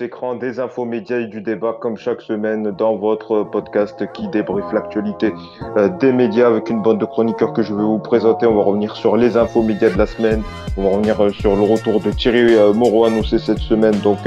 Écran, 0.00 0.34
des 0.34 0.60
infos 0.60 0.84
médias 0.84 1.18
et 1.18 1.26
du 1.26 1.40
débat 1.40 1.76
comme 1.80 1.96
chaque 1.96 2.20
semaine 2.20 2.70
dans 2.70 2.96
votre 2.96 3.42
podcast 3.42 4.04
qui 4.12 4.28
débriefe 4.28 4.72
l'actualité 4.72 5.32
euh, 5.76 5.88
des 5.88 6.12
médias 6.12 6.46
avec 6.46 6.70
une 6.70 6.82
bande 6.82 6.98
de 6.98 7.04
chroniqueurs 7.04 7.52
que 7.52 7.62
je 7.62 7.74
vais 7.74 7.82
vous 7.82 7.98
présenter. 7.98 8.46
On 8.46 8.54
va 8.54 8.62
revenir 8.62 8.94
sur 8.96 9.16
les 9.16 9.36
infos 9.36 9.62
médias 9.62 9.90
de 9.90 9.98
la 9.98 10.06
semaine, 10.06 10.42
on 10.76 10.84
va 10.84 10.90
revenir 10.90 11.20
euh, 11.20 11.30
sur 11.30 11.56
le 11.56 11.62
retour 11.62 12.00
de 12.00 12.10
Thierry 12.10 12.54
euh, 12.54 12.72
Moreau 12.72 13.04
annoncé 13.06 13.38
cette 13.38 13.58
semaine 13.58 13.96
donc 14.00 14.18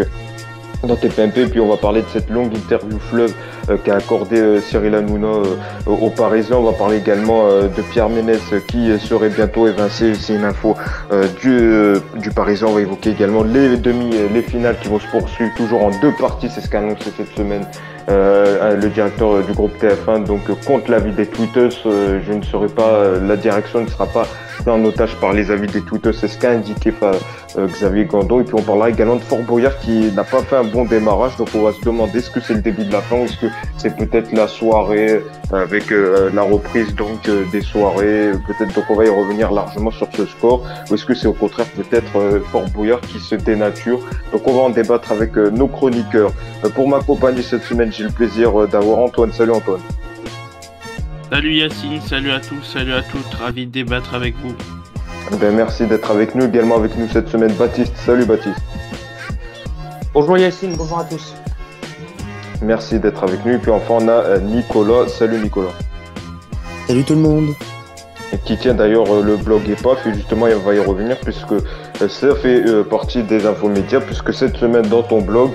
dans 0.88 0.95
TPMP, 0.95 1.48
puis 1.49 1.59
on 1.59 1.67
va 1.67 1.77
parler 1.77 2.02
de 2.02 2.08
cette 2.12 2.30
longue 2.30 2.53
interview 2.55 2.98
fleuve 2.99 3.34
euh, 3.70 3.77
qu'a 3.77 3.98
accordé 3.98 4.39
euh, 4.39 4.62
Cyril 4.62 4.95
Hanouna 4.95 5.27
euh, 5.27 5.55
aux 5.85 6.09
Parisiens. 6.09 6.58
On 6.58 6.63
va 6.63 6.73
parler 6.73 6.98
également 6.98 7.48
de 7.48 7.81
Pierre 7.91 8.09
Ménès 8.09 8.41
qui 8.67 8.98
serait 8.99 9.30
bientôt 9.30 9.67
évincé. 9.67 10.13
C'est 10.16 10.36
une 10.36 10.44
info 10.44 10.75
du, 11.41 11.94
du 12.20 12.30
Parisien. 12.31 12.67
On 12.67 12.73
va 12.73 12.81
évoquer 12.81 13.12
également 13.12 13.44
les 13.44 13.77
demi, 13.77 14.16
les 14.34 14.41
finales 14.41 14.77
qui 14.81 14.88
vont 14.88 14.99
se 14.99 15.08
poursuivre 15.08 15.52
toujours 15.55 15.84
en 15.84 15.91
deux 16.02 16.13
parties. 16.20 16.49
C'est 16.49 16.62
ce 16.62 16.70
qu'a 16.70 16.80
annoncé 16.80 17.11
cette 17.16 17.36
semaine 17.36 17.66
le 18.08 18.88
directeur 18.88 19.44
du 19.44 19.53
groupe 19.53 19.73
TF1. 19.81 20.25
Donc 20.25 20.41
contre 20.66 20.91
l'avis 20.91 21.11
des 21.11 21.25
tweeters, 21.25 21.72
je 21.84 22.34
ne 22.34 22.41
serai 22.44 22.67
pas, 22.67 23.03
la 23.22 23.36
direction 23.36 23.81
ne 23.81 23.88
sera 23.88 24.05
pas 24.05 24.27
en 24.70 24.83
otage 24.85 25.15
par 25.15 25.33
les 25.33 25.51
avis 25.51 25.67
des 25.67 25.81
tweeters. 25.81 26.13
C'est 26.13 26.27
ce 26.27 26.38
qu'a 26.38 26.51
indiqué 26.51 26.93
Xavier 27.57 28.05
Gandon. 28.05 28.41
Et 28.41 28.43
puis 28.43 28.55
on 28.55 28.61
parlera 28.61 28.89
également 28.89 29.15
de 29.15 29.21
Fort 29.21 29.41
Boyard 29.41 29.77
qui 29.79 30.11
n'a 30.11 30.23
pas 30.23 30.41
fait 30.41 30.55
un 30.55 30.63
bon 30.63 30.86
démarrage. 30.86 31.38
Donc 31.38 31.49
on 31.55 31.63
va 31.63 31.72
se 31.72 31.81
demander 31.81 32.19
est-ce 32.19 32.30
que 32.30 32.39
c'est 32.39 32.53
le 32.53 32.61
début 32.61 32.86
de 32.86 32.91
la 32.91 33.02
fin 33.02 33.17
ou 33.17 33.23
est-ce 33.25 33.38
que 33.38 33.47
c'est 33.77 33.95
peut-être 33.95 34.31
la 34.33 34.47
soirée 34.47 35.21
avec 35.52 35.91
euh, 35.91 36.30
la 36.33 36.44
reprise 36.44 36.95
donc 36.95 37.27
euh, 37.27 37.44
des 37.52 37.61
soirées. 37.61 38.31
Peut-être 38.47 38.73
donc 38.73 38.86
on 38.89 38.95
va 38.95 39.05
y 39.05 39.09
revenir 39.09 39.52
largement 39.52 39.91
sur 39.91 40.08
ce 40.16 40.25
score. 40.25 40.66
Ou 40.89 40.95
est-ce 40.95 41.05
que 41.05 41.14
c'est 41.14 41.27
au 41.27 41.33
contraire 41.33 41.67
peut-être 41.75 42.17
euh, 42.17 42.39
Fort 42.52 42.69
Boyard 42.69 43.02
qui 43.02 43.19
se 43.19 43.36
dénature. 43.36 43.99
Donc 44.31 44.47
on 44.47 44.53
va 44.53 44.61
en 44.61 44.69
débattre 44.69 45.11
avec 45.11 45.36
nos 45.36 45.67
chroniqueurs. 45.67 46.31
pour 46.75 46.88
m'accompagner 46.88 47.41
cette 47.41 47.64
semaine, 47.64 47.91
j'ai 47.91 48.03
le 48.03 48.09
plaisir 48.09 48.67
d'avoir 48.67 48.99
Antoine. 48.99 49.31
Salut 49.31 49.52
Antoine. 49.52 49.81
Salut 51.31 51.53
Yacine, 51.53 52.01
salut 52.01 52.31
à 52.31 52.41
tous, 52.41 52.61
salut 52.61 52.91
à 52.91 53.01
toutes, 53.03 53.33
ravi 53.39 53.65
de 53.65 53.71
débattre 53.71 54.15
avec 54.15 54.35
vous. 54.43 54.53
Eh 55.31 55.37
ben, 55.37 55.55
merci 55.55 55.87
d'être 55.87 56.11
avec 56.11 56.35
nous, 56.35 56.43
également 56.43 56.75
avec 56.75 56.97
nous 56.97 57.07
cette 57.07 57.29
semaine 57.29 57.53
Baptiste. 57.53 57.95
Salut 57.95 58.25
Baptiste. 58.25 58.59
Bonjour 60.13 60.37
Yacine, 60.37 60.75
bonjour 60.75 60.99
à 60.99 61.05
tous. 61.05 61.33
Merci 62.61 62.99
d'être 62.99 63.23
avec 63.23 63.45
nous. 63.45 63.53
Et 63.53 63.59
puis 63.59 63.71
enfin, 63.71 63.93
on 64.02 64.07
a 64.09 64.11
euh, 64.11 64.39
Nicolas. 64.39 65.07
Salut 65.07 65.39
Nicolas. 65.39 65.71
Salut 66.87 67.05
tout 67.05 67.15
le 67.15 67.21
monde. 67.21 67.53
Et 68.33 68.37
qui 68.39 68.57
tient 68.57 68.73
d'ailleurs 68.73 69.09
euh, 69.09 69.23
le 69.23 69.37
blog 69.37 69.69
EPAF 69.69 70.05
et 70.07 70.13
justement 70.13 70.47
il 70.47 70.55
va 70.55 70.73
y 70.73 70.79
revenir 70.79 71.17
puisque 71.21 71.55
ça 72.09 72.35
fait 72.35 72.61
partie 72.89 73.23
des 73.23 73.45
infos 73.45 73.69
médias 73.69 74.02
puisque 74.02 74.33
cette 74.33 74.57
semaine 74.57 74.87
dans 74.89 75.03
ton 75.03 75.21
blog 75.21 75.52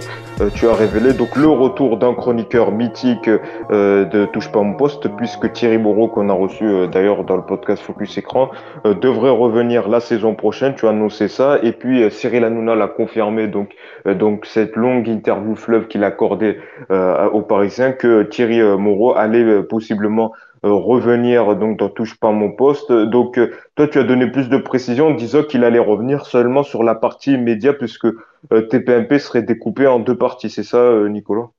tu 0.54 0.68
as 0.68 0.74
révélé 0.74 1.14
donc 1.14 1.34
le 1.36 1.48
retour 1.48 1.96
d'un 1.96 2.12
chroniqueur 2.12 2.70
mythique 2.70 3.28
euh, 3.70 4.04
de 4.04 4.26
Touche 4.26 4.52
pas 4.52 4.60
mon 4.62 4.74
poste, 4.74 5.08
puisque 5.16 5.50
Thierry 5.52 5.78
Moreau, 5.78 6.08
qu'on 6.08 6.28
a 6.28 6.32
reçu 6.32 6.64
euh, 6.64 6.86
d'ailleurs 6.86 7.24
dans 7.24 7.36
le 7.36 7.42
podcast 7.42 7.82
Focus 7.82 8.18
Écran, 8.18 8.50
devrait 8.84 9.30
revenir 9.30 9.88
la 9.88 10.00
saison 10.00 10.34
prochaine. 10.34 10.74
Tu 10.74 10.86
as 10.86 10.90
annoncé 10.90 11.28
ça, 11.28 11.58
et 11.62 11.72
puis 11.72 12.10
Cyril 12.10 12.44
Hanouna 12.44 12.74
l'a 12.74 12.88
confirmé. 12.88 13.46
Donc, 13.46 13.74
donc 14.04 14.46
cette 14.46 14.76
longue 14.76 15.08
interview 15.08 15.54
fleuve 15.54 15.86
qu'il 15.88 16.04
a 16.04 16.08
accordée 16.08 16.58
aux 16.90 17.42
Parisiens 17.42 17.92
que 17.92 18.22
Thierry 18.22 18.62
Moreau 18.62 19.14
allait 19.14 19.62
possiblement 19.62 20.32
revenir 20.62 21.56
donc 21.56 21.78
dans 21.78 21.88
touche 21.88 22.18
pas 22.18 22.32
mon 22.32 22.52
poste. 22.52 22.92
Donc 22.92 23.38
toi 23.74 23.88
tu 23.88 23.98
as 23.98 24.04
donné 24.04 24.30
plus 24.30 24.48
de 24.48 24.58
précision 24.58 25.08
en 25.08 25.14
disant 25.14 25.42
qu'il 25.42 25.64
allait 25.64 25.78
revenir 25.78 26.26
seulement 26.26 26.62
sur 26.62 26.82
la 26.82 26.94
partie 26.94 27.36
média 27.36 27.72
puisque 27.72 28.06
euh, 28.52 28.62
TPMP 28.62 29.18
serait 29.18 29.42
découpé 29.42 29.86
en 29.86 29.98
deux 29.98 30.16
parties, 30.16 30.50
c'est 30.50 30.62
ça, 30.62 30.78
euh, 30.78 31.08
Nicolas? 31.08 31.50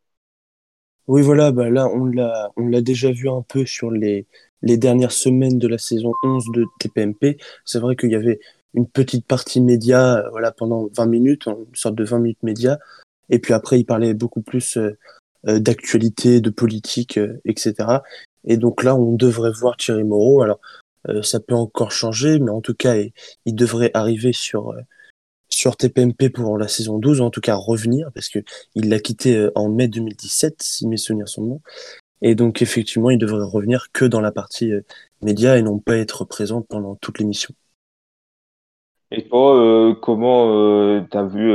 Oui, 1.08 1.22
voilà, 1.22 1.52
bah 1.52 1.70
là, 1.70 1.88
on 1.88 2.06
l'a, 2.06 2.52
on 2.58 2.68
l'a 2.68 2.82
déjà 2.82 3.12
vu 3.12 3.30
un 3.30 3.42
peu 3.42 3.66
sur 3.66 3.92
les, 3.92 4.26
dernières 4.62 5.12
semaines 5.12 5.58
de 5.58 5.68
la 5.68 5.78
saison 5.78 6.12
11 6.24 6.46
de 6.54 6.66
TPMP. 6.80 7.38
C'est 7.66 7.80
vrai 7.80 7.96
qu'il 7.96 8.12
y 8.12 8.16
avait 8.16 8.40
une 8.74 8.88
petite 8.88 9.26
partie 9.26 9.62
média 9.62 10.18
euh, 10.18 10.30
voilà, 10.32 10.52
pendant 10.52 10.90
20 10.96 11.06
minutes, 11.06 11.46
une 11.48 11.76
sorte 11.76 11.96
de 11.96 12.04
20 12.04 12.20
minutes 12.20 12.44
média. 12.44 12.78
Et 13.30 13.40
puis 13.40 13.54
après, 13.54 13.80
il 13.80 13.86
parlait 13.86 14.14
beaucoup 14.14 14.42
plus 14.42 14.80
d'actualité, 15.44 16.42
de 16.42 16.50
politique, 16.50 17.20
etc. 17.46 18.00
Et 18.46 18.58
donc 18.58 18.84
là, 18.84 18.96
on 18.96 19.14
devrait 19.14 19.52
voir 19.52 19.78
Thierry 19.78 20.04
Moreau. 20.04 20.42
Alors, 20.42 20.60
ça 21.22 21.40
peut 21.40 21.56
encore 21.56 21.92
changer, 21.92 22.40
mais 22.40 22.52
en 22.52 22.62
tout 22.62 22.74
cas, 22.74 22.96
il 23.46 23.56
devrait 23.56 23.92
arriver 23.94 24.34
sur 24.34 24.76
sur 25.50 25.76
TPMP 25.78 26.30
pour 26.30 26.58
la 26.58 26.68
saison 26.68 27.00
12, 27.00 27.22
en 27.22 27.30
tout 27.30 27.42
cas 27.42 27.56
revenir, 27.56 28.10
parce 28.14 28.30
que 28.30 28.40
il 28.76 28.90
l'a 28.90 29.00
quitté 29.00 29.36
euh, 29.36 29.52
en 29.56 29.70
mai 29.70 29.88
2017, 29.88 30.62
si 30.62 30.88
mes 30.88 30.98
souvenirs 30.98 31.28
sont 31.28 31.44
bons. 31.44 31.62
Et 32.22 32.36
donc 32.36 32.62
effectivement, 32.62 33.10
il 33.10 33.18
devrait 33.18 33.46
revenir 33.46 33.88
que 33.94 34.06
dans 34.06 34.22
la 34.22 34.32
partie 34.32 34.72
euh, 34.72 34.82
média 35.22 35.58
et 35.58 35.62
non 35.62 35.80
pas 35.80 35.98
être 35.98 36.26
présent 36.26 36.62
pendant 36.62 36.96
toute 36.96 37.20
l'émission. 37.20 37.54
Et 39.12 39.28
toi, 39.28 39.58
euh, 39.58 39.96
comment 39.96 41.02
tu 41.10 41.18
as 41.18 41.24
vu 41.24 41.52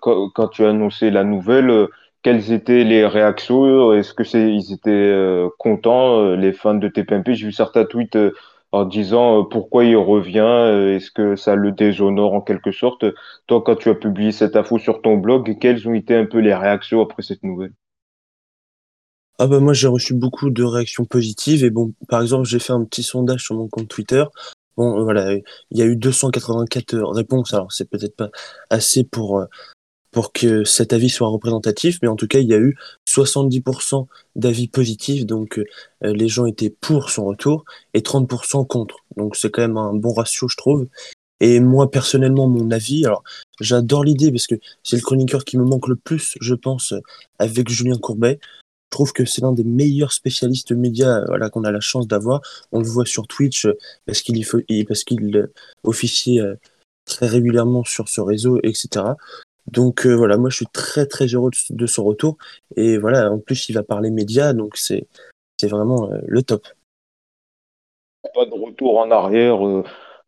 quand, 0.00 0.48
tu 0.48 0.64
as 0.64 0.70
annoncé 0.70 1.10
la 1.10 1.22
nouvelle 1.22 1.86
quelles 2.22 2.52
étaient 2.52 2.84
les 2.84 3.06
réactions? 3.06 3.92
Est-ce 3.92 4.14
que 4.14 4.24
c'est 4.24 4.54
étaient 4.54 5.48
contents 5.58 6.34
les 6.34 6.52
fans 6.52 6.74
de 6.74 6.88
TPMP 6.88 7.34
J'ai 7.34 7.46
vu 7.46 7.52
certains 7.52 7.84
tweets 7.84 8.16
en 8.72 8.84
disant 8.84 9.40
euh, 9.40 9.44
pourquoi 9.44 9.84
il 9.84 9.96
revient, 9.96 10.40
euh, 10.40 10.96
est-ce 10.96 11.10
que 11.10 11.36
ça 11.36 11.54
le 11.54 11.72
déshonore 11.72 12.34
en 12.34 12.40
quelque 12.40 12.72
sorte? 12.72 13.04
Toi, 13.46 13.62
quand 13.64 13.76
tu 13.76 13.88
as 13.88 13.94
publié 13.94 14.32
cette 14.32 14.56
info 14.56 14.78
sur 14.78 15.00
ton 15.00 15.16
blog, 15.16 15.56
quelles 15.60 15.88
ont 15.88 15.94
été 15.94 16.14
un 16.14 16.26
peu 16.26 16.38
les 16.38 16.54
réactions 16.54 17.00
après 17.00 17.22
cette 17.22 17.42
nouvelle? 17.42 17.72
Ah 19.40 19.46
bah 19.46 19.60
moi 19.60 19.72
j'ai 19.72 19.86
reçu 19.86 20.14
beaucoup 20.14 20.50
de 20.50 20.64
réactions 20.64 21.04
positives 21.04 21.64
et 21.64 21.70
par 22.08 22.22
exemple 22.22 22.44
j'ai 22.44 22.58
fait 22.58 22.72
un 22.72 22.84
petit 22.84 23.04
sondage 23.04 23.44
sur 23.44 23.54
mon 23.54 23.68
compte 23.68 23.86
Twitter. 23.86 24.24
Bon 24.76 25.04
voilà 25.04 25.32
il 25.32 25.78
y 25.78 25.82
a 25.82 25.84
eu 25.84 25.94
284 25.94 26.96
réponses 27.14 27.54
alors 27.54 27.70
c'est 27.70 27.88
peut-être 27.88 28.16
pas 28.16 28.30
assez 28.68 29.04
pour 29.04 29.46
pour 30.10 30.32
que 30.32 30.64
cet 30.64 30.92
avis 30.92 31.10
soit 31.10 31.28
représentatif, 31.28 31.98
mais 32.02 32.08
en 32.08 32.16
tout 32.16 32.26
cas, 32.26 32.38
il 32.38 32.48
y 32.48 32.54
a 32.54 32.58
eu 32.58 32.76
70% 33.06 34.06
d'avis 34.36 34.68
positifs, 34.68 35.26
donc 35.26 35.58
euh, 35.58 35.64
les 36.02 36.28
gens 36.28 36.46
étaient 36.46 36.70
pour 36.70 37.10
son 37.10 37.26
retour, 37.26 37.64
et 37.94 38.00
30% 38.00 38.66
contre. 38.66 38.96
Donc 39.16 39.36
c'est 39.36 39.50
quand 39.50 39.62
même 39.62 39.76
un 39.76 39.94
bon 39.94 40.12
ratio, 40.12 40.48
je 40.48 40.56
trouve. 40.56 40.88
Et 41.40 41.60
moi, 41.60 41.90
personnellement, 41.90 42.48
mon 42.48 42.70
avis, 42.70 43.04
alors 43.04 43.22
j'adore 43.60 44.04
l'idée 44.04 44.30
parce 44.32 44.46
que 44.46 44.56
c'est 44.82 44.96
le 44.96 45.02
chroniqueur 45.02 45.44
qui 45.44 45.56
me 45.56 45.64
manque 45.64 45.88
le 45.88 45.96
plus, 45.96 46.36
je 46.40 46.54
pense, 46.54 46.94
avec 47.38 47.68
Julien 47.68 47.96
Courbet. 47.96 48.40
Je 48.90 48.96
trouve 48.96 49.12
que 49.12 49.24
c'est 49.24 49.42
l'un 49.42 49.52
des 49.52 49.64
meilleurs 49.64 50.12
spécialistes 50.12 50.72
médias 50.72 51.24
voilà, 51.26 51.50
qu'on 51.50 51.64
a 51.64 51.70
la 51.70 51.80
chance 51.80 52.08
d'avoir. 52.08 52.40
On 52.72 52.80
le 52.80 52.86
voit 52.86 53.04
sur 53.04 53.26
Twitch 53.26 53.68
parce 54.06 54.22
qu'il 54.22 54.44
parce 54.86 55.04
qu'il 55.04 55.36
euh, 55.36 55.52
officie 55.84 56.40
euh, 56.40 56.54
très 57.04 57.26
régulièrement 57.26 57.84
sur 57.84 58.08
ce 58.08 58.20
réseau, 58.20 58.58
etc. 58.62 59.04
Donc 59.72 60.06
euh, 60.06 60.14
voilà, 60.14 60.36
moi 60.36 60.50
je 60.50 60.56
suis 60.56 60.66
très 60.66 61.06
très 61.06 61.26
heureux 61.26 61.50
de, 61.70 61.86
son 61.86 62.04
retour. 62.04 62.36
Et 62.76 62.98
voilà, 62.98 63.30
en 63.30 63.38
plus 63.38 63.68
il 63.68 63.74
va 63.74 63.82
parler 63.82 64.10
médias, 64.10 64.52
donc 64.52 64.76
c'est 64.76 65.06
vraiment 65.62 66.10
euh, 66.10 66.18
le 66.26 66.42
top. 66.42 66.66
Pas 68.34 68.46
de 68.46 68.54
retour 68.54 68.98
en 68.98 69.10
arrière 69.10 69.66
euh, 69.66 69.84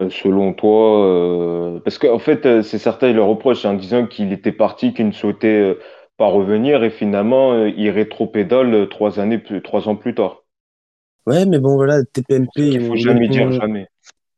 selon 0.09 0.55
toi 0.55 1.81
Parce 1.85 1.99
qu'en 1.99 2.19
fait, 2.19 2.63
c'est 2.63 2.79
certain, 2.79 3.09
il 3.09 3.17
le 3.17 3.23
reproche 3.23 3.65
en 3.65 3.75
disant 3.75 4.07
qu'il 4.07 4.33
était 4.33 4.53
parti, 4.53 4.95
qu'il 4.95 5.07
ne 5.07 5.13
souhaitait 5.13 5.77
pas 6.17 6.27
revenir 6.27 6.85
et 6.85 6.91
finalement 6.91 7.67
il 7.67 7.91
rétropédale 7.91 8.89
trois 8.89 9.21
années 9.21 9.43
trois 9.63 9.89
ans 9.89 9.97
plus 9.97 10.15
tard. 10.15 10.45
Ouais, 11.27 11.45
mais 11.45 11.59
bon 11.59 11.75
voilà, 11.75 12.03
TPMP. 12.05 12.49
Il 12.57 12.87
faut 12.87 12.97
jamais 12.97 13.29
dire 13.29 13.53
jamais. 13.53 13.89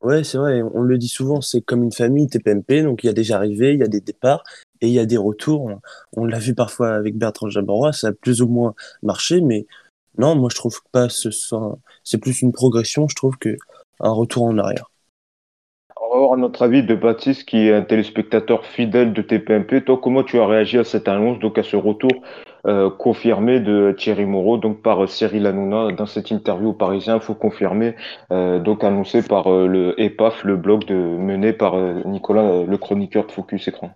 Ouais, 0.03 0.25
c'est 0.25 0.37
vrai, 0.37 0.63
on 0.63 0.83
le 0.83 0.99
dit 0.99 1.09
souvent, 1.09 1.41
c'est 1.41 1.61
comme 1.61 1.85
une 1.85 1.93
famille 1.93 2.27
TPMP, 2.27 2.83
donc 2.83 3.05
il 3.05 3.07
y 3.07 3.11
a 3.11 3.13
des 3.13 3.31
arrivées, 3.31 3.75
il 3.75 3.79
y 3.79 3.85
a 3.85 3.89
des 3.89 4.01
départs, 4.01 4.43
et 4.81 4.89
il 4.89 4.93
y 4.93 4.99
a 4.99 5.07
des 5.07 5.17
retours. 5.17 5.71
On, 6.17 6.25
l'a 6.25 6.41
vu 6.41 6.55
parfois 6.55 6.95
avec 6.95 7.17
Bertrand 7.17 7.49
Jabarois, 7.49 7.93
ça 7.93 8.09
a 8.09 8.13
plus 8.13 8.43
ou 8.43 8.49
moins 8.49 8.75
marché, 9.05 9.41
mais 9.41 9.65
non, 10.19 10.35
moi 10.35 10.49
je 10.51 10.57
trouve 10.57 10.81
pas 10.91 11.09
ce 11.09 11.31
c'est 12.03 12.19
plus 12.19 12.43
une 12.43 12.51
progression, 12.51 13.07
je 13.09 13.15
trouve 13.15 13.39
que 13.39 13.57
un 14.01 14.11
retour 14.11 14.43
en 14.43 14.59
arrière. 14.59 14.91
Va 15.97 16.17
avoir 16.17 16.37
notre 16.37 16.63
avis 16.63 16.83
de 16.83 16.97
Baptiste 16.97 17.45
qui 17.45 17.69
est 17.69 17.73
un 17.73 17.83
téléspectateur 17.83 18.67
fidèle 18.67 19.13
de 19.13 19.23
TPMP. 19.23 19.85
Toi, 19.85 20.01
comment 20.03 20.25
tu 20.25 20.39
as 20.41 20.47
réagi 20.47 20.79
à 20.79 20.85
cette 20.85 21.07
annonce, 21.07 21.39
donc 21.39 21.59
à 21.59 21.63
ce 21.63 21.77
retour 21.77 22.11
euh, 22.67 22.91
confirmé 22.91 23.61
de 23.61 23.95
Thierry 23.97 24.25
Moreau, 24.25 24.59
donc 24.59 24.83
par 24.83 25.09
Cyril 25.09 25.47
Hanouna 25.47 25.93
dans 25.93 26.07
cette 26.07 26.31
interview 26.31 26.73
parisien, 26.73 27.21
faut 27.21 27.35
confirmer, 27.35 27.95
euh, 28.31 28.59
donc 28.59 28.85
annoncé 28.85 29.23
par 29.23 29.53
euh, 29.53 29.67
le 29.67 30.01
EPAF, 30.01 30.45
le 30.45 30.57
blog 30.57 30.91
mené 30.91 31.53
par 31.53 31.77
Nicolas, 32.05 32.65
le 32.67 32.77
chroniqueur 32.77 33.27
de 33.27 33.33
Focus 33.33 33.69
Écran. 33.69 33.93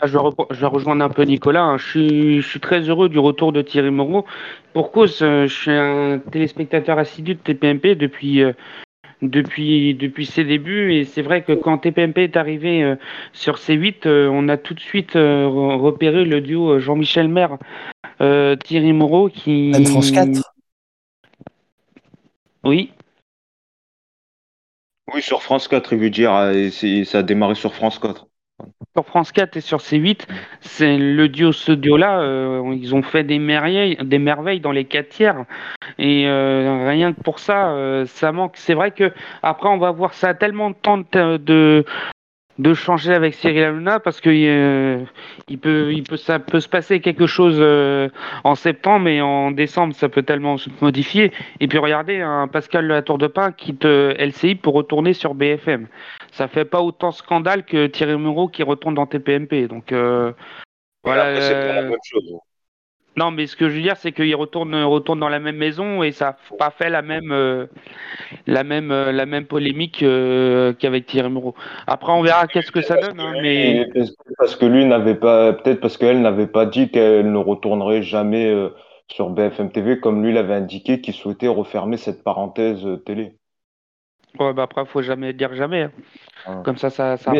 Ah, 0.00 0.08
je 0.08 0.18
vais, 0.18 0.66
rejoindre 0.66 1.04
un 1.04 1.08
peu 1.08 1.22
Nicolas. 1.22 1.62
Hein. 1.62 1.76
Je, 1.78 2.40
suis, 2.40 2.60
très 2.60 2.80
heureux 2.80 3.08
du 3.08 3.20
retour 3.20 3.52
de 3.52 3.62
Thierry 3.62 3.92
Moreau. 3.92 4.24
Pour 4.72 4.90
cause, 4.90 5.22
euh, 5.22 5.46
je 5.46 5.54
suis 5.54 5.70
un 5.70 6.18
téléspectateur 6.18 6.98
assidu 6.98 7.36
de 7.36 7.40
TPMP 7.40 7.94
depuis, 7.94 8.42
euh, 8.42 8.52
depuis, 9.22 9.94
depuis 9.94 10.26
ses 10.26 10.44
débuts. 10.44 10.94
Et 10.94 11.04
c'est 11.04 11.22
vrai 11.22 11.42
que 11.42 11.52
quand 11.52 11.78
TPMP 11.78 12.18
est 12.18 12.36
arrivé 12.36 12.94
sur 13.32 13.56
C8, 13.56 14.08
on 14.08 14.48
a 14.48 14.56
tout 14.56 14.74
de 14.74 14.80
suite 14.80 15.12
repéré 15.14 16.24
le 16.24 16.40
duo 16.40 16.78
Jean-Michel 16.78 17.28
Maire, 17.28 17.58
Thierry 18.18 18.92
Moreau 18.92 19.28
qui. 19.28 19.72
France 19.86 20.10
4 20.10 20.54
Oui. 22.64 22.90
Oui, 25.12 25.20
sur 25.22 25.42
France 25.42 25.68
4, 25.68 25.92
il 25.92 25.98
veut 25.98 26.10
dire, 26.10 26.30
ça 27.04 27.18
a 27.18 27.22
démarré 27.22 27.54
sur 27.54 27.74
France 27.74 27.98
4 27.98 28.26
sur 28.96 29.06
France 29.06 29.32
4 29.32 29.56
et 29.56 29.60
sur 29.60 29.78
C8, 29.78 30.20
c'est 30.60 30.96
le 30.96 31.28
duo, 31.28 31.50
ce 31.50 31.72
duo-là, 31.72 32.20
euh, 32.20 32.76
ils 32.80 32.94
ont 32.94 33.02
fait 33.02 33.24
des 33.24 33.40
merveilles, 33.40 33.96
des 33.96 34.20
merveilles 34.20 34.60
dans 34.60 34.70
les 34.70 34.84
4 34.84 35.08
tiers. 35.08 35.44
Et 35.98 36.28
euh, 36.28 36.86
rien 36.88 37.12
que 37.12 37.20
pour 37.20 37.40
ça, 37.40 37.70
euh, 37.70 38.06
ça 38.06 38.30
manque. 38.30 38.52
C'est 38.54 38.74
vrai 38.74 38.92
que 38.92 39.12
après, 39.42 39.68
on 39.68 39.78
va 39.78 39.90
voir 39.90 40.14
ça 40.14 40.28
a 40.28 40.34
tellement 40.34 40.70
de 40.70 40.76
temps 40.76 40.98
de, 40.98 41.38
de 41.38 41.84
changer 42.74 43.12
avec 43.12 43.34
Cyril 43.34 43.64
Hanouna 43.64 44.00
parce 44.00 44.20
que 44.20 44.30
euh, 44.30 45.04
il 45.48 45.58
peut, 45.58 45.92
il 45.92 46.04
peut, 46.04 46.16
ça 46.16 46.38
peut 46.38 46.60
se 46.60 46.68
passer 46.68 47.00
quelque 47.00 47.26
chose 47.26 47.56
euh, 47.58 48.08
en 48.44 48.54
septembre 48.54 49.08
et 49.08 49.20
en 49.20 49.50
décembre, 49.50 49.94
ça 49.94 50.08
peut 50.08 50.22
tellement 50.22 50.56
se 50.56 50.70
modifier. 50.80 51.32
Et 51.60 51.68
puis 51.68 51.78
regardez, 51.78 52.20
un 52.20 52.46
Pascal 52.48 52.86
La 52.86 53.02
Tour 53.02 53.18
de 53.18 53.26
Pin 53.26 53.52
quitte 53.52 53.84
euh, 53.84 54.14
LCI 54.18 54.54
pour 54.54 54.74
retourner 54.74 55.12
sur 55.12 55.34
BFM. 55.34 55.88
Ça 56.32 56.48
fait 56.48 56.64
pas 56.64 56.80
autant 56.80 57.10
scandale 57.10 57.64
que 57.64 57.86
Thierry 57.86 58.16
Moreau 58.16 58.48
qui 58.48 58.62
retourne 58.62 58.94
dans 58.94 59.06
TPMP. 59.06 59.66
Donc 59.68 59.92
voilà. 61.02 61.40
c'est 61.40 61.74
la 61.74 61.82
même 61.82 61.96
chose. 62.04 62.38
Non, 63.16 63.30
mais 63.30 63.46
ce 63.46 63.54
que 63.54 63.68
je 63.68 63.76
veux 63.76 63.82
dire, 63.82 63.96
c'est 63.96 64.10
qu'il 64.10 64.34
retourne, 64.34 64.74
retourne 64.82 65.20
dans 65.20 65.28
la 65.28 65.38
même 65.38 65.56
maison 65.56 66.02
et 66.02 66.10
ça 66.10 66.36
n'a 66.50 66.56
pas 66.58 66.70
fait 66.70 66.90
la 66.90 67.00
même, 67.00 67.30
euh, 67.30 67.66
la 68.46 68.64
même, 68.64 68.90
euh, 68.90 69.12
la 69.12 69.24
même 69.24 69.46
polémique 69.46 70.02
euh, 70.02 70.72
qu'avec 70.72 71.06
Thierry 71.06 71.30
Moreau. 71.30 71.54
Après, 71.86 72.12
on 72.12 72.22
verra 72.22 72.48
qu'est-ce 72.48 72.72
que 72.72 72.82
ça 72.82 72.96
donne. 72.96 73.20
Hein, 73.20 73.34
mais... 73.40 73.86
Parce 74.38 74.56
que 74.56 74.66
lui 74.66 74.84
n'avait 74.84 75.14
pas, 75.14 75.52
peut-être 75.52 75.80
parce 75.80 75.96
qu'elle 75.96 76.22
n'avait 76.22 76.48
pas 76.48 76.66
dit 76.66 76.90
qu'elle 76.90 77.30
ne 77.30 77.38
retournerait 77.38 78.02
jamais 78.02 78.52
sur 79.08 79.30
BFM 79.30 79.70
TV, 79.70 80.00
comme 80.00 80.24
lui 80.24 80.32
l'avait 80.32 80.54
indiqué 80.54 81.00
qu'il 81.00 81.14
souhaitait 81.14 81.46
refermer 81.46 81.96
cette 81.96 82.24
parenthèse 82.24 82.84
télé. 83.06 83.36
Ouais, 84.40 84.52
bah 84.52 84.64
après, 84.64 84.84
faut 84.86 85.02
jamais 85.02 85.32
dire 85.32 85.54
jamais. 85.54 85.82
Hein. 85.82 85.92
Ah. 86.46 86.62
Comme 86.64 86.78
ça, 86.78 86.90
ça, 86.90 87.16
ça 87.16 87.32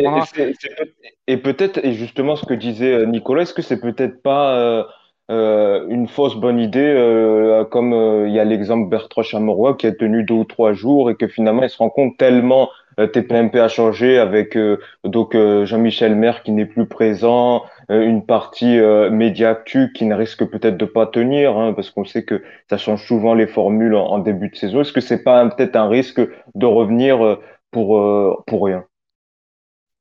Et 1.27 1.35
peut-être, 1.35 1.83
et 1.83 1.91
justement, 1.91 2.37
ce 2.37 2.45
que 2.45 2.53
disait 2.53 3.05
Nicolas, 3.05 3.41
est-ce 3.41 3.53
que 3.53 3.61
c'est 3.61 3.81
peut-être 3.81 4.21
pas 4.23 4.87
euh, 5.31 5.87
une 5.89 6.07
fausse 6.07 6.35
bonne 6.35 6.59
idée, 6.59 6.93
euh, 6.95 7.65
comme 7.65 7.93
euh, 7.93 8.27
il 8.27 8.33
y 8.35 8.39
a 8.39 8.43
l'exemple 8.43 8.89
Bertrand 8.89 9.23
Chameroy 9.23 9.75
qui 9.75 9.87
a 9.87 9.91
tenu 9.91 10.23
deux 10.23 10.35
ou 10.35 10.43
trois 10.43 10.73
jours 10.73 11.09
et 11.09 11.15
que 11.15 11.27
finalement 11.27 11.63
il 11.63 11.69
se 11.69 11.79
rend 11.79 11.89
compte 11.89 12.15
tellement 12.17 12.69
TPMP 12.97 13.59
a 13.59 13.67
changé 13.67 14.17
avec 14.17 14.57
donc 15.03 15.35
Jean-Michel 15.35 16.15
Maire 16.15 16.43
qui 16.43 16.53
n'est 16.53 16.65
plus 16.65 16.85
présent, 16.85 17.63
une 17.89 18.25
partie 18.25 18.79
média 19.11 19.49
actu 19.49 19.91
qui 19.93 20.05
ne 20.05 20.15
risque 20.15 20.45
peut-être 20.45 20.77
de 20.77 20.85
pas 20.85 21.05
tenir, 21.05 21.57
hein, 21.57 21.73
parce 21.73 21.89
qu'on 21.89 22.05
sait 22.05 22.23
que 22.23 22.41
ça 22.69 22.77
change 22.77 23.05
souvent 23.05 23.33
les 23.33 23.47
formules 23.47 23.95
en, 23.95 24.19
début 24.19 24.47
de 24.47 24.55
saison. 24.55 24.79
Est-ce 24.79 24.93
que 24.93 25.01
c'est 25.01 25.25
pas 25.25 25.45
peut-être 25.49 25.75
un 25.75 25.89
risque 25.89 26.21
de 26.21 26.65
revenir 26.65 27.39
pour 27.71 28.01
pour 28.47 28.63
rien? 28.63 28.85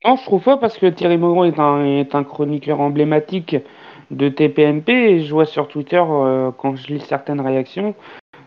Non, 0.04 0.14
je 0.14 0.22
trouve 0.22 0.44
pas 0.44 0.58
parce 0.58 0.78
que 0.78 0.86
Thierry 0.86 1.18
Moreau 1.18 1.44
est 1.46 1.58
un, 1.58 1.84
est 1.84 2.14
un 2.14 2.22
chroniqueur 2.22 2.80
emblématique 2.80 3.56
de 4.10 4.28
TPMP 4.28 4.88
et 4.88 5.20
je 5.20 5.32
vois 5.32 5.46
sur 5.46 5.68
Twitter 5.68 6.02
euh, 6.02 6.50
quand 6.56 6.76
je 6.76 6.88
lis 6.88 7.00
certaines 7.00 7.40
réactions, 7.40 7.94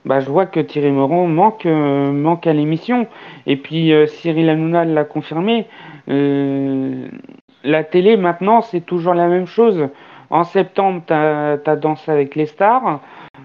bah, 0.06 0.20
je 0.20 0.30
vois 0.30 0.46
que 0.46 0.60
Thierry 0.60 0.92
Moron 0.92 1.28
manque, 1.28 1.66
euh, 1.66 2.12
manque 2.12 2.48
à 2.48 2.54
l'émission. 2.54 3.08
Et 3.46 3.58
puis 3.58 3.92
euh, 3.92 4.08
Cyril 4.08 4.50
Hanouna 4.50 4.86
l'a 4.86 5.04
confirmé. 5.04 5.68
la 6.08 7.84
télé 7.84 8.18
maintenant 8.18 8.62
c'est 8.62 8.82
toujours 8.82 9.14
la 9.14 9.28
même 9.28 9.48
chose. 9.48 9.90
En 10.30 10.44
septembre, 10.44 11.02
tu 11.08 11.14
as, 11.14 11.76
Danse 11.78 12.08
avec 12.10 12.36
les 12.36 12.48
stars. 12.48 13.00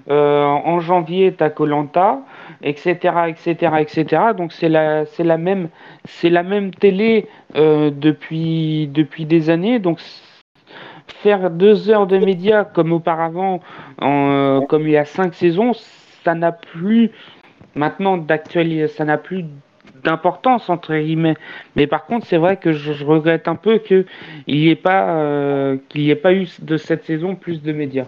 en 0.09 0.81
janvier, 0.81 1.33
tu 1.33 1.45
as 1.45 1.51
Colanta, 1.51 2.19
etc., 2.63 2.97
etc., 3.29 3.77
etc. 3.79 4.23
Donc 4.37 4.53
c'est 4.53 4.69
la, 4.69 5.05
la 5.19 5.39
même, 5.39 5.69
la 6.25 6.43
même 6.43 6.73
télé 6.75 7.29
depuis, 7.55 8.89
des 8.89 9.51
années. 9.51 9.79
Faire 11.09 11.51
deux 11.51 11.91
heures 11.91 12.07
de 12.07 12.19
médias 12.19 12.65
comme 12.65 12.93
auparavant, 12.93 13.61
en, 14.01 14.31
euh, 14.31 14.61
comme 14.67 14.87
il 14.87 14.93
y 14.93 14.97
a 14.97 15.05
cinq 15.05 15.35
saisons, 15.35 15.73
ça 16.25 16.35
n'a 16.35 16.53
plus 16.53 17.11
maintenant 17.75 18.17
d'actualité, 18.17 18.89
ça 18.89 19.05
n'a 19.05 19.19
plus 19.19 19.45
d'importance 20.05 20.69
entre 20.69 20.95
guillemets. 20.95 21.37
Mais 21.77 21.87
par 21.87 22.07
contre, 22.07 22.27
c'est 22.27 22.37
vrai 22.37 22.57
que 22.57 22.73
je, 22.73 23.05
regrette 23.05 23.49
un 23.49 23.55
peu 23.55 23.79
qu'il 23.79 24.07
n'y 24.49 24.69
ait 24.69 24.77
pas 24.77 25.17
euh, 25.17 25.77
qu'il 25.89 26.03
n'y 26.03 26.11
ait 26.11 26.17
pas 26.17 26.33
eu 26.33 26.49
de 26.61 26.77
cette 26.77 27.05
saison 27.05 27.37
plus 27.37 27.63
de 27.63 27.73
médias. 27.73 28.07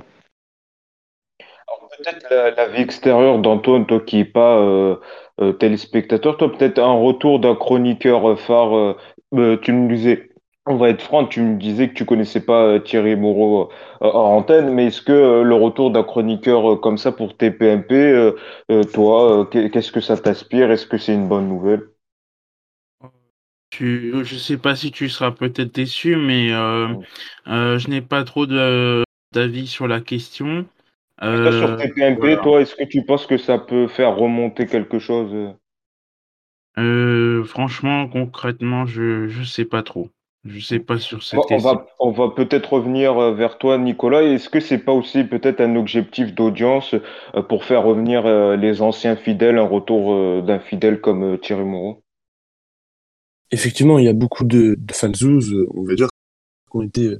Peut-être 1.99 2.57
la, 2.57 2.67
vie 2.69 2.83
extérieure 2.83 3.39
d'Antoine, 3.39 3.87
toi 3.87 4.01
qui 4.01 4.17
n'es 4.17 4.25
pas 4.25 4.59
euh, 4.59 4.97
téléspectateur, 5.61 6.37
toi 6.37 6.51
peut-être 6.51 6.81
un 6.81 6.93
retour 6.93 7.39
d'un 7.39 7.55
chroniqueur 7.55 8.37
phare. 8.41 8.97
tu 9.31 9.73
me 9.73 9.89
disais 9.89 10.34
on 10.67 10.77
va 10.77 10.89
être 10.89 11.03
franc, 11.03 11.27
tu 11.27 11.43
me 11.43 11.59
disais 11.59 11.89
que 11.89 11.95
tu 11.95 12.07
connaissais 12.07 12.41
pas 12.41 12.65
euh, 12.65 12.79
Thierry 12.79 13.17
Moreau 13.17 13.71
euh, 14.03 14.07
en 14.11 14.37
antenne, 14.37 14.73
mais 14.73 14.87
est-ce 14.87 15.03
que 15.03 15.13
euh, 15.13 15.43
le 15.43 15.55
retour 15.55 15.91
d'un 15.91 16.03
chroniqueur 16.03 16.81
comme 16.81 16.97
ça 16.97 17.13
pour 17.13 17.37
TPMP, 17.37 18.33
toi, 18.93 19.49
qu'est-ce 19.51 19.93
que 19.93 20.01
ça 20.01 20.17
t'aspire? 20.17 20.71
Est-ce 20.71 20.87
que 20.87 20.97
c'est 20.97 21.15
une 21.15 21.29
bonne 21.29 21.49
nouvelle? 21.49 21.89
Tu, 23.71 24.13
Je 24.25 24.37
sais 24.37 24.57
pas 24.57 24.77
si 24.77 24.91
tu 24.91 25.09
seras 25.09 25.33
peut-être 25.33 25.75
déçu, 25.75 26.17
mais 26.17 26.49
je 26.49 27.89
n'ai 27.91 28.01
pas 28.01 28.25
trop 28.25 28.47
d'avis 28.47 29.67
sur 29.67 29.87
la 29.87 30.01
question. 30.01 30.67
sur 31.21 31.77
TPMP, 31.77 32.41
toi, 32.43 32.63
est-ce 32.63 32.75
que 32.75 32.85
tu 32.85 33.05
penses 33.05 33.27
que 33.27 33.37
ça 33.37 33.59
peut 33.59 33.87
faire 33.89 34.17
remonter 34.17 34.67
quelque 34.67 34.99
chose? 34.99 35.55
Franchement, 37.45 38.09
concrètement, 38.09 38.87
je 38.87 39.27
ne 39.27 39.45
sais 39.45 39.67
pas 39.67 39.83
trop. 39.83 40.09
Je 40.45 40.61
sais 40.61 40.79
pas 40.79 40.99
sur 40.99 41.23
cette 41.23 41.39
on 41.39 41.43
question. 41.43 41.75
Va, 41.75 41.87
on 42.01 42.11
va 42.11 42.29
peut-être 42.29 42.75
revenir 42.75 43.17
euh, 43.19 43.35
vers 43.35 43.57
toi, 43.57 43.79
Nicolas. 43.79 44.23
Est-ce 44.23 44.51
que 44.51 44.61
c'est 44.61 44.79
pas 44.79 44.93
aussi 44.93 45.25
peut-être 45.25 45.63
un 45.63 45.75
objectif 45.75 46.35
d'audience 46.35 46.95
euh, 47.35 47.43
pour 47.43 47.65
faire 47.65 47.83
revenir 47.83 48.27
euh, 48.27 48.55
les 48.55 48.83
anciens 48.83 49.17
fidèles, 49.17 49.57
un 49.57 49.67
retour 49.67 50.43
d'un 50.43 50.59
fidèle 50.59 51.01
comme 51.01 51.39
Thierry 51.39 51.65
Moreau? 51.65 52.03
Effectivement, 53.51 53.99
il 53.99 54.05
y 54.05 54.09
a 54.09 54.13
beaucoup 54.13 54.45
de, 54.45 54.77
de 54.79 54.93
fans, 54.93 55.13
on 55.75 55.85
va 55.85 55.95
dire, 55.95 56.09
qui 56.71 56.77
ont 56.77 56.83
été 56.83 57.17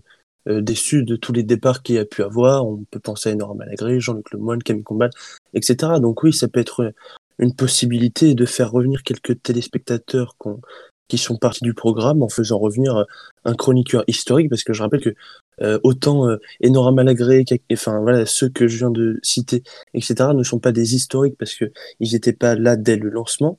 déçus 0.47 1.05
de 1.05 1.17
tous 1.17 1.33
les 1.33 1.45
départs 1.45 1.83
qu'il 1.83 1.95
y 1.95 1.99
a 1.99 2.05
pu 2.05 2.23
avoir. 2.23 2.67
On 2.67 2.85
peut 2.91 3.01
penser 3.01 3.31
à 3.31 3.35
Nora 3.35 3.55
Malagré, 3.55 4.01
Jean-Luc 4.01 4.33
Lemoyne, 4.33 4.63
Camille 4.63 4.83
Combal, 4.83 5.11
etc. 5.55 5.93
Donc 6.01 6.23
oui, 6.23 6.35
ça 6.35 6.49
peut 6.49 6.61
être 6.61 6.93
une 7.39 7.55
possibilité 7.55 8.35
de 8.35 8.45
faire 8.45 8.71
revenir 8.71 9.03
quelques 9.03 9.43
téléspectateurs 9.43 10.35
qu'on 10.37 10.61
qui 11.09 11.19
sont 11.19 11.37
partis 11.37 11.65
du 11.65 11.75
programme 11.75 12.23
en 12.23 12.29
faisant 12.29 12.59
revenir 12.59 12.97
euh, 12.97 13.05
un 13.45 13.55
chroniqueur 13.55 14.05
historique, 14.07 14.49
parce 14.49 14.65
que 14.65 14.73
je 14.73 14.83
rappelle 14.83 15.01
que 15.01 15.15
euh, 15.63 15.79
autant 15.83 16.29
euh, 16.29 16.39
Enora 16.65 16.93
Malagré, 16.93 17.45
enfin 17.73 18.01
voilà, 18.01 18.27
ceux 18.27 18.49
que 18.49 18.67
je 18.69 18.79
viens 18.79 18.91
de 18.91 19.19
citer, 19.23 19.63
etc., 19.93 20.31
ne 20.35 20.43
sont 20.43 20.59
pas 20.59 20.73
des 20.73 20.95
historiques 20.95 21.37
parce 21.39 21.55
que 21.55 21.67
ils 22.01 22.13
n'étaient 22.13 22.33
pas 22.33 22.55
là 22.55 22.77
dès 22.77 22.97
le 22.97 23.11
lancement, 23.11 23.59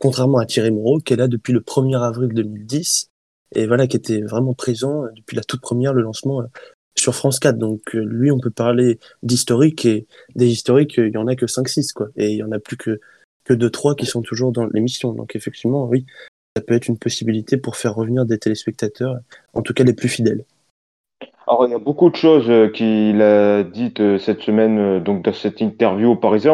contrairement 0.00 0.38
à 0.38 0.46
Thierry 0.46 0.70
Moreau, 0.70 1.00
qui 1.00 1.12
est 1.12 1.16
là 1.16 1.28
depuis 1.28 1.52
le 1.52 1.60
1er 1.60 2.00
avril 2.00 2.32
2010, 2.32 3.08
et 3.54 3.66
voilà, 3.66 3.86
qui 3.86 3.96
était 3.96 4.22
vraiment 4.22 4.54
présent 4.54 5.04
depuis 5.16 5.36
la 5.36 5.42
toute 5.42 5.60
première, 5.60 5.92
le 5.92 6.02
lancement 6.02 6.42
sur 6.98 7.14
France 7.14 7.38
4. 7.38 7.58
Donc 7.58 7.92
lui, 7.92 8.30
on 8.30 8.38
peut 8.40 8.50
parler 8.50 8.98
d'historique, 9.22 9.84
et 9.86 10.06
des 10.34 10.48
historiques, 10.48 10.96
il 10.98 11.12
y 11.12 11.16
en 11.16 11.26
a 11.26 11.36
que 11.36 11.46
5-6, 11.46 11.92
quoi, 11.92 12.08
et 12.16 12.32
il 12.32 12.38
y 12.38 12.42
en 12.42 12.52
a 12.52 12.58
plus 12.58 12.76
que 12.76 13.00
que 13.46 13.54
2-3 13.54 13.94
qui 13.94 14.06
sont 14.06 14.22
toujours 14.22 14.52
dans 14.52 14.66
l'émission. 14.66 15.12
Donc 15.12 15.36
effectivement, 15.36 15.86
oui, 15.86 16.04
ça 16.56 16.62
peut 16.62 16.72
être 16.72 16.88
une 16.88 16.96
possibilité 16.96 17.58
pour 17.58 17.76
faire 17.76 17.94
revenir 17.94 18.24
des 18.24 18.38
téléspectateurs, 18.38 19.18
en 19.52 19.60
tout 19.60 19.74
cas 19.74 19.84
les 19.84 19.92
plus 19.92 20.08
fidèles. 20.08 20.46
Alors, 21.48 21.64
il 21.64 21.70
y 21.70 21.74
a 21.74 21.78
beaucoup 21.78 22.10
de 22.10 22.16
choses 22.16 22.50
euh, 22.50 22.68
qu'il 22.68 23.22
a 23.22 23.62
dites 23.62 24.00
euh, 24.00 24.18
cette 24.18 24.42
semaine, 24.42 24.78
euh, 24.80 24.98
donc 24.98 25.22
dans 25.22 25.32
cette 25.32 25.60
interview 25.60 26.10
au 26.10 26.16
Parisien. 26.16 26.52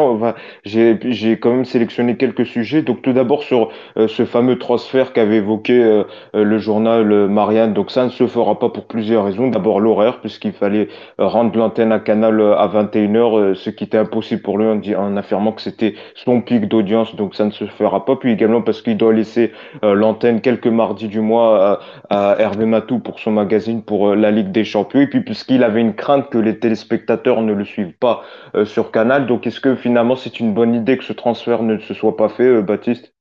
J'ai 0.65 0.99
j'ai 1.01 1.39
quand 1.39 1.49
même 1.49 1.65
sélectionné 1.65 2.15
quelques 2.15 2.45
sujets. 2.45 2.83
Donc, 2.83 3.01
tout 3.01 3.11
d'abord 3.11 3.41
sur 3.41 3.69
ce 3.95 4.25
fameux 4.25 4.59
transfert 4.59 5.11
qu'avait 5.13 5.37
évoqué 5.37 6.03
le 6.33 6.57
journal 6.57 7.27
Marianne. 7.27 7.73
Donc, 7.73 7.91
ça 7.91 8.05
ne 8.05 8.09
se 8.09 8.27
fera 8.27 8.59
pas 8.59 8.69
pour 8.69 8.85
plusieurs 8.85 9.25
raisons. 9.25 9.47
D'abord, 9.47 9.79
l'horaire, 9.79 10.19
puisqu'il 10.19 10.53
fallait 10.53 10.87
rendre 11.17 11.57
l'antenne 11.57 11.91
à 11.91 11.99
Canal 11.99 12.41
à 12.41 12.67
21h, 12.67 13.55
ce 13.55 13.69
qui 13.69 13.83
était 13.83 13.97
impossible 13.97 14.41
pour 14.41 14.57
lui 14.57 14.95
en, 14.95 15.17
affirmant 15.17 15.51
que 15.51 15.61
c'était 15.61 15.95
son 16.15 16.41
pic 16.41 16.67
d'audience. 16.67 17.15
Donc, 17.15 17.35
ça 17.35 17.45
ne 17.45 17.51
se 17.51 17.65
fera 17.65 18.05
pas. 18.05 18.15
Puis 18.15 18.31
également 18.31 18.61
parce 18.61 18.81
qu'il 18.81 18.97
doit 18.97 19.13
laisser 19.13 19.51
l'antenne 19.81 20.41
quelques 20.41 20.67
mardis 20.67 21.07
du 21.07 21.19
mois 21.19 21.79
à, 22.09 22.33
à 22.33 22.39
Hervé 22.39 22.65
Matou 22.65 22.99
pour 22.99 23.19
son 23.19 23.31
magazine 23.31 23.81
pour 23.81 24.15
la 24.15 24.31
Ligue 24.31 24.51
des 24.51 24.63
Champions 24.63 24.82
et 25.01 25.07
puis 25.07 25.21
puisqu'il 25.21 25.63
avait 25.63 25.81
une 25.81 25.95
crainte 25.95 26.29
que 26.29 26.37
les 26.37 26.59
téléspectateurs 26.59 27.41
ne 27.41 27.53
le 27.53 27.65
suivent 27.65 27.97
pas 27.99 28.23
euh, 28.55 28.65
sur 28.65 28.91
Canal. 28.91 29.27
Donc 29.27 29.47
est-ce 29.47 29.59
que 29.59 29.75
finalement 29.75 30.15
c'est 30.15 30.39
une 30.39 30.53
bonne 30.53 30.75
idée 30.75 30.97
que 30.97 31.03
ce 31.03 31.13
transfert 31.13 31.63
ne 31.63 31.77
se 31.79 31.93
soit 31.93 32.15
pas 32.17 32.29
fait, 32.29 32.47
euh, 32.47 32.61
Baptiste? 32.61 33.13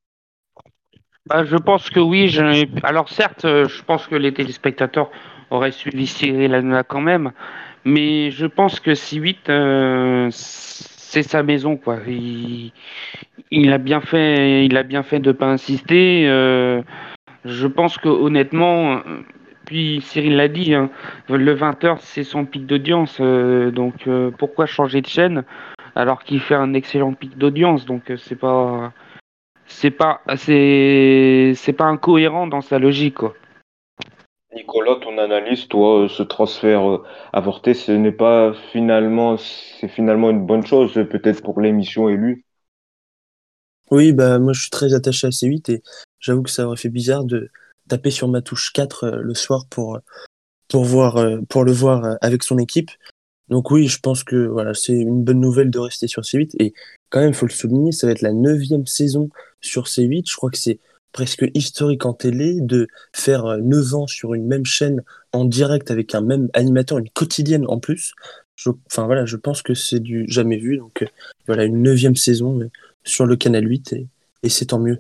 Bah, 1.26 1.45
je 1.45 1.57
pense 1.57 1.90
que 1.90 2.00
oui. 2.00 2.37
Alors 2.83 3.09
certes, 3.09 3.45
euh, 3.45 3.69
je 3.69 3.83
pense 3.83 4.07
que 4.07 4.16
les 4.16 4.33
téléspectateurs 4.33 5.11
auraient 5.50 5.73
suivi 5.73 6.07
Cyril 6.07 6.54
Hanouna 6.54 6.83
quand 6.83 7.00
même, 7.00 7.33
mais 7.85 8.31
je 8.31 8.47
pense 8.47 8.81
que 8.81 8.90
C8, 8.90 9.37
euh, 9.49 10.28
c'est 10.31 11.23
sa 11.23 11.42
maison, 11.42 11.76
quoi. 11.76 11.99
Il... 12.07 13.73
a 13.73 13.78
bien 13.78 14.00
fait, 14.00 14.64
il 14.64 14.76
a 14.76 14.83
bien 14.83 15.02
fait 15.02 15.21
de 15.21 15.31
pas 15.31 15.47
insister. 15.47 16.25
Je 17.45 17.66
pense 17.66 17.99
que 17.99 18.09
honnêtement, 18.09 19.00
puis 19.73 20.02
Cyril 20.02 20.37
l'a 20.37 20.49
dit, 20.49 20.75
hein, 20.75 20.91
le 21.31 21.55
20h 21.55 21.97
c'est 22.02 22.25
son 22.25 22.45
pic 22.45 22.67
d'audience, 22.67 23.17
euh, 23.21 23.71
donc 23.71 24.07
euh, 24.07 24.31
pourquoi 24.31 24.67
changer 24.67 25.00
de 25.00 25.07
chaîne 25.07 25.45
alors 25.95 26.25
qu'il 26.25 26.41
fait 26.41 26.55
un 26.55 26.75
excellent 26.75 27.14
pic 27.14 27.38
d'audience? 27.38 27.87
Donc 27.87 28.11
euh, 28.11 28.19
c'est 28.19 28.37
pas 28.37 28.93
c'est 29.64 29.91
pas 29.91 30.21
c'est 30.37 31.55
c'est 31.57 31.73
pas 31.73 31.87
incohérent 31.87 32.47
dans 32.47 32.61
sa 32.61 32.79
logique 32.79 33.14
quoi. 33.14 33.33
Nicolas, 34.55 34.97
ton 34.97 35.17
analyse, 35.17 35.69
toi, 35.69 36.07
ce 36.11 36.23
transfert 36.23 36.99
avorté, 37.33 37.73
ce 37.73 37.93
n'est 37.93 38.12
pas 38.12 38.52
finalement, 38.73 39.38
c'est 39.38 39.88
finalement 39.88 40.29
une 40.29 40.45
bonne 40.45 40.67
chose, 40.67 40.93
peut-être 40.93 41.43
pour 41.43 41.62
l'émission 41.62 42.11
et 42.11 42.17
lui? 42.17 42.45
Oui, 43.91 44.12
bah 44.12 44.38
moi 44.38 44.52
je 44.52 44.61
suis 44.61 44.71
très 44.71 44.93
attaché 44.93 45.29
à 45.29 45.31
C8 45.31 45.73
et 45.73 45.83
j'avoue 46.21 46.43
que 46.43 46.50
ça 46.50 46.67
aurait 46.67 46.76
fait 46.76 46.91
bizarre 46.91 47.25
de 47.25 47.49
taper 47.92 48.11
sur 48.11 48.28
ma 48.28 48.40
touche 48.40 48.72
4 48.72 49.20
le 49.22 49.34
soir 49.34 49.66
pour 49.68 49.99
pour 50.68 50.84
voir 50.84 51.22
pour 51.49 51.64
le 51.64 51.72
voir 51.72 52.16
avec 52.22 52.42
son 52.42 52.58
équipe. 52.58 52.90
Donc 53.49 53.70
oui, 53.70 53.87
je 53.87 53.99
pense 54.00 54.25
que 54.25 54.46
voilà, 54.46 54.72
c'est 54.72 54.94
une 54.94 55.25
bonne 55.25 55.40
nouvelle 55.40 55.70
de 55.70 55.78
rester 55.78 56.08
sur 56.08 56.22
C8 56.22 56.52
et 56.58 56.72
quand 57.11 57.20
même, 57.20 57.34
faut 57.34 57.44
le 57.44 57.52
souligner, 57.52 57.92
ça 57.92 58.06
va 58.06 58.12
être 58.14 58.22
la 58.22 58.32
neuvième 58.32 58.87
saison 58.87 59.28
sur 59.61 59.84
C8. 59.84 60.30
Je 60.30 60.34
crois 60.34 60.50
que 60.50 60.56
c'est 60.56 60.80
presque 61.12 61.44
historique 61.52 62.06
en 62.06 62.14
télé 62.14 62.56
de 62.62 62.88
faire 63.12 63.58
9 63.58 63.94
ans 63.94 64.06
sur 64.06 64.32
une 64.32 64.46
même 64.46 64.64
chaîne 64.64 65.02
en 65.32 65.44
direct 65.44 65.90
avec 65.90 66.14
un 66.14 66.22
même 66.22 66.49
animateur, 66.54 66.96
une 66.96 67.11
quotidienne 67.11 67.66
en 67.68 67.78
plus. 67.78 68.14
Je, 68.56 68.70
enfin 68.87 69.04
voilà, 69.04 69.26
je 69.26 69.37
pense 69.37 69.61
que 69.61 69.75
c'est 69.75 70.00
du 70.00 70.25
jamais 70.28 70.56
vu. 70.56 70.78
Donc 70.78 71.04
voilà, 71.46 71.64
une 71.64 71.82
neuvième 71.82 72.16
saison 72.16 72.58
sur 73.04 73.26
le 73.26 73.37
canal 73.37 73.68
8 73.68 73.92
et, 73.92 74.06
et 74.42 74.49
c'est 74.49 74.66
tant 74.66 74.78
mieux. 74.78 74.99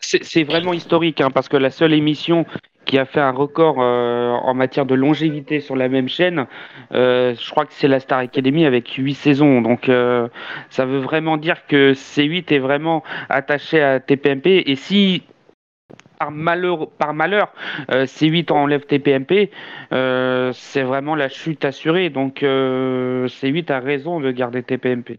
C'est 0.00 0.44
vraiment 0.44 0.72
historique 0.72 1.20
hein, 1.20 1.30
parce 1.30 1.48
que 1.48 1.56
la 1.56 1.70
seule 1.70 1.92
émission 1.92 2.46
qui 2.88 2.98
a 2.98 3.04
fait 3.04 3.20
un 3.20 3.30
record 3.30 3.76
euh, 3.80 4.30
en 4.30 4.54
matière 4.54 4.86
de 4.86 4.94
longévité 4.94 5.60
sur 5.60 5.76
la 5.76 5.88
même 5.88 6.08
chaîne, 6.08 6.46
euh, 6.94 7.34
je 7.38 7.50
crois 7.50 7.66
que 7.66 7.72
c'est 7.74 7.86
la 7.86 8.00
Star 8.00 8.20
Academy 8.20 8.64
avec 8.64 8.88
8 8.90 9.14
saisons. 9.14 9.60
Donc 9.60 9.88
euh, 9.88 10.28
ça 10.70 10.86
veut 10.86 10.98
vraiment 10.98 11.36
dire 11.36 11.66
que 11.66 11.92
C8 11.92 12.52
est 12.54 12.58
vraiment 12.58 13.04
attaché 13.28 13.82
à 13.82 14.00
TPMP. 14.00 14.62
Et 14.66 14.76
si 14.76 15.22
par 16.18 16.30
malheur, 16.30 16.88
par 16.90 17.12
malheur 17.12 17.52
C8 17.88 18.50
enlève 18.50 18.86
TPMP, 18.86 19.50
c'est 19.90 20.82
vraiment 20.82 21.14
la 21.14 21.28
chute 21.28 21.64
assurée. 21.64 22.08
Donc 22.08 22.40
C8 22.40 23.70
a 23.70 23.78
raison 23.78 24.18
de 24.18 24.30
garder 24.32 24.62
TPMP. 24.62 25.18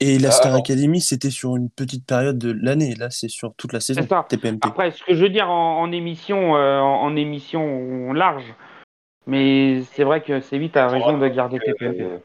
Et 0.00 0.18
la 0.18 0.30
Star 0.30 0.54
Academy, 0.54 1.00
c'était 1.00 1.30
sur 1.30 1.56
une 1.56 1.70
petite 1.70 2.06
période 2.06 2.38
de 2.38 2.52
l'année. 2.52 2.94
Là, 2.94 3.10
c'est 3.10 3.28
sur 3.28 3.54
toute 3.56 3.72
la 3.72 3.80
saison. 3.80 4.06
TPMP. 4.28 4.64
Après, 4.64 4.92
ce 4.92 5.02
que 5.02 5.14
je 5.14 5.22
veux 5.22 5.28
dire 5.28 5.50
en, 5.50 5.90
émission, 5.90 6.52
en, 6.52 7.16
émission 7.16 8.12
large, 8.12 8.54
mais 9.26 9.82
c'est 9.92 10.04
vrai 10.04 10.22
que 10.22 10.40
C8 10.40 10.78
a 10.78 10.88
raison 10.88 11.18
de 11.18 11.28
garder 11.28 11.58
TPMP. 11.58 12.20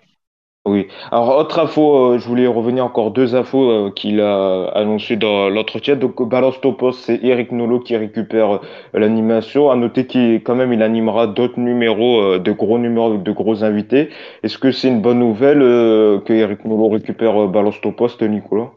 Oui. 0.65 0.87
Alors, 1.11 1.37
autre 1.39 1.59
info, 1.59 2.13
euh, 2.13 2.19
je 2.19 2.25
voulais 2.25 2.47
revenir 2.47 2.85
encore 2.85 3.11
deux 3.11 3.35
infos 3.35 3.69
euh, 3.69 3.91
qu'il 3.91 4.21
a 4.21 4.67
annoncées 4.69 5.17
dans 5.17 5.49
l'entretien. 5.49 5.97
Donc, 5.97 6.25
Balance 6.25 6.61
Topos, 6.61 6.93
c'est 6.93 7.19
Eric 7.21 7.51
Nolo 7.51 7.81
qui 7.81 7.97
récupère 7.97 8.51
euh, 8.51 8.59
l'animation. 8.93 9.69
À 9.71 9.75
noter 9.75 10.07
qu'il, 10.07 10.41
quand 10.41 10.55
même, 10.55 10.71
il 10.71 10.81
animera 10.81 11.27
d'autres 11.27 11.59
numéros, 11.59 12.39
de 12.39 12.51
gros 12.53 12.79
numéros, 12.79 13.17
de 13.17 13.31
gros 13.33 13.65
invités. 13.65 14.07
Est-ce 14.43 14.57
que 14.57 14.71
c'est 14.71 14.87
une 14.87 15.01
bonne 15.01 15.19
nouvelle 15.19 15.59
que 15.59 16.31
Eric 16.31 16.63
Nolo 16.63 16.87
récupère 16.87 17.49
Balance 17.49 17.81
Topos, 17.81 18.21
Nicolas? 18.21 18.71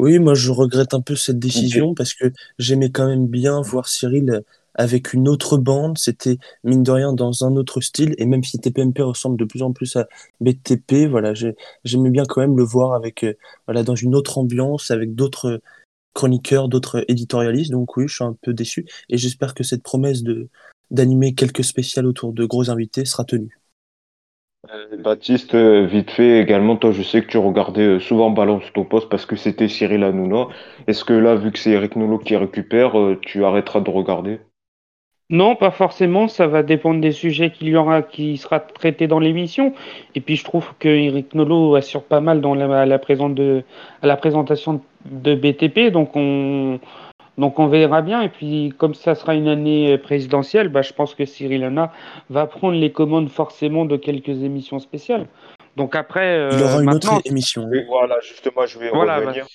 Oui, 0.00 0.18
moi, 0.18 0.34
je 0.34 0.50
regrette 0.50 0.92
un 0.94 1.02
peu 1.02 1.14
cette 1.14 1.38
décision 1.38 1.94
parce 1.94 2.14
que 2.14 2.32
j'aimais 2.58 2.90
quand 2.90 3.06
même 3.06 3.28
bien 3.28 3.60
voir 3.60 3.86
Cyril 3.86 4.42
avec 4.74 5.12
une 5.12 5.28
autre 5.28 5.56
bande. 5.58 5.98
C'était 5.98 6.38
mine 6.64 6.82
de 6.82 6.90
rien 6.90 7.12
dans 7.12 7.44
un 7.44 7.56
autre 7.56 7.80
style. 7.80 8.14
Et 8.18 8.26
même 8.26 8.44
si 8.44 8.58
TPMP 8.58 9.00
ressemble 9.02 9.36
de 9.36 9.44
plus 9.44 9.62
en 9.62 9.72
plus 9.72 9.96
à 9.96 10.06
BTP, 10.40 11.08
voilà, 11.08 11.32
j'aimais 11.84 12.10
bien 12.10 12.24
quand 12.24 12.40
même 12.40 12.56
le 12.56 12.64
voir 12.64 12.94
avec, 12.94 13.24
euh, 13.24 13.34
voilà, 13.66 13.82
dans 13.82 13.94
une 13.94 14.14
autre 14.14 14.38
ambiance, 14.38 14.90
avec 14.90 15.14
d'autres 15.14 15.60
chroniqueurs, 16.14 16.68
d'autres 16.68 17.04
éditorialistes. 17.08 17.72
Donc 17.72 17.96
oui, 17.96 18.08
je 18.08 18.14
suis 18.14 18.24
un 18.24 18.36
peu 18.42 18.52
déçu. 18.52 18.86
Et 19.08 19.18
j'espère 19.18 19.54
que 19.54 19.64
cette 19.64 19.82
promesse 19.82 20.22
d'animer 20.90 21.34
quelques 21.34 21.64
spéciales 21.64 22.06
autour 22.06 22.32
de 22.32 22.44
gros 22.44 22.70
invités 22.70 23.04
sera 23.04 23.24
tenue. 23.24 23.58
Euh, 24.72 24.96
Baptiste, 24.96 25.56
euh, 25.56 25.86
vite 25.86 26.12
fait 26.12 26.40
également, 26.40 26.76
toi 26.76 26.92
je 26.92 27.02
sais 27.02 27.20
que 27.20 27.26
tu 27.26 27.36
regardais 27.36 27.98
souvent 27.98 28.30
Balance 28.30 28.62
ton 28.72 28.84
poste 28.84 29.08
parce 29.08 29.26
que 29.26 29.34
c'était 29.34 29.66
Cyril 29.66 30.04
Hanouna. 30.04 30.46
Est-ce 30.86 31.04
que 31.04 31.14
là, 31.14 31.34
vu 31.34 31.50
que 31.50 31.58
c'est 31.58 31.70
Eric 31.72 31.96
Nolot 31.96 32.20
qui 32.20 32.36
récupère, 32.36 32.92
tu 33.22 33.44
arrêteras 33.44 33.80
de 33.80 33.90
regarder? 33.90 34.38
Non, 35.32 35.56
pas 35.56 35.70
forcément. 35.70 36.28
Ça 36.28 36.46
va 36.46 36.62
dépendre 36.62 37.00
des 37.00 37.10
sujets 37.10 37.50
qu'il 37.50 37.68
y 37.68 37.74
aura, 37.74 38.02
qui 38.02 38.36
sera 38.36 38.60
traité 38.60 39.06
dans 39.06 39.18
l'émission. 39.18 39.72
Et 40.14 40.20
puis 40.20 40.36
je 40.36 40.44
trouve 40.44 40.74
que 40.78 40.88
Eric 40.88 41.34
Nolo 41.34 41.74
assure 41.74 42.02
pas 42.02 42.20
mal 42.20 42.42
dans 42.42 42.54
la, 42.54 42.84
la, 42.84 42.98
de, 42.98 43.64
à 44.02 44.06
la 44.06 44.16
présentation 44.18 44.82
de 45.06 45.34
BTP. 45.34 45.90
Donc 45.90 46.10
on, 46.16 46.78
donc 47.38 47.58
on 47.58 47.66
verra 47.66 48.02
bien. 48.02 48.20
Et 48.20 48.28
puis 48.28 48.74
comme 48.76 48.92
ça 48.92 49.14
sera 49.14 49.34
une 49.34 49.48
année 49.48 49.96
présidentielle, 49.96 50.68
bah, 50.68 50.82
je 50.82 50.92
pense 50.92 51.14
que 51.14 51.24
Cyril 51.24 51.64
Hanna 51.64 51.92
va 52.28 52.46
prendre 52.46 52.76
les 52.76 52.92
commandes 52.92 53.30
forcément 53.30 53.86
de 53.86 53.96
quelques 53.96 54.42
émissions 54.42 54.80
spéciales. 54.80 55.26
Donc 55.78 55.96
après, 55.96 56.50
il 56.52 56.62
aura 56.62 56.76
euh, 56.76 56.82
une 56.82 56.90
autre 56.90 57.22
émission. 57.24 57.70
voilà, 57.88 58.16
justement, 58.20 58.66
je 58.66 58.78
vais 58.78 58.90
revenir. 58.90 59.46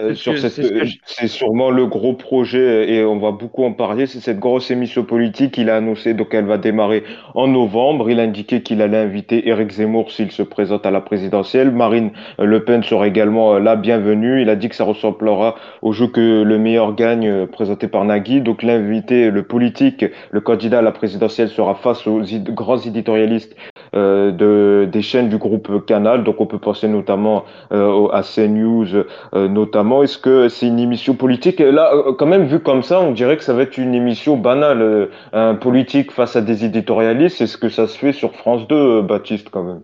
Euh, 0.00 0.14
c'est 0.14 1.28
sûrement 1.28 1.70
le 1.70 1.86
gros 1.86 2.12
projet 2.12 2.92
et 2.92 3.04
on 3.04 3.18
va 3.18 3.32
beaucoup 3.32 3.64
en 3.64 3.72
parler. 3.72 4.06
C'est 4.06 4.20
cette 4.20 4.38
grosse 4.38 4.70
émission 4.70 5.02
politique 5.02 5.54
qu'il 5.54 5.70
a 5.70 5.76
annoncé, 5.76 6.14
donc 6.14 6.34
elle 6.34 6.44
va 6.44 6.58
démarrer 6.58 7.04
en 7.34 7.48
novembre. 7.48 8.10
Il 8.10 8.20
a 8.20 8.22
indiqué 8.22 8.62
qu'il 8.62 8.82
allait 8.82 8.98
inviter 8.98 9.48
Éric 9.48 9.70
Zemmour 9.72 10.12
s'il 10.12 10.30
se 10.30 10.42
présente 10.42 10.84
à 10.84 10.90
la 10.90 11.00
présidentielle. 11.00 11.70
Marine 11.70 12.10
Le 12.38 12.64
Pen 12.64 12.82
sera 12.82 13.08
également 13.08 13.54
euh, 13.54 13.60
la 13.60 13.76
bienvenue. 13.76 14.42
Il 14.42 14.50
a 14.50 14.56
dit 14.56 14.68
que 14.68 14.76
ça 14.76 14.84
ressemblera 14.84 15.56
au 15.82 15.92
jeu 15.92 16.06
que 16.06 16.42
le 16.42 16.58
meilleur 16.58 16.94
gagne 16.94 17.28
euh, 17.28 17.46
présenté 17.46 17.88
par 17.88 18.04
Nagui. 18.04 18.42
Donc 18.42 18.62
l'invité, 18.62 19.30
le 19.30 19.42
politique, 19.42 20.04
le 20.30 20.40
candidat 20.40 20.80
à 20.80 20.82
la 20.82 20.92
présidentielle 20.92 21.48
sera 21.48 21.74
face 21.74 22.06
aux 22.06 22.20
grands 22.50 22.78
éditorialistes 22.78 23.56
euh, 23.94 24.30
de, 24.32 24.86
des 24.90 25.02
chaînes 25.02 25.28
du 25.28 25.38
groupe 25.38 25.84
Canal. 25.86 26.24
Donc 26.24 26.40
on 26.40 26.46
peut 26.46 26.58
penser 26.58 26.88
notamment 26.88 27.44
euh, 27.72 28.08
à 28.08 28.22
CNews, 28.22 28.86
euh, 28.94 29.48
notamment. 29.48 30.02
Est-ce 30.02 30.18
que 30.18 30.48
c'est 30.48 30.66
une 30.66 30.78
émission 30.78 31.14
politique? 31.14 31.60
Là, 31.60 31.92
quand 32.18 32.26
même, 32.26 32.46
vu 32.46 32.60
comme 32.60 32.82
ça, 32.82 33.00
on 33.00 33.12
dirait 33.12 33.36
que 33.36 33.44
ça 33.44 33.54
va 33.54 33.62
être 33.62 33.78
une 33.78 33.94
émission 33.94 34.36
banale, 34.36 35.08
un 35.32 35.54
politique 35.54 36.12
face 36.12 36.36
à 36.36 36.40
des 36.40 36.64
éditorialistes. 36.64 37.40
Est-ce 37.40 37.56
que 37.56 37.68
ça 37.68 37.86
se 37.86 37.98
fait 37.98 38.12
sur 38.12 38.34
France 38.34 38.66
2, 38.68 39.02
Baptiste, 39.02 39.50
quand 39.50 39.62
même? 39.62 39.82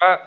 Bah, 0.00 0.20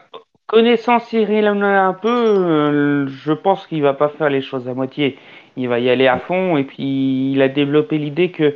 Connaissant 0.48 1.00
Cyril 1.00 1.48
un 1.48 1.94
peu, 1.94 3.08
je 3.08 3.34
pense 3.34 3.66
qu'il 3.66 3.82
va 3.82 3.94
pas 3.94 4.10
faire 4.10 4.30
les 4.30 4.42
choses 4.42 4.68
à 4.68 4.74
moitié. 4.74 5.18
Il 5.58 5.68
va 5.68 5.80
y 5.80 5.90
aller 5.90 6.08
à 6.08 6.20
fond 6.20 6.58
et 6.58 6.64
puis 6.64 7.32
il 7.32 7.42
a 7.42 7.48
développé 7.48 7.98
l'idée 7.98 8.30
que 8.30 8.56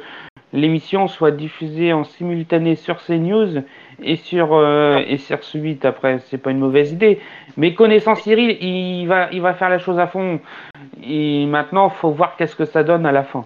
l'émission 0.54 1.08
soit 1.08 1.32
diffusée 1.32 1.94
en 1.94 2.04
simultané 2.04 2.76
sur 2.76 2.98
CNews 2.98 3.64
et 4.02 4.16
sur 4.16 4.54
euh, 4.54 4.98
et 5.08 5.18
sur 5.18 5.44
Suite 5.44 5.86
après 5.86 6.20
c'est 6.20 6.38
pas 6.38 6.52
une 6.52 6.60
mauvaise 6.60 6.92
idée. 6.92 7.20
Mais 7.56 7.74
connaissant 7.74 8.16
Cyril 8.16 8.58
il 8.62 9.06
va 9.08 9.30
il 9.32 9.42
va 9.42 9.54
faire 9.54 9.70
la 9.70 9.80
chose 9.80 10.00
à 10.00 10.08
fond. 10.08 10.40
Et 11.04 11.46
maintenant 11.46 11.90
faut 11.90 12.12
voir 12.12 12.36
qu'est-ce 12.36 12.56
que 12.56 12.66
ça 12.66 12.84
donne 12.84 13.06
à 13.06 13.12
la 13.12 13.24
fin. 13.24 13.46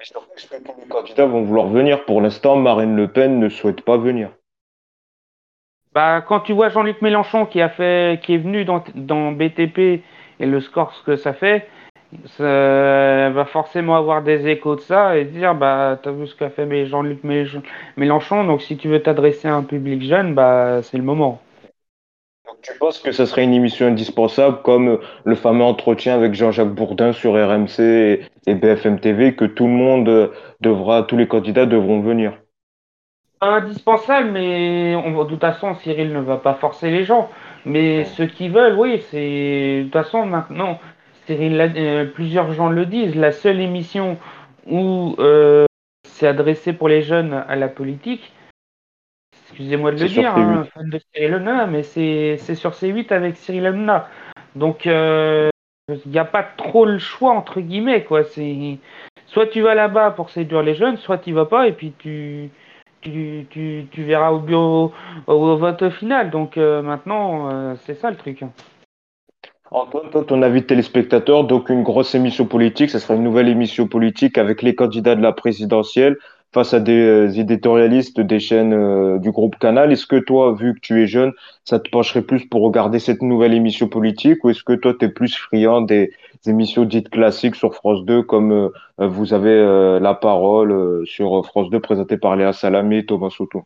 Est-ce 0.00 0.12
que 0.12 0.62
tous 0.62 0.80
les 0.80 0.88
candidats 0.88 1.26
vont 1.26 1.42
vouloir 1.42 1.66
venir. 1.68 2.04
Pour 2.04 2.20
l'instant 2.20 2.56
Marine 2.56 2.96
Le 2.96 3.08
Pen 3.08 3.40
ne 3.40 3.48
souhaite 3.48 3.80
pas 3.82 3.96
venir. 3.96 4.30
Bah 5.92 6.20
quand 6.20 6.40
tu 6.40 6.52
vois 6.52 6.68
Jean-Luc 6.68 7.00
Mélenchon 7.00 7.46
qui 7.46 7.60
a 7.62 7.70
fait 7.70 8.20
qui 8.22 8.34
est 8.34 8.38
venu 8.38 8.64
dans, 8.64 8.84
dans 8.94 9.32
BTP 9.32 10.02
et 10.38 10.46
le 10.46 10.60
score 10.60 10.92
ce 10.92 11.02
que 11.02 11.16
ça 11.16 11.32
fait 11.32 11.66
ça 12.38 13.30
va 13.30 13.44
forcément 13.46 13.96
avoir 13.96 14.22
des 14.22 14.46
échos 14.46 14.76
de 14.76 14.80
ça 14.80 15.16
et 15.16 15.24
dire 15.24 15.54
bah 15.54 15.98
t'as 16.02 16.12
vu 16.12 16.26
ce 16.26 16.34
qu'a 16.34 16.50
fait 16.50 16.86
Jean-Luc 16.86 17.24
Mélenchon 17.96 18.44
donc 18.44 18.62
si 18.62 18.76
tu 18.76 18.88
veux 18.88 19.02
t'adresser 19.02 19.48
à 19.48 19.54
un 19.54 19.62
public 19.62 20.02
jeune 20.02 20.34
bah 20.34 20.82
c'est 20.82 20.96
le 20.96 21.02
moment. 21.02 21.40
Donc 22.46 22.58
tu 22.62 22.72
penses 22.78 23.00
que 23.00 23.10
ça 23.10 23.26
serait 23.26 23.42
une 23.42 23.54
émission 23.54 23.86
indispensable 23.86 24.62
comme 24.62 25.00
le 25.24 25.34
fameux 25.34 25.64
entretien 25.64 26.14
avec 26.14 26.34
Jean-Jacques 26.34 26.74
Bourdin 26.74 27.12
sur 27.12 27.32
RMC 27.32 27.80
et 28.46 28.54
BFM 28.54 29.00
TV 29.00 29.34
que 29.34 29.44
tout 29.44 29.66
le 29.66 29.72
monde 29.72 30.30
devra 30.60 31.02
tous 31.02 31.16
les 31.16 31.26
candidats 31.26 31.66
devront 31.66 32.00
venir? 32.00 32.34
Indispensable 33.40 34.30
mais 34.30 34.94
on, 34.94 35.24
de 35.24 35.28
toute 35.28 35.40
façon 35.40 35.74
Cyril 35.74 36.12
ne 36.12 36.20
va 36.20 36.36
pas 36.36 36.54
forcer 36.54 36.90
les 36.90 37.04
gens 37.04 37.28
mais 37.64 38.04
ceux 38.04 38.26
qui 38.26 38.48
veulent 38.48 38.78
oui 38.78 39.04
c'est 39.10 39.80
de 39.80 39.82
toute 39.84 39.92
façon 39.92 40.24
maintenant 40.24 40.78
Cyril, 41.26 42.12
plusieurs 42.14 42.52
gens 42.52 42.70
le 42.70 42.86
disent, 42.86 43.16
la 43.16 43.32
seule 43.32 43.60
émission 43.60 44.18
où 44.66 45.16
c'est 46.04 46.26
adressé 46.26 46.72
pour 46.72 46.88
les 46.88 47.02
jeunes 47.02 47.34
à 47.34 47.56
la 47.56 47.68
politique, 47.68 48.32
excusez-moi 49.44 49.92
de 49.92 50.00
le 50.00 50.08
dire, 50.08 50.36
hein, 50.36 50.66
fan 50.72 50.88
de 50.88 50.98
Cyril 50.98 51.34
Hanouna, 51.34 51.66
mais 51.66 51.82
c'est 51.82 52.36
sur 52.54 52.72
C8 52.72 53.12
avec 53.12 53.36
Cyril 53.36 53.66
Hanouna. 53.66 54.08
Donc, 54.54 54.86
il 54.86 55.50
n'y 56.10 56.18
a 56.18 56.24
pas 56.24 56.42
trop 56.42 56.84
le 56.84 56.98
choix, 56.98 57.32
entre 57.32 57.60
guillemets, 57.60 58.04
quoi. 58.04 58.24
C'est 58.24 58.78
soit 59.26 59.46
tu 59.46 59.60
vas 59.60 59.74
là-bas 59.74 60.12
pour 60.12 60.30
séduire 60.30 60.62
les 60.62 60.74
jeunes, 60.74 60.96
soit 60.96 61.18
tu 61.18 61.32
vas 61.32 61.44
pas 61.46 61.68
et 61.68 61.72
puis 61.72 61.92
tu, 61.98 62.50
tu, 63.00 63.46
tu, 63.50 63.86
tu 63.90 64.02
verras 64.02 64.30
au 64.30 64.38
bureau 64.38 64.92
au, 65.26 65.56
vote 65.56 65.90
final. 65.90 66.30
Donc 66.30 66.56
euh, 66.56 66.82
maintenant, 66.82 67.50
euh, 67.50 67.74
c'est 67.84 67.94
ça 67.94 68.10
le 68.10 68.16
truc. 68.16 68.44
Antoine, 69.72 70.10
toi, 70.10 70.24
ton 70.24 70.42
avis 70.42 70.60
de 70.60 70.66
téléspectateur, 70.66 71.44
donc 71.44 71.70
une 71.70 71.82
grosse 71.82 72.14
émission 72.14 72.46
politique, 72.46 72.90
ce 72.90 73.00
sera 73.00 73.14
une 73.14 73.24
nouvelle 73.24 73.48
émission 73.48 73.88
politique 73.88 74.38
avec 74.38 74.62
les 74.62 74.76
candidats 74.76 75.16
de 75.16 75.22
la 75.22 75.32
présidentielle 75.32 76.16
face 76.52 76.72
à 76.72 76.78
des 76.78 77.02
euh, 77.02 77.28
éditorialistes 77.28 78.20
des 78.20 78.38
chaînes 78.38 78.72
euh, 78.72 79.18
du 79.18 79.32
groupe 79.32 79.58
Canal. 79.58 79.92
Est-ce 79.92 80.06
que 80.06 80.16
toi, 80.16 80.54
vu 80.54 80.74
que 80.74 80.80
tu 80.80 81.02
es 81.02 81.06
jeune, 81.08 81.32
ça 81.64 81.80
te 81.80 81.90
pencherait 81.90 82.22
plus 82.22 82.46
pour 82.46 82.62
regarder 82.62 83.00
cette 83.00 83.22
nouvelle 83.22 83.54
émission 83.54 83.88
politique 83.88 84.44
ou 84.44 84.50
est-ce 84.50 84.62
que 84.62 84.72
toi, 84.72 84.94
tu 84.96 85.06
es 85.06 85.08
plus 85.08 85.34
friand 85.34 85.80
des, 85.80 86.12
émissions 86.46 86.84
dites 86.84 87.10
classiques 87.10 87.56
sur 87.56 87.74
France 87.74 88.04
2 88.04 88.22
comme 88.22 88.52
euh, 88.52 88.70
vous 88.98 89.34
avez 89.34 89.98
la 90.00 90.14
parole 90.14 91.04
sur 91.06 91.44
France 91.44 91.70
2 91.70 91.80
présentée 91.80 92.16
par 92.16 92.36
Léa 92.36 92.52
Salamé 92.52 92.98
et 92.98 93.06
Thomas 93.06 93.30
Soto? 93.30 93.64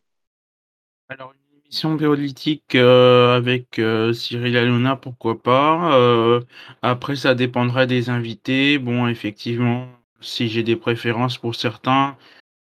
Une 1.71 1.91
émission 1.91 1.97
politique 1.97 2.75
avec 2.75 3.81
Cyril 4.13 4.57
Hanouna, 4.57 4.97
pourquoi 4.97 5.41
pas. 5.41 6.41
après, 6.83 7.17
ça 7.17 7.35
dépendrait 7.35 7.87
des 7.87 8.11
invités. 8.11 8.79
Bon, 8.79 9.07
effectivement, 9.07 9.87
si 10.21 10.49
j'ai 10.49 10.63
des 10.63 10.77
préférences 10.77 11.39
pour 11.39 11.55
certains, 11.55 12.17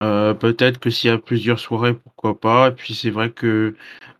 euh, 0.04 0.34
peut-être 0.34 0.80
que 0.80 0.90
s'il 0.90 1.10
y 1.10 1.14
a 1.14 1.18
plusieurs 1.18 1.60
soirées, 1.60 1.94
pourquoi 1.94 2.40
pas. 2.40 2.70
Et 2.70 2.72
puis 2.74 2.94
c'est 2.94 3.10
vrai 3.10 3.32
que, 3.32 3.76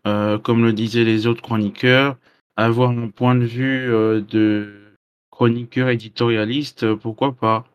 euh, 0.06 0.38
comme 0.38 0.64
le 0.64 0.72
disaient 0.72 1.04
les 1.04 1.26
autres 1.26 1.42
chroniqueurs, 1.42 2.16
avoir 2.56 2.90
un 2.90 3.08
point 3.10 3.34
de 3.34 3.44
vue 3.44 3.92
euh, 3.92 4.20
de 4.20 4.96
chroniqueur 5.30 5.88
éditorialiste, 5.90 6.94
pourquoi 6.96 7.34
pas. 7.34 7.66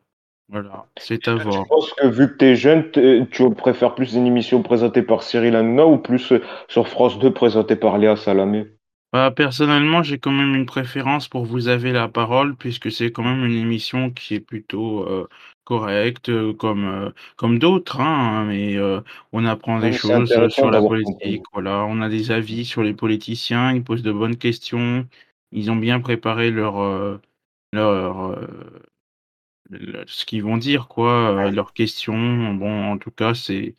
Voilà, 0.51 0.85
c'est 0.97 1.27
à 1.27 1.35
voir. 1.35 1.63
Je 1.63 1.67
pense 1.69 1.93
que 1.93 2.07
vu 2.07 2.27
que 2.31 2.37
tu 2.37 2.45
es 2.45 2.55
jeune, 2.55 2.89
tu 3.31 3.49
préfères 3.51 3.93
plus 3.93 4.15
une 4.15 4.25
émission 4.25 4.63
présentée 4.63 5.03
par 5.03 5.21
Cyril 5.21 5.55
Hanouna 5.55 5.85
ou 5.85 5.97
plus 5.97 6.33
sur 6.67 6.87
France 6.87 7.19
2 7.19 7.31
présentée 7.31 7.75
par 7.75 7.97
Léa 7.99 8.15
Salamé? 8.15 8.65
Bah, 9.11 9.31
personnellement, 9.31 10.03
j'ai 10.03 10.19
quand 10.19 10.31
même 10.31 10.53
une 10.53 10.67
préférence 10.67 11.27
pour 11.27 11.43
Vous 11.43 11.67
avez 11.67 11.91
la 11.91 12.07
parole, 12.07 12.55
puisque 12.55 12.91
c'est 12.91 13.11
quand 13.11 13.23
même 13.23 13.43
une 13.43 13.57
émission 13.57 14.11
qui 14.11 14.35
est 14.35 14.39
plutôt 14.39 15.03
euh, 15.03 15.27
correcte, 15.63 16.29
euh, 16.29 16.53
comme, 16.53 16.85
euh, 16.85 17.09
comme 17.35 17.57
d'autres, 17.57 17.99
hein, 18.01 18.45
mais 18.45 18.77
on 19.31 19.45
apprend 19.45 19.79
des 19.79 19.93
choses 19.93 20.31
sur 20.49 20.69
la 20.69 20.79
politique. 20.79 21.43
Voilà, 21.53 21.85
on 21.85 22.01
a 22.01 22.09
des 22.09 22.29
avis 22.31 22.65
sur 22.65 22.83
les 22.83 22.93
politiciens, 22.93 23.71
ils 23.73 23.83
posent 23.83 24.03
de 24.03 24.11
bonnes 24.11 24.37
questions, 24.37 25.07
ils 25.51 25.71
ont 25.71 25.75
bien 25.75 25.99
préparé 25.99 26.51
leur, 26.51 27.19
leur, 27.73 28.37
ce 30.07 30.25
qu'ils 30.25 30.43
vont 30.43 30.57
dire, 30.57 30.87
quoi, 30.87 31.31
euh, 31.31 31.51
leurs 31.51 31.73
questions. 31.73 32.53
Bon, 32.53 32.91
en 32.91 32.97
tout 32.97 33.11
cas, 33.11 33.33
c'est 33.33 33.75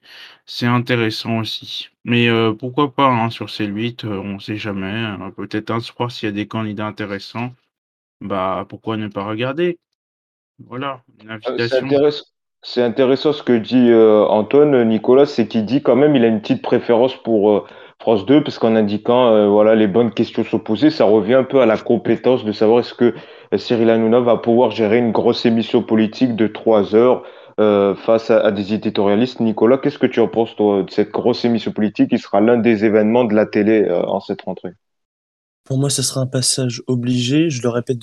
c'est 0.47 0.67
intéressant 0.67 1.39
aussi. 1.39 1.89
Mais 2.05 2.29
euh, 2.29 2.53
pourquoi 2.53 2.95
pas 2.95 3.09
hein, 3.09 3.31
sur 3.31 3.51
ces 3.51 3.67
8, 3.67 4.05
euh, 4.05 4.19
on 4.19 4.35
ne 4.35 4.39
sait 4.39 4.57
jamais. 4.57 4.87
Hein. 4.87 5.33
Peut-être 5.37 5.71
un 5.71 5.81
soir, 5.81 6.11
s'il 6.11 6.29
y 6.29 6.33
a 6.33 6.35
des 6.35 6.47
candidats 6.47 6.87
intéressants, 6.87 7.53
bah 8.21 8.67
pourquoi 8.69 8.97
ne 8.97 9.09
pas 9.09 9.25
regarder? 9.25 9.79
Voilà, 10.65 11.03
une 11.23 11.31
invitation. 11.31 11.89
C'est 12.63 12.83
intéressant 12.83 13.33
ce 13.33 13.43
que 13.43 13.55
dit 13.55 13.91
Antoine, 13.95 14.87
Nicolas, 14.87 15.25
c'est 15.25 15.49
qu'il 15.49 15.65
dit 15.65 15.81
quand 15.83 15.97
même 15.97 16.15
il 16.15 16.23
a 16.27 16.29
une 16.29 16.43
petite 16.43 16.61
préférence 16.61 17.17
pour 17.17 17.67
France 17.99 18.27
2, 18.27 18.45
parce 18.45 18.59
qu'en 18.59 18.77
indiquant 18.77 19.49
voilà 19.49 19.75
les 19.75 19.87
bonnes 19.87 20.13
questions 20.13 20.45
s'opposer, 20.45 20.91
ça 20.91 21.07
revient 21.07 21.37
un 21.37 21.45
peu 21.45 21.63
à 21.63 21.67
la 21.67 21.79
compétence 21.79 22.45
de 22.45 22.53
savoir 22.53 22.81
est-ce 22.81 22.93
que 22.93 23.15
Cyril 23.57 23.91
Hanouna 23.91 24.21
va 24.21 24.37
pouvoir 24.37 24.71
gérer 24.71 24.99
une 24.99 25.13
grosse 25.13 25.45
émission 25.45 25.83
politique 25.83 26.37
de 26.37 26.47
trois 26.47 26.95
heures 26.95 27.25
euh, 27.59 27.95
face 27.95 28.31
à, 28.31 28.51
des 28.53 28.73
éditorialistes. 28.73 29.41
Nicolas, 29.41 29.79
qu'est-ce 29.79 29.99
que 29.99 30.07
tu 30.07 30.21
en 30.21 30.29
penses, 30.29 30.55
de 30.57 30.91
cette 30.91 31.11
grosse 31.11 31.45
émission 31.45 31.73
politique 31.73 32.11
qui 32.11 32.19
sera 32.19 32.41
l'un 32.41 32.57
des 32.57 32.85
événements 32.85 33.25
de 33.25 33.35
la 33.35 33.47
télé 33.47 33.83
euh, 33.83 34.03
en 34.05 34.21
cette 34.21 34.43
rentrée? 34.43 34.73
Pour 35.65 35.79
moi, 35.79 35.91
ce 35.91 36.03
sera 36.03 36.21
un 36.21 36.27
passage 36.27 36.83
obligé. 36.87 37.51
Je 37.51 37.63
le 37.63 37.69
répète 37.69 37.99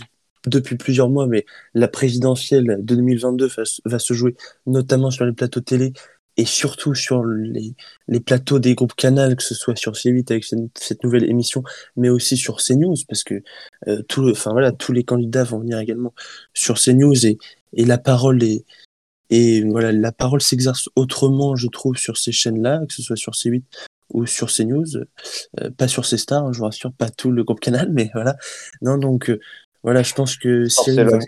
depuis 0.46 0.76
plusieurs 0.76 1.10
mois, 1.10 1.28
mais 1.28 1.46
la 1.74 1.88
présidentielle 1.88 2.78
de 2.80 2.96
2022 2.96 3.50
va 3.86 4.00
se 4.00 4.14
jouer 4.14 4.36
notamment 4.66 5.12
sur 5.12 5.26
les 5.26 5.34
plateaux 5.34 5.62
télé 5.62 5.94
et 6.38 6.46
surtout 6.46 6.94
sur 6.94 7.26
les, 7.26 7.74
les 8.08 8.20
plateaux 8.20 8.60
des 8.60 8.76
groupes 8.76 8.94
Canal, 8.96 9.36
que 9.36 9.44
ce 9.44 9.56
soit 9.56 9.76
sur 9.76 9.94
C8 9.94 10.32
avec 10.32 10.44
cette, 10.44 11.04
nouvelle 11.04 11.30
émission, 11.30 11.64
mais 11.96 12.10
aussi 12.10 12.38
sur 12.38 12.58
CNews, 12.58 12.96
parce 13.08 13.24
que 13.24 13.42
euh, 13.88 14.04
tout 14.04 14.30
enfin, 14.30 14.52
voilà, 14.52 14.72
tous 14.72 14.94
les 14.94 15.04
candidats 15.04 15.44
vont 15.44 15.60
venir 15.60 15.80
également 15.80 16.14
sur 16.54 16.80
CNews 16.80 17.26
et, 17.26 17.38
et 17.74 17.86
la 17.86 17.98
parole 17.98 18.44
est, 18.44 18.66
et 19.30 19.64
voilà, 19.64 19.92
la 19.92 20.12
parole 20.12 20.42
s'exerce 20.42 20.90
autrement, 20.96 21.56
je 21.56 21.68
trouve, 21.68 21.98
sur 21.98 22.18
ces 22.18 22.32
chaînes-là, 22.32 22.86
que 22.88 22.94
ce 22.94 23.02
soit 23.02 23.18
sur 23.18 23.34
C8 23.34 23.64
ou 24.14 24.26
sur 24.26 24.50
CNews, 24.52 24.98
euh, 25.60 25.70
pas 25.76 25.88
sur 25.88 26.06
C 26.06 26.18
Star, 26.18 26.46
hein, 26.46 26.54
je 26.54 26.60
vous 26.60 26.66
rassure, 26.66 26.94
pas 26.94 27.10
tout 27.10 27.32
le 27.32 27.44
groupe 27.44 27.60
Canal, 27.60 27.90
mais 27.92 28.10
voilà. 28.14 28.38
Non, 28.82 28.98
donc 28.98 29.30
euh, 29.30 29.40
voilà, 29.84 30.04
je 30.04 30.14
pense 30.14 30.38
que 30.38 30.68
Cyril, 30.68 31.20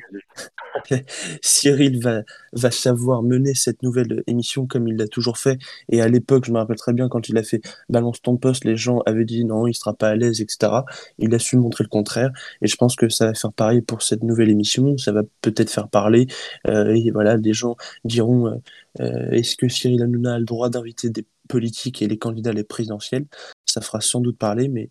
Cyril 1.41 2.01
va, 2.01 2.21
va 2.53 2.71
savoir 2.71 3.23
mener 3.23 3.53
cette 3.53 3.83
nouvelle 3.83 4.23
émission 4.27 4.65
comme 4.65 4.87
il 4.87 4.95
l'a 4.97 5.07
toujours 5.07 5.37
fait. 5.37 5.57
Et 5.89 6.01
à 6.01 6.07
l'époque, 6.07 6.45
je 6.45 6.51
me 6.51 6.57
rappelle 6.57 6.77
très 6.77 6.93
bien 6.93 7.09
quand 7.09 7.29
il 7.29 7.37
a 7.37 7.43
fait 7.43 7.61
Balance 7.89 8.21
ton 8.21 8.37
poste, 8.37 8.65
les 8.65 8.77
gens 8.77 8.99
avaient 9.05 9.25
dit 9.25 9.45
non, 9.45 9.67
il 9.67 9.73
sera 9.73 9.93
pas 9.93 10.09
à 10.09 10.15
l'aise, 10.15 10.41
etc. 10.41 10.71
Il 11.17 11.33
a 11.33 11.39
su 11.39 11.57
montrer 11.57 11.83
le 11.83 11.89
contraire. 11.89 12.31
Et 12.61 12.67
je 12.67 12.75
pense 12.75 12.95
que 12.95 13.09
ça 13.09 13.27
va 13.27 13.33
faire 13.33 13.53
pareil 13.53 13.81
pour 13.81 14.01
cette 14.01 14.23
nouvelle 14.23 14.49
émission. 14.49 14.97
Ça 14.97 15.11
va 15.11 15.23
peut-être 15.41 15.69
faire 15.69 15.89
parler. 15.89 16.27
Euh, 16.67 16.93
et 16.95 17.11
voilà, 17.11 17.37
des 17.37 17.53
gens 17.53 17.75
diront 18.03 18.47
euh, 18.47 18.55
euh, 19.01 19.31
est-ce 19.31 19.55
que 19.55 19.67
Cyril 19.67 20.01
Hanouna 20.01 20.35
a 20.35 20.39
le 20.39 20.45
droit 20.45 20.69
d'inviter 20.69 21.09
des 21.09 21.25
politiques 21.47 22.01
et 22.01 22.07
les 22.07 22.17
candidats 22.17 22.53
les 22.53 22.63
présidentielles 22.63 23.25
Ça 23.65 23.81
fera 23.81 24.01
sans 24.01 24.21
doute 24.21 24.37
parler, 24.37 24.67
mais 24.67 24.89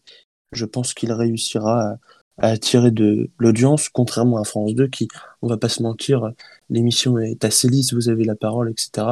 je 0.52 0.64
pense 0.64 0.94
qu'il 0.94 1.12
réussira 1.12 1.82
à 1.82 1.98
à 2.38 2.48
attirer 2.48 2.90
de 2.90 3.30
l'audience, 3.38 3.88
contrairement 3.88 4.38
à 4.38 4.44
France 4.44 4.74
2 4.74 4.88
qui, 4.88 5.08
on 5.42 5.48
va 5.48 5.56
pas 5.56 5.68
se 5.68 5.82
mentir, 5.82 6.32
l'émission 6.70 7.18
est 7.18 7.44
assez 7.44 7.68
lisse, 7.68 7.92
vous 7.92 8.08
avez 8.08 8.24
la 8.24 8.36
parole, 8.36 8.70
etc. 8.70 9.06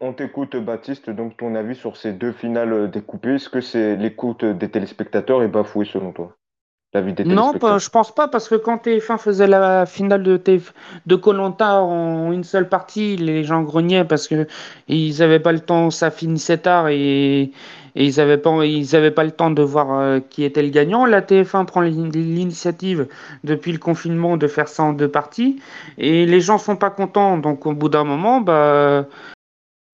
On 0.00 0.12
t'écoute, 0.12 0.56
Baptiste, 0.56 1.10
donc 1.10 1.36
ton 1.36 1.54
avis 1.54 1.74
sur 1.74 1.96
ces 1.96 2.12
deux 2.12 2.32
finales 2.32 2.90
découpées, 2.90 3.34
est-ce 3.34 3.48
que 3.48 3.60
c'est 3.60 3.96
l'écoute 3.96 4.44
des 4.44 4.70
téléspectateurs 4.70 5.42
est 5.42 5.48
bafouée 5.48 5.86
selon 5.86 6.12
toi? 6.12 6.36
Non, 7.24 7.52
je 7.78 7.88
pense 7.88 8.14
pas, 8.14 8.28
parce 8.28 8.50
que 8.50 8.54
quand 8.54 8.84
TF1 8.84 9.16
faisait 9.16 9.46
la 9.46 9.86
finale 9.86 10.22
de 10.22 10.36
TF, 10.36 10.74
de 11.06 11.16
Colanta 11.16 11.82
en 11.82 12.30
une 12.32 12.44
seule 12.44 12.68
partie, 12.68 13.16
les 13.16 13.44
gens 13.44 13.62
grognaient 13.62 14.04
parce 14.04 14.28
que 14.28 14.46
ils 14.88 15.22
avaient 15.22 15.40
pas 15.40 15.52
le 15.52 15.60
temps, 15.60 15.90
ça 15.90 16.10
finissait 16.10 16.58
tard 16.58 16.88
et, 16.88 17.50
ils 17.94 18.20
avaient 18.20 18.38
pas, 18.38 18.52
pas 19.14 19.24
le 19.24 19.30
temps 19.30 19.50
de 19.50 19.62
voir 19.62 19.92
euh, 19.92 20.20
qui 20.20 20.44
était 20.44 20.62
le 20.62 20.70
gagnant. 20.70 21.04
La 21.04 21.20
TF1 21.20 21.66
prend 21.66 21.80
l'initiative 21.80 23.08
depuis 23.44 23.72
le 23.72 23.78
confinement 23.78 24.36
de 24.36 24.46
faire 24.46 24.68
ça 24.68 24.82
en 24.84 24.92
deux 24.92 25.08
parties 25.08 25.60
et 25.98 26.26
les 26.26 26.40
gens 26.40 26.58
sont 26.58 26.76
pas 26.76 26.90
contents. 26.90 27.38
Donc 27.38 27.66
au 27.66 27.72
bout 27.72 27.88
d'un 27.88 28.04
moment, 28.04 28.40
bah, 28.40 29.06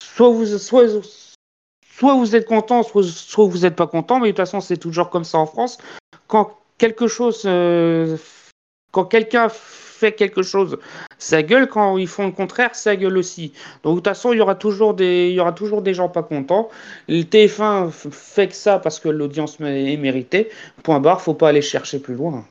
soit 0.01 0.29
vous, 0.29 0.45
soit, 0.45 0.87
soit 1.83 2.13
vous 2.15 2.35
êtes 2.35 2.47
content, 2.47 2.83
soit, 2.83 3.45
vous 3.45 3.65
êtes 3.65 3.75
pas 3.75 3.87
content, 3.87 4.19
mais 4.19 4.27
de 4.27 4.31
toute 4.31 4.37
façon 4.37 4.61
c'est 4.61 4.77
toujours 4.77 5.09
comme 5.09 5.25
ça 5.25 5.37
en 5.37 5.45
France. 5.45 5.77
Quand 6.27 6.57
quelque 6.77 7.07
chose, 7.07 7.43
euh, 7.45 8.17
quand 8.91 9.05
quelqu'un 9.05 9.49
fait 9.99 10.13
quelque 10.13 10.41
chose, 10.41 10.79
ça 11.17 11.43
gueule. 11.43 11.67
Quand 11.67 11.97
ils 11.97 12.07
font 12.07 12.25
le 12.25 12.31
contraire, 12.31 12.73
ça 12.73 12.95
gueule 12.95 13.17
aussi. 13.17 13.53
Donc 13.83 13.95
de 13.95 13.97
toute 13.99 14.07
façon, 14.07 14.33
il 14.33 14.37
y 14.37 14.41
aura 14.41 14.55
toujours 14.55 14.93
des, 14.93 15.29
il 15.29 15.35
y 15.35 15.39
aura 15.39 15.51
toujours 15.51 15.81
des 15.81 15.93
gens 15.93 16.09
pas 16.09 16.23
contents. 16.23 16.69
Le 17.07 17.23
TF1 17.23 17.91
fait 17.91 18.47
que 18.47 18.55
ça 18.55 18.79
parce 18.79 18.99
que 18.99 19.09
l'audience 19.09 19.59
est 19.59 19.97
méritée. 19.97 20.49
Point 20.83 20.99
barre, 20.99 21.21
faut 21.21 21.33
pas 21.33 21.49
aller 21.49 21.61
chercher 21.61 21.99
plus 21.99 22.15
loin. 22.15 22.45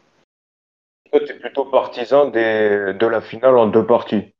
Toi, 1.10 1.20
tu 1.20 1.32
es 1.32 1.36
plutôt 1.36 1.64
partisan 1.64 2.26
des, 2.26 2.92
de 2.92 3.06
la 3.06 3.20
finale 3.22 3.56
en 3.56 3.66
deux 3.66 3.86
parties. 3.86 4.34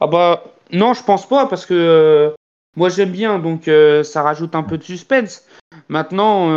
Ah 0.00 0.06
bah 0.06 0.44
non, 0.70 0.92
je 0.92 1.02
pense 1.02 1.26
pas 1.26 1.46
parce 1.46 1.64
que 1.64 1.74
euh, 1.74 2.34
moi 2.76 2.90
j'aime 2.90 3.10
bien, 3.10 3.38
donc 3.38 3.68
euh, 3.68 4.02
ça 4.02 4.22
rajoute 4.22 4.54
un 4.54 4.62
peu 4.62 4.76
de 4.76 4.82
suspense. 4.82 5.46
Maintenant 5.88 6.50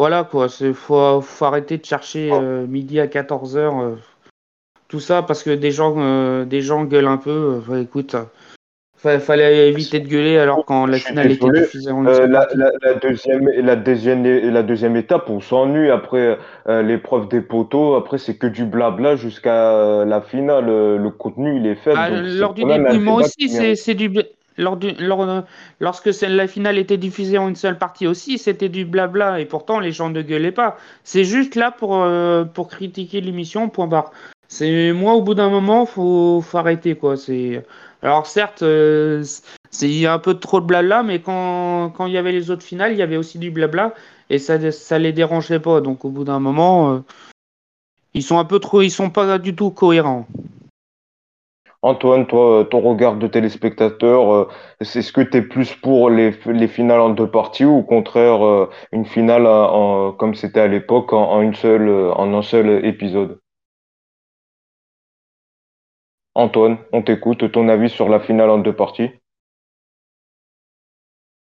voilà 0.00 0.24
quoi, 0.24 0.46
il 0.62 0.72
faut, 0.72 1.20
faut, 1.20 1.44
arrêter 1.44 1.76
de 1.76 1.84
chercher 1.84 2.30
oh. 2.32 2.40
euh, 2.40 2.66
midi 2.66 3.00
à 3.00 3.06
14h, 3.06 3.56
euh, 3.58 3.96
tout 4.88 4.98
ça 4.98 5.22
parce 5.22 5.42
que 5.42 5.50
des 5.50 5.72
gens, 5.72 5.94
euh, 5.98 6.46
des 6.46 6.62
gens 6.62 6.84
gueulent 6.84 7.06
un 7.06 7.18
peu. 7.18 7.60
écoute, 7.78 8.16
fallait 8.96 9.68
éviter 9.68 10.00
de 10.00 10.08
gueuler 10.08 10.38
alors 10.38 10.64
quand 10.64 10.86
la 10.86 10.96
finale 10.96 11.32
était 11.32 11.50
diffusée 11.50 11.90
en 11.90 12.00
la, 12.00 12.26
la, 12.26 12.94
deuxième, 12.94 13.46
la, 13.50 13.76
deuxième, 13.76 14.24
la 14.24 14.62
deuxième 14.62 14.96
étape, 14.96 15.28
on 15.28 15.40
s'ennuie 15.40 15.90
après 15.90 16.38
l'épreuve 16.66 17.28
des 17.28 17.42
poteaux. 17.42 17.94
Après, 17.94 18.16
c'est 18.16 18.38
que 18.38 18.46
du 18.46 18.64
blabla 18.64 19.16
jusqu'à 19.16 20.06
la 20.06 20.22
finale. 20.22 20.64
Le 20.64 21.10
contenu, 21.10 21.58
il 21.58 21.66
est 21.66 21.74
faible. 21.74 21.98
Ah, 22.00 22.08
lors 22.08 22.54
du 22.54 22.64
dépouillement 22.64 23.16
aussi, 23.16 23.76
c'est 23.76 23.94
du. 23.94 24.10
Lorsque 24.58 26.10
la 26.22 26.46
finale 26.46 26.78
était 26.78 26.96
diffusée 26.96 27.38
en 27.38 27.48
une 27.48 27.56
seule 27.56 27.78
partie 27.78 28.06
aussi, 28.06 28.38
c'était 28.38 28.68
du 28.68 28.84
blabla 28.84 29.40
et 29.40 29.46
pourtant 29.46 29.80
les 29.80 29.92
gens 29.92 30.10
ne 30.10 30.22
gueulaient 30.22 30.52
pas. 30.52 30.76
C'est 31.04 31.24
juste 31.24 31.54
là 31.54 31.70
pour, 31.70 32.06
pour 32.52 32.68
critiquer 32.68 33.20
l'émission, 33.20 33.68
point 33.68 33.86
barre. 33.86 34.12
C'est 34.48 34.92
moi 34.92 35.14
au 35.14 35.22
bout 35.22 35.34
d'un 35.34 35.48
moment, 35.48 35.86
faut, 35.86 36.42
faut 36.42 36.58
arrêter 36.58 36.96
quoi. 36.96 37.16
C'est 37.16 37.62
alors 38.02 38.26
certes, 38.26 38.62
euh, 38.62 39.22
a 39.82 40.12
un 40.12 40.18
peu 40.18 40.34
trop 40.34 40.60
de 40.60 40.66
blabla, 40.66 41.02
mais 41.02 41.20
quand, 41.20 41.90
quand 41.90 42.06
il 42.06 42.12
y 42.14 42.18
avait 42.18 42.32
les 42.32 42.50
autres 42.50 42.62
finales, 42.62 42.92
il 42.92 42.98
y 42.98 43.02
avait 43.02 43.16
aussi 43.16 43.38
du 43.38 43.50
blabla 43.50 43.94
et 44.30 44.38
ça 44.38 44.72
ça 44.72 44.98
les 44.98 45.12
dérangeait 45.12 45.60
pas. 45.60 45.80
Donc 45.80 46.04
au 46.04 46.10
bout 46.10 46.24
d'un 46.24 46.40
moment, 46.40 46.94
euh, 46.94 46.98
ils 48.14 48.22
sont 48.22 48.38
un 48.38 48.44
peu 48.44 48.58
trop, 48.58 48.82
ils 48.82 48.90
sont 48.90 49.10
pas 49.10 49.38
du 49.38 49.54
tout 49.54 49.70
cohérents. 49.70 50.26
Antoine, 51.82 52.26
toi, 52.26 52.66
ton 52.70 52.80
regard 52.80 53.16
de 53.16 53.26
téléspectateur, 53.26 54.32
euh, 54.34 54.48
est-ce 54.80 55.12
que 55.12 55.22
tu 55.22 55.38
es 55.38 55.42
plus 55.42 55.74
pour 55.74 56.10
les, 56.10 56.34
les, 56.46 56.68
finales 56.68 57.00
en 57.00 57.10
deux 57.10 57.30
parties 57.30 57.64
ou 57.64 57.78
au 57.78 57.82
contraire 57.82 58.68
une 58.92 59.06
finale 59.06 59.44
comme 60.18 60.34
c'était 60.34 60.60
à 60.60 60.68
l'époque 60.68 61.12
en, 61.14 61.40
un 61.40 62.42
seul 62.42 62.84
épisode? 62.84 63.40
Antoine, 66.34 66.78
on 66.92 67.02
t'écoute. 67.02 67.50
Ton 67.52 67.68
avis 67.68 67.90
sur 67.90 68.08
la 68.08 68.20
finale 68.20 68.50
en 68.50 68.58
deux 68.58 68.74
parties? 68.74 69.10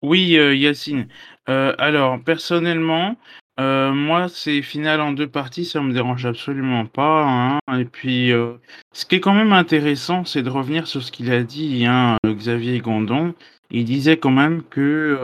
Oui, 0.03 0.37
euh, 0.37 0.55
Yacine. 0.55 1.09
Euh, 1.49 1.75
alors, 1.79 2.23
personnellement, 2.23 3.17
euh, 3.59 3.93
moi, 3.93 4.29
ces 4.29 4.63
finales 4.63 5.01
en 5.01 5.13
deux 5.13 5.29
parties, 5.29 5.65
ça 5.65 5.81
me 5.81 5.93
dérange 5.93 6.27
absolument 6.27 6.87
pas. 6.87 7.25
Hein. 7.25 7.59
Et 7.79 7.85
puis, 7.85 8.33
ce 8.93 9.07
qui 9.07 9.17
est 9.17 9.21
quand 9.21 9.35
même 9.35 9.53
intéressant, 9.53 10.25
c'est 10.25 10.43
de 10.43 10.51
revenir 10.51 10.87
sur 10.87 11.03
ce 11.03 11.11
qu'il 11.11 11.33
a 11.33 11.43
dit, 11.43 11.87
hein, 11.87 12.17
Xavier 12.27 12.81
Gondon. 12.81 13.35
Il 13.71 13.85
disait 13.85 14.17
quand 14.19 14.31
même 14.31 14.63
que 14.63 15.19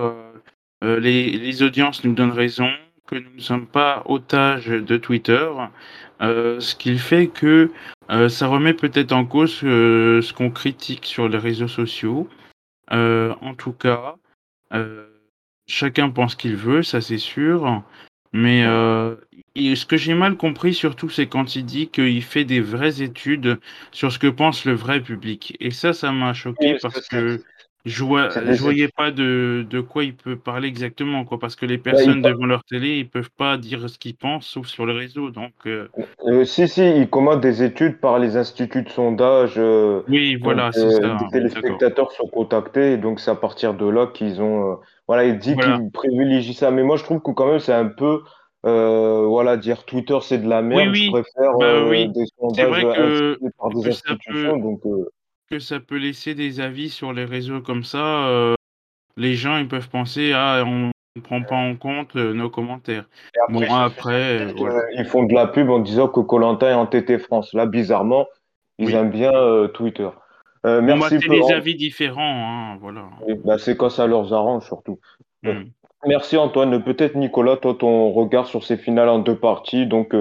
les, 0.83 1.31
les 1.31 1.63
audiences 1.63 2.05
nous 2.05 2.15
donnent 2.15 2.33
raison, 2.33 2.71
que 3.07 3.17
nous 3.17 3.35
ne 3.37 3.41
sommes 3.41 3.67
pas 3.67 4.03
otages 4.07 4.67
de 4.69 4.97
Twitter, 4.97 5.49
ce 6.21 6.75
qui 6.75 6.99
fait 6.99 7.27
que 7.27 7.71
euh, 8.11 8.29
ça 8.29 8.47
remet 8.47 8.75
peut-être 8.75 9.13
en 9.13 9.25
cause 9.25 9.61
euh, 9.65 10.21
ce 10.21 10.33
qu'on 10.33 10.51
critique 10.51 11.07
sur 11.07 11.29
les 11.29 11.39
réseaux 11.39 11.69
sociaux. 11.69 12.29
Euh, 12.93 13.35
en 13.41 13.55
tout 13.55 13.73
cas, 13.73 14.17
chacun 15.67 16.11
pense 16.11 16.35
qu'il 16.35 16.57
veut, 16.57 16.83
ça 16.83 17.01
c'est 17.01 17.19
sûr. 17.19 17.83
Mais 18.33 18.65
ce 18.65 19.87
que 19.87 19.97
j'ai 19.97 20.15
mal 20.15 20.37
compris 20.37 20.75
surtout, 20.75 21.09
c'est 21.09 21.27
quand 21.27 21.57
il 21.57 21.65
dit 21.65 21.89
qu'il 21.89 22.23
fait 22.23 22.45
des 22.45 22.61
vraies 22.61 23.03
études 23.03 23.59
sur 23.91 24.13
ce 24.13 24.19
que 24.19 24.29
pense 24.29 24.65
le 24.65 24.75
vrai 24.75 25.01
public. 25.01 25.57
Et 25.61 25.71
ça, 25.71 25.93
ça 25.93 26.13
m'a 26.13 26.33
choqué 26.33 26.77
parce 26.81 27.07
que 27.09 27.41
je, 27.85 28.05
vois, 28.05 28.29
je 28.29 28.63
voyais 28.63 28.89
pas 28.89 29.11
de, 29.11 29.67
de, 29.69 29.81
quoi 29.81 30.05
il 30.05 30.15
peut 30.15 30.37
parler 30.37 30.69
exactement, 30.69 31.25
quoi, 31.25 31.39
parce 31.41 31.57
que 31.57 31.67
les 31.67 31.79
personnes 31.79 32.23
devant 32.23 32.47
leur 32.47 32.63
télé, 32.63 32.99
ils 32.99 33.09
peuvent 33.09 33.31
pas 33.37 33.57
dire 33.57 33.89
ce 33.91 33.99
qu'ils 33.99 34.15
pensent, 34.15 34.47
sauf 34.47 34.69
sur 34.69 34.87
le 34.87 34.93
réseau. 34.93 35.31
Donc, 35.31 35.53
euh... 35.67 35.89
Euh, 36.27 36.45
si, 36.45 36.69
si, 36.69 36.89
ils 36.97 37.11
commandent 37.11 37.41
des 37.41 37.63
études 37.65 37.99
par 37.99 38.21
les 38.21 38.37
instituts 38.37 38.83
de 38.83 38.89
sondage. 38.89 39.55
Euh, 39.57 40.03
oui, 40.09 40.37
voilà, 40.37 40.71
c'est 40.71 40.91
ça. 40.91 41.17
Les 41.21 41.29
téléspectateurs 41.33 42.13
sont 42.13 42.29
contactés, 42.29 42.99
donc 42.99 43.19
c'est 43.19 43.33
à 43.33 43.37
partir 43.37 43.75
de 43.75 43.89
là 43.89 44.07
qu'ils 44.07 44.41
ont. 44.41 44.79
Voilà, 45.09 45.25
il 45.25 45.39
dit 45.39 45.57
qu'il 45.57 45.91
privilégie 45.93 46.55
ça, 46.55 46.71
mais 46.71 46.83
moi 46.83 46.97
je 46.97 47.05
trouve 47.05 47.21
que 47.21 47.31
quand 47.31 47.47
même 47.47 47.61
c'est 47.61 47.73
un 47.73 47.87
peu. 47.87 48.23
voilà, 48.63 49.57
dire 49.57 49.85
Twitter 49.85 50.19
c'est 50.23 50.39
de 50.39 50.49
la 50.49 50.63
merde, 50.63 50.95
je 50.95 51.11
préfère 51.11 51.59
bah 51.59 51.91
des 51.91 52.27
sondages 52.39 52.83
que, 52.83 53.39
par 53.59 53.71
des 53.71 53.89
institutions. 53.89 54.57
Donc, 54.57 54.81
que 55.53 55.59
ça 55.59 55.81
peut 55.81 55.99
laisser 55.99 56.35
des 56.35 56.61
avis 56.61 56.89
sur 56.89 57.13
les 57.13 57.27
réseaux 57.27 57.61
comme 57.61 57.85
ça. 57.85 58.27
Euh, 58.27 58.55
les 59.19 59.35
gens, 59.35 59.59
ils 59.59 59.69
peuvent 59.69 59.91
penser, 59.91 60.33
ah, 60.35 60.65
on 60.67 60.91
ne 61.15 61.21
prend 61.21 61.43
pas 61.43 61.57
en 61.57 61.77
compte 61.77 62.17
euh, 62.17 62.33
nos 62.33 62.49
commentaires. 62.49 63.05
bon, 63.51 63.63
après, 63.71 64.47
euh, 64.47 64.83
ils 64.97 65.05
font 65.05 65.25
de 65.25 65.35
la 65.35 65.47
pub 65.47 65.69
en 65.69 65.81
disant 65.81 66.09
que 66.09 66.21
Colanta 66.21 66.71
est 66.71 66.75
en 66.75 66.87
TT 66.87 67.19
France. 67.19 67.53
Là, 67.53 67.67
bizarrement, 67.67 68.29
ils 68.79 68.95
aiment 68.95 69.11
bien 69.11 69.31
Twitter. 69.75 70.09
Merci 70.65 71.19
c'est 71.21 71.29
des 71.29 71.53
avis 71.53 71.75
différents, 71.75 72.73
hein, 72.73 72.79
voilà. 72.81 73.09
bah, 73.45 73.59
c'est 73.59 73.77
quand 73.77 73.91
ça 73.91 74.07
leur 74.07 74.33
arrange 74.33 74.65
surtout. 74.65 74.99
Hmm. 75.43 75.65
Merci 76.07 76.37
Antoine. 76.37 76.83
Peut-être 76.83 77.15
Nicolas, 77.15 77.57
toi, 77.57 77.77
ton 77.79 78.11
regard 78.11 78.47
sur 78.47 78.65
ces 78.65 78.77
finales 78.77 79.09
en 79.09 79.21
deux 79.21 79.37
parties. 79.37 79.87
Donc, 79.87 80.15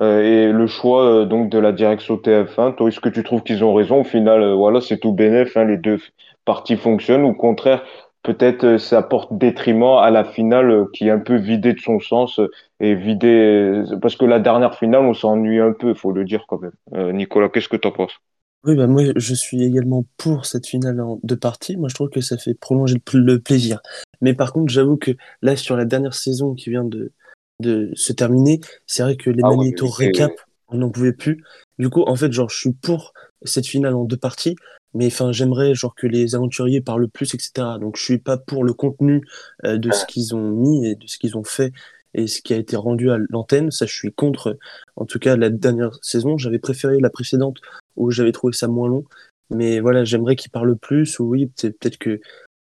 euh, 0.00 0.22
et 0.22 0.52
le 0.52 0.66
choix 0.66 1.04
euh, 1.04 1.24
donc 1.24 1.50
de 1.50 1.58
la 1.58 1.72
direction 1.72 2.16
TF1, 2.16 2.76
toi, 2.76 2.88
est-ce 2.88 3.00
que 3.00 3.08
tu 3.08 3.22
trouves 3.24 3.42
qu'ils 3.42 3.64
ont 3.64 3.74
raison 3.74 4.00
Au 4.00 4.04
final, 4.04 4.42
euh, 4.42 4.54
voilà, 4.54 4.80
c'est 4.80 4.98
tout 4.98 5.12
bénéf, 5.12 5.56
hein, 5.56 5.64
les 5.64 5.76
deux 5.76 5.98
parties 6.44 6.76
fonctionnent. 6.76 7.24
Ou 7.24 7.30
au 7.30 7.34
contraire, 7.34 7.82
peut-être 8.22 8.76
ça 8.78 9.02
porte 9.02 9.36
détriment 9.36 9.98
à 9.98 10.10
la 10.10 10.24
finale 10.24 10.86
qui 10.94 11.08
est 11.08 11.10
un 11.10 11.18
peu 11.18 11.36
vidée 11.36 11.72
de 11.72 11.80
son 11.80 11.98
sens 11.98 12.40
et 12.80 12.94
vidée 12.94 13.82
parce 14.00 14.16
que 14.16 14.24
la 14.24 14.38
dernière 14.38 14.76
finale, 14.76 15.02
on 15.02 15.14
s'ennuie 15.14 15.60
un 15.60 15.72
peu, 15.72 15.90
il 15.90 15.96
faut 15.96 16.12
le 16.12 16.24
dire 16.24 16.44
quand 16.48 16.60
même. 16.60 17.12
Nicolas, 17.12 17.48
qu'est-ce 17.48 17.68
que 17.68 17.76
tu 17.76 17.88
en 17.88 17.92
penses? 17.92 18.20
Oui, 18.66 18.76
bah 18.76 18.86
moi 18.86 19.02
je 19.16 19.34
suis 19.34 19.62
également 19.62 20.04
pour 20.16 20.46
cette 20.46 20.66
finale 20.66 21.00
en 21.00 21.20
deux 21.22 21.36
parties. 21.36 21.76
Moi 21.76 21.88
je 21.88 21.94
trouve 21.94 22.08
que 22.08 22.20
ça 22.20 22.38
fait 22.38 22.54
prolonger 22.54 22.96
le 23.12 23.38
plaisir. 23.38 23.80
Mais 24.20 24.34
par 24.34 24.52
contre, 24.52 24.72
j'avoue 24.72 24.96
que 24.96 25.12
là, 25.42 25.56
sur 25.56 25.76
la 25.76 25.84
dernière 25.84 26.14
saison 26.14 26.54
qui 26.54 26.70
vient 26.70 26.84
de, 26.84 27.12
de 27.60 27.90
se 27.94 28.12
terminer. 28.12 28.60
C'est 28.86 29.02
vrai 29.02 29.16
que 29.16 29.30
les 29.30 29.42
ah 29.44 29.50
récap, 29.96 30.32
on 30.68 30.78
n'en 30.78 30.90
pouvait 30.90 31.12
plus. 31.12 31.44
Du 31.78 31.88
coup, 31.88 32.02
en 32.02 32.16
fait, 32.16 32.32
genre, 32.32 32.50
je 32.50 32.56
suis 32.56 32.72
pour 32.72 33.12
cette 33.42 33.66
finale 33.66 33.94
en 33.94 34.04
deux 34.04 34.16
parties, 34.16 34.56
mais 34.94 35.06
enfin, 35.06 35.32
j'aimerais 35.32 35.74
genre 35.74 35.94
que 35.94 36.06
les 36.06 36.34
aventuriers 36.34 36.80
parlent 36.80 37.08
plus, 37.08 37.34
etc. 37.34 37.78
Donc, 37.80 37.96
je 37.96 38.02
suis 38.02 38.18
pas 38.18 38.38
pour 38.38 38.64
le 38.64 38.72
contenu 38.72 39.22
euh, 39.64 39.76
de 39.76 39.90
ce 39.90 40.06
qu'ils 40.06 40.34
ont 40.34 40.50
mis 40.50 40.86
et 40.86 40.94
de 40.94 41.06
ce 41.06 41.18
qu'ils 41.18 41.36
ont 41.36 41.44
fait 41.44 41.72
et 42.14 42.26
ce 42.26 42.40
qui 42.40 42.54
a 42.54 42.56
été 42.56 42.76
rendu 42.76 43.10
à 43.10 43.18
l'antenne. 43.30 43.70
Ça, 43.70 43.86
je 43.86 43.94
suis 43.94 44.12
contre. 44.12 44.58
En 44.96 45.04
tout 45.04 45.18
cas, 45.18 45.36
la 45.36 45.50
dernière 45.50 45.92
saison, 46.02 46.38
j'avais 46.38 46.58
préféré 46.58 46.98
la 47.00 47.10
précédente 47.10 47.58
où 47.96 48.10
j'avais 48.10 48.32
trouvé 48.32 48.52
ça 48.52 48.68
moins 48.68 48.88
long. 48.88 49.04
Mais 49.50 49.80
voilà, 49.80 50.04
j'aimerais 50.04 50.36
qu'ils 50.36 50.50
parlent 50.50 50.76
plus. 50.76 51.18
Ou 51.18 51.24
oui, 51.24 51.46
peut-être 51.46 51.98
que, 51.98 52.20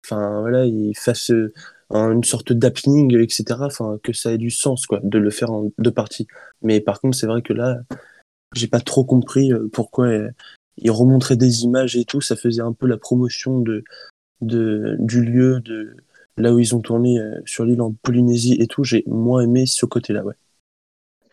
enfin, 0.05 0.41
voilà, 0.41 0.67
ils 0.67 0.97
fassent 0.97 1.33
une 1.91 2.25
sorte 2.25 2.53
d'happening, 2.53 3.17
etc. 3.19 3.45
Enfin, 3.61 3.99
que 4.03 4.13
ça 4.13 4.33
ait 4.33 4.39
du 4.39 4.51
sens, 4.51 4.87
quoi, 4.87 5.01
de 5.03 5.19
le 5.19 5.31
faire 5.31 5.51
en 5.51 5.71
deux 5.79 5.93
parties. 5.93 6.27
Mais 6.63 6.81
par 6.81 7.01
contre, 7.01 7.17
c'est 7.17 7.27
vrai 7.27 7.43
que 7.43 7.53
là, 7.53 7.79
j'ai 8.55 8.69
pas 8.69 8.81
trop 8.81 9.05
compris 9.05 9.53
euh, 9.53 9.69
pourquoi 9.73 10.07
euh, 10.07 10.31
ils 10.79 10.91
remontraient 10.91 11.37
des 11.37 11.65
images 11.65 11.97
et 11.97 12.05
tout. 12.05 12.21
Ça 12.21 12.37
faisait 12.37 12.63
un 12.63 12.73
peu 12.73 12.87
la 12.87 12.97
promotion 12.97 13.61
de, 13.61 13.85
de 14.41 14.97
du 14.99 15.25
lieu, 15.25 15.61
de 15.61 15.97
là 16.37 16.53
où 16.53 16.59
ils 16.59 16.75
ont 16.75 16.81
tourné 16.81 17.19
euh, 17.19 17.41
sur 17.45 17.65
l'île 17.65 17.83
en 17.83 17.93
Polynésie 18.03 18.57
et 18.61 18.67
tout. 18.67 18.85
J'ai 18.85 19.05
moins 19.07 19.43
aimé 19.43 19.67
ce 19.67 19.87
côté-là, 19.87 20.23
ouais. 20.25 20.35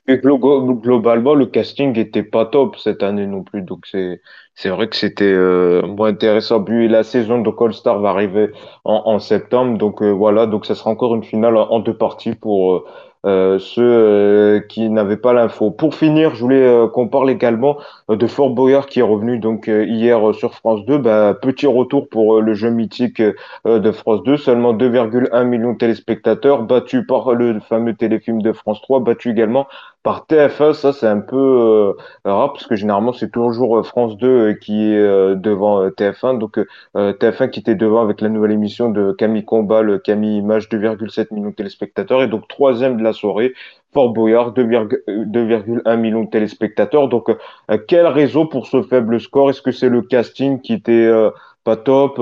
Globalement, 0.08 1.36
le 1.36 1.46
casting 1.46 1.98
était 1.98 2.24
pas 2.24 2.46
top 2.46 2.76
cette 2.78 3.02
année 3.04 3.28
non 3.28 3.44
plus. 3.44 3.62
Donc 3.62 3.86
c'est 3.90 4.20
c'est 4.56 4.70
vrai 4.70 4.90
que 4.90 4.96
c'était 4.96 5.24
euh, 5.24 5.84
moins 5.84 6.10
intéressant. 6.10 6.62
Puis 6.64 6.90
la 6.90 7.04
saison 7.04 7.40
de 7.42 7.50
All 7.60 7.74
Star 7.74 8.00
va 8.00 8.10
arriver 8.10 8.50
en, 8.84 9.20
septembre. 9.20 9.78
Donc 9.78 10.02
euh, 10.02 10.10
voilà, 10.10 10.48
donc 10.48 10.66
ça 10.66 10.76
sera 10.76 10.90
encore 10.90 11.16
une 11.16 11.24
finale 11.24 11.56
en 11.56 11.80
deux 11.80 11.96
parties 11.96 12.36
pour 12.36 12.84
ceux 13.24 13.82
euh, 13.82 14.60
qui 14.62 14.90
n'avaient 14.90 15.18
pas 15.18 15.34
l'info. 15.34 15.70
Pour 15.72 15.94
finir, 15.96 16.34
je 16.34 16.42
voulais 16.42 16.64
euh, 16.64 16.88
qu'on 16.88 17.08
parle 17.08 17.30
également 17.30 17.78
de 18.10 18.28
Fort 18.28 18.50
Boyard 18.50 18.88
qui 18.88 19.00
est 19.00 19.04
revenu 19.04 19.38
donc 19.38 19.68
hier 19.68 20.34
sur 20.34 20.56
France 20.56 20.86
2. 20.86 20.98
Bah, 20.98 21.38
petit 21.40 21.68
retour 21.68 22.10
pour 22.10 22.42
le 22.42 22.54
jeu 22.54 22.70
mythique 22.70 23.22
de 23.66 23.92
France 23.92 24.24
2, 24.24 24.38
seulement 24.38 24.74
2,1 24.74 25.44
millions 25.46 25.74
de 25.74 25.78
téléspectateurs, 25.78 26.64
battu 26.64 27.06
par 27.06 27.34
le 27.34 27.60
fameux 27.60 27.94
téléfilm 27.96 28.42
de 28.42 28.54
France 28.54 28.82
3, 28.82 29.02
battu 29.02 29.30
également 29.30 29.68
par 30.04 30.26
TF1. 30.28 30.74
Ça, 30.74 30.94
c'est 30.94 31.08
un 31.08 31.20
peu 31.20 31.96
rare 32.26 32.54
parce 32.54 32.68
que 32.68 32.76
généralement 32.76 33.14
c'est 33.14 33.32
toujours 33.32 33.86
France 33.86 34.18
2 34.18 34.54
qui 34.54 34.84
est 34.84 35.36
devant 35.36 35.88
TF1. 35.88 36.38
Donc 36.40 36.60
TF1 36.96 37.50
qui 37.50 37.60
était 37.60 37.76
devant 37.76 38.02
avec 38.02 38.22
la 38.22 38.30
nouvelle 38.30 38.52
émission 38.52 38.90
de 38.90 39.12
Camille 39.12 39.46
Combal, 39.46 40.02
Camille 40.02 40.38
Image, 40.38 40.70
2,7 40.70 41.34
millions 41.34 41.50
de 41.50 41.56
téléspectateurs 41.56 42.24
et 42.24 42.28
donc 42.28 42.48
troisième 42.48 42.98
de 42.98 43.04
la 43.04 43.14
soirée. 43.14 43.54
Fort 43.94 44.14
Boyard, 44.14 44.54
2,1 44.54 45.98
millions 45.98 46.24
de 46.24 46.30
téléspectateurs. 46.30 47.10
Donc, 47.10 47.30
euh, 47.30 47.78
quel 47.88 48.08
réseau 48.08 48.46
pour 48.46 48.68
ce 48.68 48.84
faible 48.84 49.20
score? 49.20 49.50
Est-ce 49.50 49.62
que 49.62 49.72
c'est 49.72 49.90
le 49.90 50.02
casting 50.02 50.62
qui 50.62 50.74
était 50.74 50.92
euh, 50.92 51.30
pas 51.64 51.76
top 51.78 52.18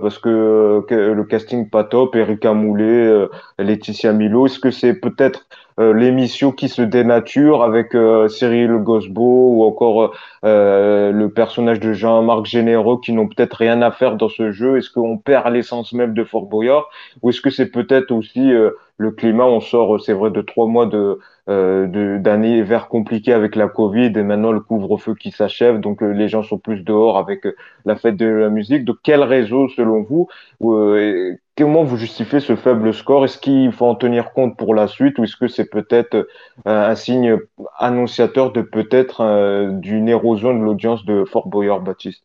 parce 0.00 0.18
que, 0.18 0.84
le 0.90 1.24
casting 1.24 1.68
pas 1.68 1.84
top, 1.84 2.14
Erika 2.16 2.52
Moulet, 2.52 3.26
Laetitia 3.58 4.12
Milo. 4.12 4.46
Est-ce 4.46 4.58
que 4.58 4.70
c'est 4.70 4.94
peut-être 4.94 5.46
l'émission 5.78 6.52
qui 6.52 6.68
se 6.68 6.82
dénature 6.82 7.62
avec 7.62 7.96
Cyril 8.28 8.72
Gosbo 8.78 9.54
ou 9.54 9.64
encore 9.64 10.12
le 10.42 11.26
personnage 11.28 11.80
de 11.80 11.92
Jean-Marc 11.92 12.44
Généreux 12.46 13.00
qui 13.02 13.12
n'ont 13.12 13.28
peut-être 13.28 13.54
rien 13.54 13.80
à 13.82 13.90
faire 13.90 14.16
dans 14.16 14.28
ce 14.28 14.52
jeu? 14.52 14.76
Est-ce 14.76 14.90
qu'on 14.90 15.16
perd 15.16 15.52
l'essence 15.52 15.92
même 15.92 16.12
de 16.14 16.24
Fort 16.24 16.46
Boyard? 16.46 16.88
Ou 17.22 17.30
est-ce 17.30 17.40
que 17.40 17.50
c'est 17.50 17.70
peut-être 17.70 18.10
aussi 18.10 18.52
le 18.98 19.10
climat 19.10 19.46
On 19.46 19.60
sort, 19.60 20.00
c'est 20.00 20.12
vrai, 20.12 20.30
de 20.30 20.42
trois 20.42 20.66
mois 20.66 20.86
de 20.86 21.18
euh, 21.48 22.18
d'années 22.18 22.62
vers 22.62 22.86
compliquées 22.86 23.32
avec 23.32 23.56
la 23.56 23.66
Covid 23.66 24.12
et 24.14 24.22
maintenant 24.22 24.52
le 24.52 24.60
couvre-feu 24.60 25.14
qui 25.16 25.32
s'achève, 25.32 25.80
donc 25.80 26.02
euh, 26.02 26.10
les 26.12 26.28
gens 26.28 26.44
sont 26.44 26.58
plus 26.58 26.82
dehors 26.84 27.18
avec 27.18 27.46
euh, 27.46 27.56
la 27.84 27.96
fête 27.96 28.16
de 28.16 28.26
la 28.26 28.48
musique. 28.48 28.84
De 28.84 28.94
quel 29.02 29.22
réseau, 29.24 29.68
selon 29.70 30.02
vous, 30.02 30.28
euh, 30.62 31.36
comment 31.58 31.82
vous 31.82 31.96
justifiez 31.96 32.38
ce 32.38 32.54
faible 32.54 32.94
score? 32.94 33.24
Est-ce 33.24 33.38
qu'il 33.38 33.72
faut 33.72 33.86
en 33.86 33.96
tenir 33.96 34.32
compte 34.32 34.56
pour 34.56 34.72
la 34.74 34.86
suite 34.86 35.18
ou 35.18 35.24
est-ce 35.24 35.36
que 35.36 35.48
c'est 35.48 35.68
peut-être 35.68 36.28
un 36.64 36.94
signe 36.94 37.36
annonciateur 37.76 38.52
de 38.52 38.62
peut-être 38.62 39.68
d'une 39.80 40.08
érosion 40.08 40.54
de 40.54 40.62
l'audience 40.62 41.04
de 41.04 41.24
Fort 41.24 41.48
Boyard 41.48 41.80
Baptiste? 41.80 42.24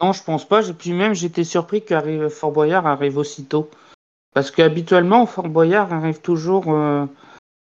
Non, 0.00 0.12
je 0.12 0.22
pense 0.24 0.46
pas. 0.46 0.62
Puis 0.72 0.92
même, 0.92 1.14
j'étais 1.14 1.44
surpris 1.44 1.84
que 1.84 2.28
Fort 2.30 2.52
Boyard 2.52 2.86
arrive 2.86 3.18
aussitôt. 3.18 3.68
Parce 4.32 4.50
qu'habituellement, 4.50 5.26
Fort 5.26 5.48
Boyard 5.48 5.92
arrive 5.92 6.20
toujours 6.20 6.72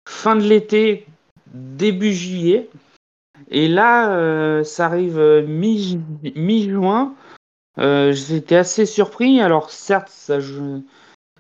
fin 0.06 0.36
de 0.36 0.42
l'été, 0.42 1.06
début 1.52 2.14
juillet. 2.14 2.70
Et 3.50 3.68
là, 3.68 4.12
euh, 4.12 4.64
ça 4.64 4.86
arrive 4.86 5.18
euh, 5.18 5.42
mi-juin. 5.46 7.14
Euh, 7.78 8.12
J'étais 8.12 8.56
assez 8.56 8.86
surpris. 8.86 9.40
Alors 9.40 9.70
certes, 9.70 10.08
ça, 10.08 10.38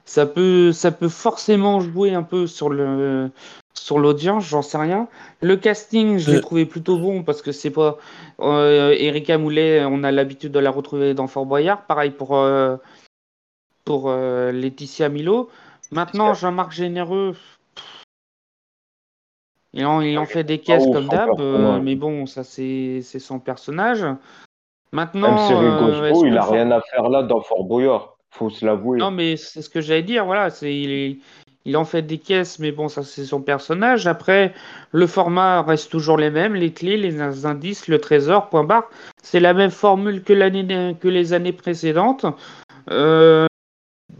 ça, 0.04 0.26
peut, 0.26 0.72
ça 0.72 0.92
peut 0.92 1.08
forcément 1.08 1.80
jouer 1.80 2.12
un 2.12 2.22
peu 2.22 2.46
sur 2.46 2.68
le 2.68 3.30
sur 3.72 3.98
l'audience, 3.98 4.46
j'en 4.46 4.62
sais 4.62 4.78
rien. 4.78 5.06
Le 5.42 5.54
casting, 5.56 6.18
je 6.18 6.30
l'ai 6.30 6.40
trouvé 6.40 6.64
plutôt 6.64 6.98
bon 6.98 7.22
parce 7.22 7.42
que 7.42 7.52
c'est 7.52 7.70
pas 7.70 7.98
Erika 8.40 9.36
Moulet, 9.36 9.84
on 9.84 10.02
a 10.02 10.10
l'habitude 10.10 10.50
de 10.50 10.58
la 10.58 10.70
retrouver 10.70 11.12
dans 11.12 11.26
Fort 11.26 11.44
Boyard. 11.44 11.84
Pareil 11.86 12.10
pour 12.10 12.42
pour 13.84 14.10
Laetitia 14.10 15.10
Milo. 15.10 15.50
Maintenant, 15.92 16.32
Jean-Marc 16.32 16.72
Généreux, 16.72 17.36
il 19.76 20.18
en, 20.18 20.26
fait 20.26 20.44
des 20.44 20.58
caisses 20.58 20.86
comme 20.92 21.08
d'hab, 21.08 21.38
euh, 21.38 21.80
mais 21.80 21.94
bon, 21.94 22.26
ça 22.26 22.44
c'est 22.44 23.02
son 23.02 23.38
personnage. 23.38 24.04
Maintenant, 24.92 25.50
Même 25.50 26.02
euh, 26.02 26.12
il 26.24 26.38
a 26.38 26.44
rien 26.44 26.70
à 26.70 26.80
faire 26.80 27.08
là 27.10 27.22
dans 27.22 27.40
Fort 27.42 27.64
Boyard, 27.64 28.16
faut 28.30 28.48
se 28.48 28.64
l'avouer. 28.64 28.98
Non, 28.98 29.10
mais 29.10 29.36
c'est 29.36 29.60
ce 29.60 29.68
que 29.68 29.80
j'allais 29.80 30.02
dire, 30.02 30.24
voilà, 30.24 30.48
c'est 30.48 30.74
il, 30.74 31.20
il 31.66 31.76
en 31.76 31.84
fait 31.84 32.02
des 32.02 32.18
caisses, 32.18 32.58
mais 32.60 32.70
bon, 32.70 32.88
ça 32.88 33.02
c'est 33.02 33.24
son 33.24 33.42
personnage. 33.42 34.06
Après, 34.06 34.54
le 34.92 35.06
format 35.06 35.62
reste 35.62 35.90
toujours 35.90 36.16
les 36.16 36.30
mêmes, 36.30 36.54
les 36.54 36.72
clés, 36.72 36.96
les 36.96 37.44
indices, 37.44 37.88
le 37.88 38.00
trésor, 38.00 38.48
point 38.48 38.64
barre. 38.64 38.88
C'est 39.22 39.40
la 39.40 39.52
même 39.52 39.72
formule 39.72 40.22
que 40.22 40.32
l'année 40.32 40.96
que 40.98 41.08
les 41.08 41.32
années 41.32 41.52
précédentes. 41.52 42.24
Euh, 42.90 43.46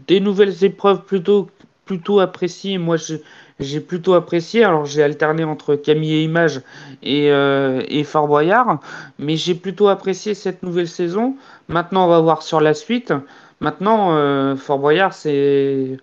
des 0.07 0.19
nouvelles 0.19 0.65
épreuves 0.65 1.03
plutôt 1.03 1.47
plutôt 1.85 2.19
appréciées. 2.19 2.77
Moi, 2.77 2.97
je 2.97 3.15
j'ai 3.59 3.79
plutôt 3.79 4.13
apprécié. 4.13 4.63
Alors 4.63 4.85
j'ai 4.85 5.03
alterné 5.03 5.43
entre 5.43 5.75
Camille 5.75 6.13
et 6.15 6.23
Image 6.23 6.61
et, 7.03 7.31
euh, 7.31 7.83
et 7.87 8.03
Fort 8.03 8.27
Boyard, 8.27 8.79
mais 9.19 9.35
j'ai 9.35 9.55
plutôt 9.55 9.87
apprécié 9.87 10.33
cette 10.33 10.63
nouvelle 10.63 10.87
saison. 10.87 11.35
Maintenant, 11.67 12.05
on 12.05 12.09
va 12.09 12.19
voir 12.19 12.41
sur 12.41 12.61
la 12.61 12.73
suite. 12.73 13.13
Maintenant, 13.59 14.15
euh, 14.15 14.55
Fort 14.55 14.79
Boyard, 14.79 15.13
c'est 15.13 15.97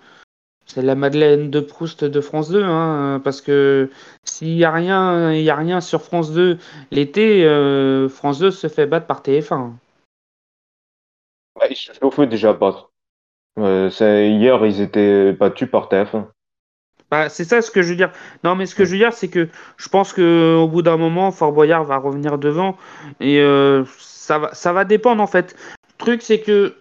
la 0.77 0.95
Madeleine 0.95 1.51
de 1.51 1.61
Proust 1.61 2.05
de 2.05 2.21
France 2.21 2.51
2, 2.51 2.65
hein, 2.65 3.21
parce 3.23 3.41
que 3.41 3.91
s'il 4.25 4.57
n'y 4.57 4.65
a 4.65 4.73
rien, 4.73 5.33
il 5.33 5.49
a 5.49 5.55
rien 5.55 5.81
sur 5.81 6.03
France 6.03 6.33
2 6.33 6.59
l'été, 6.91 7.45
euh, 7.45 8.09
France 8.09 8.41
2 8.41 8.51
se 8.51 8.67
fait 8.67 8.87
battre 8.87 9.07
par 9.07 9.23
TF1. 9.23 9.73
Ouais, 11.61 11.69
ils 11.71 11.77
se 11.77 11.93
fait 12.11 12.27
déjà 12.27 12.53
battre. 12.53 12.91
hier, 13.57 14.67
ils 14.67 14.81
étaient 14.81 15.33
battus 15.33 15.71
par 15.71 15.89
TF1. 15.89 16.27
Bah, 17.15 17.29
c'est 17.29 17.45
ça 17.45 17.63
ce 17.63 17.71
que 17.71 17.81
je 17.81 17.91
veux 17.91 17.95
dire. 17.95 18.11
Non, 18.43 18.57
mais 18.57 18.67
ce 18.67 18.75
que 18.75 18.85
je 18.85 18.91
veux 18.91 18.99
dire, 18.99 19.13
c'est 19.13 19.29
que 19.29 19.49
je 19.77 19.89
pense 19.89 20.13
qu'au 20.13 20.67
bout 20.67 20.83
d'un 20.83 20.97
moment, 20.97 21.31
Fort 21.31 21.53
Boyard 21.53 21.85
va 21.85 21.97
revenir 21.97 22.39
devant. 22.39 22.77
Et 23.21 23.39
euh, 23.39 23.85
ça, 23.99 24.41
va, 24.41 24.53
ça 24.53 24.73
va 24.73 24.85
dépendre, 24.85 25.23
en 25.23 25.29
fait. 25.29 25.55
Le 25.93 26.05
truc, 26.05 26.23
c'est 26.23 26.41
que 26.41 26.75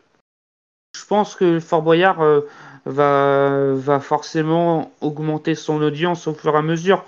je 0.98 1.06
pense 1.06 1.36
que 1.36 1.60
Fort 1.60 1.84
Boyard 1.84 2.20
euh, 2.22 2.42
va, 2.88 3.76
va 3.76 4.00
forcément 4.00 4.92
augmenter 5.02 5.54
son 5.54 5.80
audience 5.84 6.26
au 6.26 6.34
fur 6.34 6.56
et 6.56 6.58
à 6.58 6.64
mesure. 6.64 7.06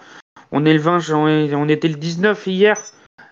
On 0.52 0.64
est 0.64 0.74
le 0.74 0.80
20, 0.80 1.12
on 1.12 1.68
était 1.68 1.88
le 1.88 1.96
19 1.96 2.46
hier. 2.46 2.78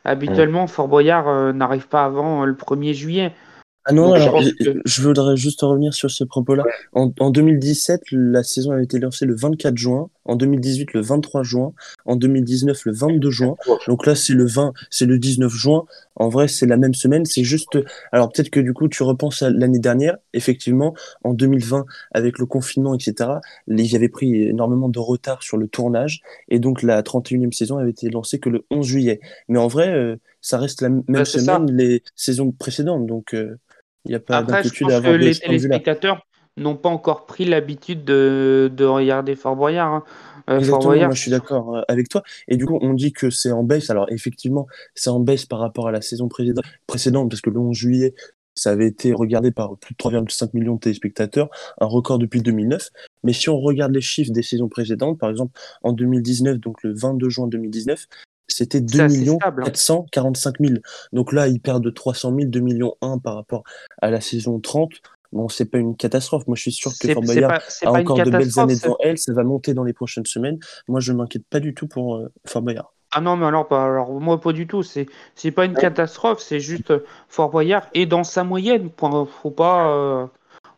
Habituellement, 0.06 0.66
Fort 0.66 0.88
Boyard 0.88 1.28
euh, 1.28 1.54
n'arrive 1.54 1.88
pas 1.88 2.04
avant 2.04 2.46
le 2.46 2.56
1er 2.56 2.96
juillet. 2.96 3.36
Ah 3.86 3.92
non, 3.92 4.14
alors, 4.14 4.42
je, 4.86 5.02
voudrais 5.02 5.36
juste 5.36 5.62
revenir 5.62 5.94
sur 5.94 6.10
ce 6.10 6.24
propos-là. 6.24 6.64
En, 6.94 7.12
en, 7.20 7.32
2017, 7.32 8.04
la 8.12 8.42
saison 8.42 8.72
avait 8.72 8.86
été 8.86 8.98
lancée 8.98 9.26
le 9.26 9.36
24 9.36 9.78
juin. 9.78 10.10
En 10.24 10.38
2018, 10.38 10.94
le 10.94 11.02
23 11.02 11.44
juin. 11.44 11.74
En 12.06 12.16
2019, 12.16 12.86
le 12.86 12.94
22 12.94 13.30
juin. 13.30 13.56
Donc 13.88 14.06
là, 14.06 14.16
c'est 14.16 14.34
le 14.34 14.46
20, 14.46 14.72
c'est 14.90 15.06
le 15.06 15.20
19 15.20 15.52
juin. 15.52 15.84
En 16.16 16.30
vrai, 16.30 16.48
c'est 16.48 16.66
la 16.66 16.78
même 16.78 16.94
semaine. 16.94 17.26
C'est 17.26 17.44
juste, 17.44 17.78
alors 18.14 18.32
peut-être 18.32 18.50
que 18.50 18.62
du 18.62 18.74
coup, 18.74 18.88
tu 18.88 19.04
repenses 19.04 19.42
à 19.42 19.50
l'année 19.50 19.80
dernière. 19.80 20.16
Effectivement, 20.34 20.94
en 21.26 21.34
2020, 21.34 21.86
avec 22.12 22.40
le 22.40 22.46
confinement, 22.46 22.96
etc., 22.96 23.32
ils 23.68 23.96
avaient 23.98 24.08
pris 24.08 24.44
énormément 24.44 24.88
de 24.88 25.00
retard 25.00 25.44
sur 25.44 25.58
le 25.58 25.68
tournage. 25.68 26.22
Et 26.48 26.60
donc, 26.60 26.84
la 26.84 27.02
31e 27.02 27.52
saison 27.52 27.78
avait 27.80 27.92
été 27.92 28.10
lancée 28.10 28.40
que 28.40 28.50
le 28.50 28.66
11 28.72 28.86
juillet. 28.86 29.20
Mais 29.50 29.60
en 29.60 29.68
vrai, 29.68 29.90
euh, 29.90 30.16
ça 30.40 30.58
reste 30.58 30.82
la 30.82 30.90
même 30.90 31.26
semaine 31.26 31.70
les 31.70 32.04
saisons 32.16 32.52
précédentes. 32.52 33.08
Donc, 33.08 33.34
euh, 33.34 33.58
il 34.06 34.10
n'y 34.10 34.16
a 34.16 34.20
pas 34.20 34.44
d'inquiétude 34.44 34.92
à 34.92 34.98
avoir. 34.98 35.14
Que 35.14 35.18
les 35.18 35.36
téléspectateurs 35.36 36.26
n'ont 36.58 36.76
pas 36.76 36.90
encore 36.90 37.26
pris 37.26 37.46
l'habitude 37.46 38.04
de, 38.04 38.72
de, 38.76 38.86
regarder 38.86 39.36
Fort 39.36 39.56
Boyard. 39.56 39.94
Hein. 39.94 40.04
Euh, 40.50 40.60
Exactement, 40.60 40.96
moi 40.96 41.12
je 41.14 41.22
suis 41.22 41.32
d'accord 41.32 41.78
euh, 41.78 41.82
avec 41.88 42.10
toi. 42.10 42.22
Et 42.48 42.58
du 42.58 42.66
coup, 42.66 42.78
on 42.82 42.94
dit 42.94 43.14
que 43.14 43.30
c'est 43.30 43.52
en 43.52 43.64
baisse. 43.64 43.90
Alors 43.90 44.08
effectivement, 44.12 44.68
c'est 44.94 45.10
en 45.10 45.20
baisse 45.20 45.46
par 45.46 45.60
rapport 45.60 45.88
à 45.88 45.92
la 45.92 46.02
saison 46.02 46.28
précédente, 46.28 47.30
parce 47.30 47.42
que 47.42 47.50
le 47.50 47.60
11 47.60 47.76
juillet, 47.76 48.14
ça 48.56 48.72
avait 48.72 48.88
été 48.88 49.14
regardé 49.14 49.52
par 49.52 49.78
plus 49.78 49.94
de 49.94 49.98
3,5 49.98 50.50
millions 50.54 50.76
de 50.76 50.80
téléspectateurs, 50.80 51.50
un 51.80 51.86
record 51.86 52.20
depuis 52.20 52.42
2009. 52.42 52.90
Mais 53.24 53.34
si 53.34 53.50
on 53.50 53.60
regarde 53.60 53.94
les 53.94 54.02
chiffres 54.02 54.32
des 54.32 54.44
saisons 54.44 54.70
précédentes, 54.70 55.18
par 55.18 55.30
exemple 55.30 55.58
en 55.82 55.94
2019, 55.94 56.60
donc 56.60 56.84
le 56.84 56.94
22 56.94 57.30
juin 57.30 57.48
2019, 57.48 58.08
c'était 58.48 58.82
2 58.82 59.08
millions 59.08 59.38
445 59.38 60.56
000. 60.60 60.74
Donc 61.12 61.34
là, 61.34 61.48
ils 61.48 61.60
perdent 61.60 61.84
de 61.84 61.90
300 61.90 62.36
000, 62.36 62.50
2 62.50 62.60
millions 62.60 62.96
1 63.02 63.20
par 63.20 63.36
rapport 63.36 63.64
à 64.02 64.12
la 64.12 64.22
saison 64.22 64.60
30. 64.60 64.92
Bon, 65.34 65.50
c'est 65.50 65.66
pas 65.66 65.80
une 65.80 65.96
catastrophe. 65.96 66.46
Moi, 66.48 66.56
je 66.56 66.62
suis 66.62 66.72
sûr 66.72 66.92
que 66.98 67.12
Fort 67.12 67.24
Boyard 67.24 67.60
a 67.84 67.92
encore 67.92 68.18
de 68.24 68.30
belles 68.30 68.60
années 68.60 68.76
devant 68.76 68.98
elle. 69.00 69.18
Ça 69.18 69.34
va 69.34 69.44
monter 69.44 69.74
dans 69.74 69.84
les 69.84 69.94
prochaines 69.94 70.28
semaines. 70.28 70.60
Moi, 70.88 71.00
je 71.00 71.12
m'inquiète 71.12 71.46
pas 71.50 71.60
du 71.60 71.74
tout 71.74 71.88
pour 71.88 72.18
euh, 72.18 72.32
Fort 72.46 72.62
Boyard. 72.62 72.94
Ah 73.12 73.20
non, 73.20 73.36
mais 73.36 73.48
alors, 73.48 73.68
pas, 73.68 73.84
alors 73.84 74.12
moi, 74.12 74.40
pas 74.40 74.54
du 74.54 74.68
tout. 74.68 74.84
C'est, 74.84 75.08
c'est 75.34 75.52
pas 75.52 75.66
une 75.66 75.74
catastrophe. 75.74 76.40
C'est 76.40 76.60
juste 76.60 76.92
euh, 76.92 77.04
Fort 77.30 77.50
Boyard 77.50 77.88
est 77.96 78.06
dans 78.06 78.24
sa 78.24 78.44
moyenne. 78.44 78.92
Faut 78.96 79.50
pas, 79.50 79.90
euh, 79.90 80.28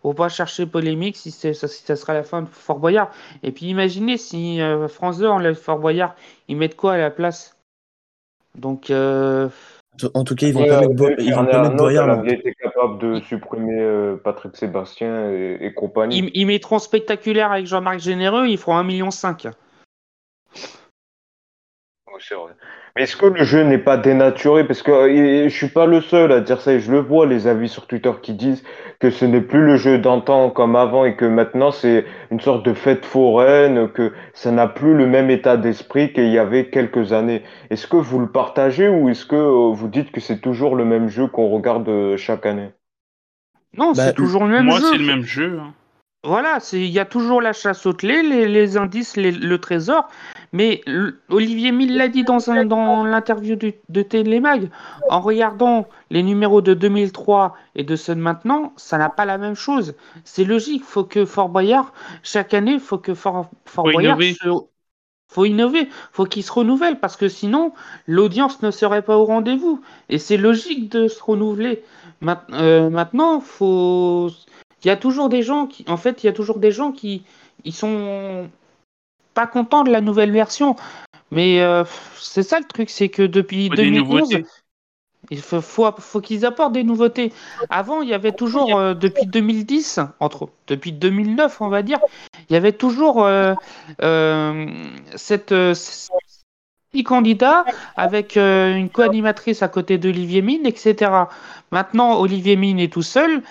faut 0.01 0.13
pas 0.13 0.30
chercher 0.30 0.65
polémique 0.65 1.17
si, 1.17 1.32
c'est, 1.32 1.54
si 1.54 1.84
ça 1.84 1.97
sera 1.97 2.13
la 2.13 2.23
fin 2.23 2.41
de 2.43 2.47
Fort 2.47 2.80
Boyard. 2.80 3.12
Et 3.43 3.51
puis, 3.51 3.65
imaginez 3.65 4.17
si 4.17 4.60
France 4.88 5.17
2 5.17 5.28
enlève 5.28 5.56
Fort 5.56 5.80
Boyard, 5.80 6.15
ils 6.47 6.56
mettent 6.56 6.78
quoi 6.78 6.93
à 6.93 6.97
la 6.97 7.12
place? 7.12 7.54
Donc. 8.57 8.89
Euh, 8.89 9.49
en 10.13 10.25
tout 10.25 10.35
cas, 10.35 10.47
ils 10.47 10.53
vont 10.53 10.67
pas 10.67 10.81
mettre, 10.81 11.21
ils 11.21 11.33
vont 11.33 11.45
pas 11.45 11.69
Boyard. 11.69 12.21
capable 12.61 12.99
de 12.99 13.21
supprimer 13.21 13.79
euh, 13.79 14.17
Patrick 14.17 14.57
Sébastien 14.57 15.31
et, 15.31 15.73
compagnie. 15.73 16.29
Ils, 16.33 16.45
mettront 16.45 16.79
spectaculaire 16.79 17.51
avec 17.51 17.65
Jean-Marc 17.65 17.99
Généreux, 17.99 18.47
ils 18.47 18.57
feront 18.57 18.77
1,5 18.77 18.85
million. 18.85 19.09
C'est. 22.19 22.36
Mais 22.95 23.04
est-ce 23.04 23.17
que 23.17 23.25
le 23.25 23.43
jeu 23.43 23.63
n'est 23.63 23.78
pas 23.78 23.97
dénaturé? 23.97 24.65
Parce 24.65 24.82
que 24.82 24.91
euh, 24.91 25.49
je 25.49 25.56
suis 25.56 25.67
pas 25.67 25.86
le 25.86 26.01
seul 26.01 26.32
à 26.32 26.39
dire 26.39 26.62
ça 26.62 26.73
et 26.73 26.80
je 26.80 26.91
le 26.91 26.99
vois, 26.99 27.25
les 27.25 27.47
avis 27.47 27.69
sur 27.69 27.88
Twitter 27.88 28.12
qui 28.21 28.34
disent 28.34 28.63
que 28.99 29.10
ce 29.10 29.25
n'est 29.25 29.41
plus 29.41 29.65
le 29.65 29.75
jeu 29.75 29.97
d'antan 29.97 30.49
comme 30.49 30.75
avant 30.75 31.06
et 31.06 31.15
que 31.15 31.25
maintenant 31.25 31.71
c'est 31.71 32.06
une 32.32 32.39
sorte 32.39 32.65
de 32.65 32.73
fête 32.73 33.06
foraine, 33.06 33.89
que 33.89 34.13
ça 34.34 34.51
n'a 34.51 34.67
plus 34.67 34.95
le 34.95 35.08
même 35.08 35.30
état 35.30 35.58
d'esprit 35.58 36.13
qu'il 36.13 36.30
y 36.30 36.38
avait 36.38 36.69
quelques 36.69 37.12
années. 37.13 37.43
Est-ce 37.69 37.88
que 37.88 37.97
vous 37.97 38.19
le 38.19 38.28
partagez 38.28 38.88
ou 38.88 39.10
est-ce 39.10 39.25
que 39.25 39.36
euh, 39.36 39.73
vous 39.73 39.88
dites 39.88 40.12
que 40.12 40.21
c'est 40.21 40.39
toujours 40.39 40.75
le 40.75 40.86
même 40.86 41.10
jeu 41.10 41.28
qu'on 41.28 41.49
regarde 41.49 41.88
euh, 41.89 42.17
chaque 42.17 42.45
année? 42.45 42.69
Non, 43.78 43.93
c'est 43.93 44.06
bah, 44.06 44.13
toujours 44.13 44.45
le 44.45 44.51
même 44.51 44.71
jeu. 44.71 44.80
Moi, 44.80 44.89
c'est 44.91 44.97
le 44.97 45.06
même 45.06 45.23
jeu. 45.23 45.60
Hein. 45.60 45.73
Voilà, 46.25 46.57
il 46.73 46.88
y 46.88 46.97
a 46.99 47.05
toujours 47.05 47.39
la 47.39 47.53
chasse 47.53 47.85
aux 47.85 47.93
clés, 47.93 48.23
les, 48.23 48.47
les 48.47 48.77
indices, 48.77 49.15
les- 49.15 49.31
le 49.31 49.59
trésor. 49.59 50.07
Mais 50.53 50.81
Olivier 51.29 51.71
Mille 51.71 51.95
l'a 51.97 52.07
dit 52.07 52.23
dans 52.23 52.49
un, 52.49 52.65
dans 52.65 53.03
l'interview 53.03 53.55
de 53.89 54.01
Télémag, 54.01 54.69
en 55.09 55.19
regardant 55.21 55.88
les 56.09 56.23
numéros 56.23 56.61
de 56.61 56.73
2003 56.73 57.55
et 57.75 57.83
de 57.83 57.95
ceux 57.95 58.15
de 58.15 58.21
maintenant, 58.21 58.73
ça 58.75 58.97
n'a 58.97 59.09
pas 59.09 59.25
la 59.25 59.38
même 59.38 59.55
chose. 59.55 59.95
C'est 60.23 60.45
logique, 60.45 60.83
faut 60.83 61.03
que 61.03 61.25
Fort 61.25 61.49
Boyard, 61.49 61.93
chaque 62.23 62.53
année, 62.55 62.79
faut 62.79 62.97
que 62.97 63.13
Fort, 63.13 63.49
Fort 63.65 63.85
Faut 63.85 63.91
Boyard 63.91 64.19
innover. 64.21 64.33
se- 64.33 64.65
faut 65.27 65.45
innover, 65.45 65.89
faut 66.11 66.25
qu'il 66.25 66.43
se 66.43 66.51
renouvelle 66.51 66.99
parce 66.99 67.17
que 67.17 67.27
sinon 67.27 67.73
l'audience 68.07 68.61
ne 68.61 68.71
serait 68.71 69.01
pas 69.01 69.17
au 69.17 69.25
rendez-vous. 69.25 69.81
Et 70.09 70.17
c'est 70.17 70.38
logique 70.38 70.89
de 70.91 71.07
se 71.07 71.21
renouveler. 71.21 71.83
Maint- 72.21 72.41
euh, 72.53 72.89
maintenant, 72.89 73.41
faut 73.41 74.29
il 74.83 74.88
y 74.88 74.91
a 74.91 74.97
toujours 74.97 75.29
des 75.29 75.41
gens 75.41 75.67
qui, 75.67 75.85
en 75.88 75.97
fait, 75.97 76.23
il 76.23 76.27
y 76.27 76.29
a 76.29 76.33
toujours 76.33 76.59
des 76.59 76.71
gens 76.71 76.91
qui, 76.91 77.23
ils 77.63 77.73
sont 77.73 78.49
pas 79.33 79.47
contents 79.47 79.83
de 79.83 79.91
la 79.91 80.01
nouvelle 80.01 80.31
version. 80.31 80.75
Mais 81.31 81.61
euh, 81.61 81.83
c'est 82.17 82.43
ça 82.43 82.59
le 82.59 82.65
truc, 82.65 82.89
c'est 82.89 83.09
que 83.09 83.23
depuis 83.23 83.69
Faut 83.69 83.75
des 83.75 83.85
2011, 83.85 84.09
nouveautés. 84.09 84.45
il 85.31 85.41
faut, 85.41 85.61
faut, 85.61 85.91
faut 85.97 86.21
qu'ils 86.21 86.45
apportent 86.45 86.73
des 86.73 86.83
nouveautés. 86.83 87.33
Avant, 87.69 88.01
il 88.01 88.09
y 88.09 88.13
avait 88.13 88.31
toujours, 88.31 88.77
euh, 88.77 88.93
depuis 88.93 89.25
2010, 89.25 89.99
entre 90.19 90.49
depuis 90.67 90.91
2009, 90.93 91.61
on 91.61 91.67
va 91.69 91.81
dire, 91.81 91.99
il 92.49 92.53
y 92.53 92.55
avait 92.55 92.73
toujours 92.73 93.23
euh, 93.23 93.53
euh, 94.01 94.67
cette, 95.15 95.49
ce 95.49 96.09
petit 96.95 97.03
candidat 97.03 97.65
avec 97.97 98.38
euh, 98.38 98.73
une 98.73 98.89
co-animatrice 98.89 99.61
à 99.61 99.67
côté 99.67 99.97
d'Olivier 99.97 100.41
Mine, 100.41 100.65
etc. 100.65 101.11
Maintenant, 101.71 102.19
Olivier 102.19 102.55
Mine 102.55 102.79
est 102.79 102.91
tout 102.91 103.01
seul. 103.01 103.41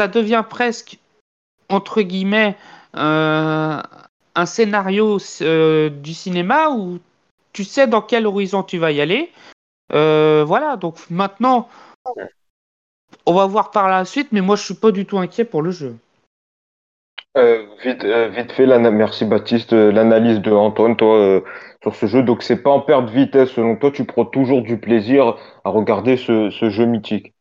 Ça 0.00 0.08
devient 0.08 0.44
presque, 0.48 0.98
entre 1.68 2.00
guillemets, 2.00 2.56
euh, 2.96 3.82
un 4.34 4.46
scénario 4.46 5.18
euh, 5.42 5.90
du 5.90 6.14
cinéma 6.14 6.70
où 6.70 7.00
tu 7.52 7.64
sais 7.64 7.86
dans 7.86 8.00
quel 8.00 8.26
horizon 8.26 8.62
tu 8.62 8.78
vas 8.78 8.92
y 8.92 9.02
aller. 9.02 9.30
Euh, 9.92 10.42
voilà, 10.42 10.78
donc 10.78 10.96
maintenant, 11.10 11.68
on 13.26 13.34
va 13.34 13.44
voir 13.44 13.72
par 13.72 13.90
la 13.90 14.06
suite, 14.06 14.28
mais 14.32 14.40
moi 14.40 14.56
je 14.56 14.64
suis 14.64 14.74
pas 14.74 14.90
du 14.90 15.04
tout 15.04 15.18
inquiet 15.18 15.44
pour 15.44 15.60
le 15.60 15.70
jeu. 15.70 15.94
Vite, 17.84 18.02
vite 18.02 18.52
fait, 18.52 18.66
merci 18.66 19.26
Baptiste, 19.26 19.74
l'analyse 19.74 20.40
de 20.40 20.50
Antoine, 20.50 20.96
toi, 20.96 21.42
sur 21.82 21.94
ce 21.94 22.06
jeu. 22.06 22.22
Donc, 22.22 22.42
c'est 22.42 22.62
pas 22.62 22.70
en 22.70 22.80
perte 22.80 23.04
de 23.04 23.10
vitesse, 23.10 23.50
selon 23.50 23.76
toi, 23.76 23.90
tu 23.90 24.06
prends 24.06 24.24
toujours 24.24 24.62
du 24.62 24.78
plaisir 24.78 25.36
à 25.62 25.68
regarder 25.68 26.16
ce 26.16 26.70
jeu 26.70 26.86
mythique? 26.86 27.34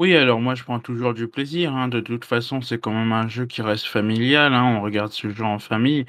Oui, 0.00 0.16
alors 0.16 0.40
moi 0.40 0.54
je 0.56 0.64
prends 0.64 0.80
toujours 0.80 1.14
du 1.14 1.28
plaisir. 1.28 1.74
hein. 1.76 1.86
De 1.88 2.00
toute 2.00 2.24
façon, 2.24 2.60
c'est 2.62 2.78
quand 2.80 2.92
même 2.92 3.12
un 3.12 3.28
jeu 3.28 3.46
qui 3.46 3.62
reste 3.62 3.86
familial. 3.86 4.52
hein. 4.54 4.64
On 4.76 4.80
regarde 4.82 5.12
ce 5.12 5.30
jeu 5.30 5.44
en 5.44 5.58
famille. 5.58 6.06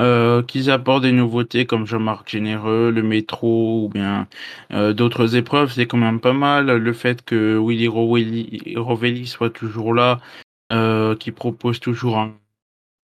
Euh, 0.00 0.42
qu'ils 0.42 0.70
apportent 0.70 1.02
des 1.04 1.12
nouveautés 1.12 1.66
comme 1.66 1.86
Jean-Marc 1.86 2.28
Généreux, 2.30 2.90
le 2.92 3.02
métro 3.02 3.84
ou 3.86 3.90
bien 3.90 4.28
euh, 4.72 4.92
d'autres 4.94 5.36
épreuves, 5.36 5.72
c'est 5.72 5.86
quand 5.86 5.98
même 5.98 6.20
pas 6.20 6.32
mal. 6.34 6.66
Le 6.68 6.92
fait 6.94 7.24
que 7.24 7.58
Willy 7.58 7.88
Rovelli, 7.88 8.74
Rovelli 8.76 9.26
soit 9.26 9.50
toujours 9.50 9.94
là, 9.94 10.20
euh, 10.72 11.16
qui 11.16 11.32
propose 11.32 11.80
toujours 11.80 12.28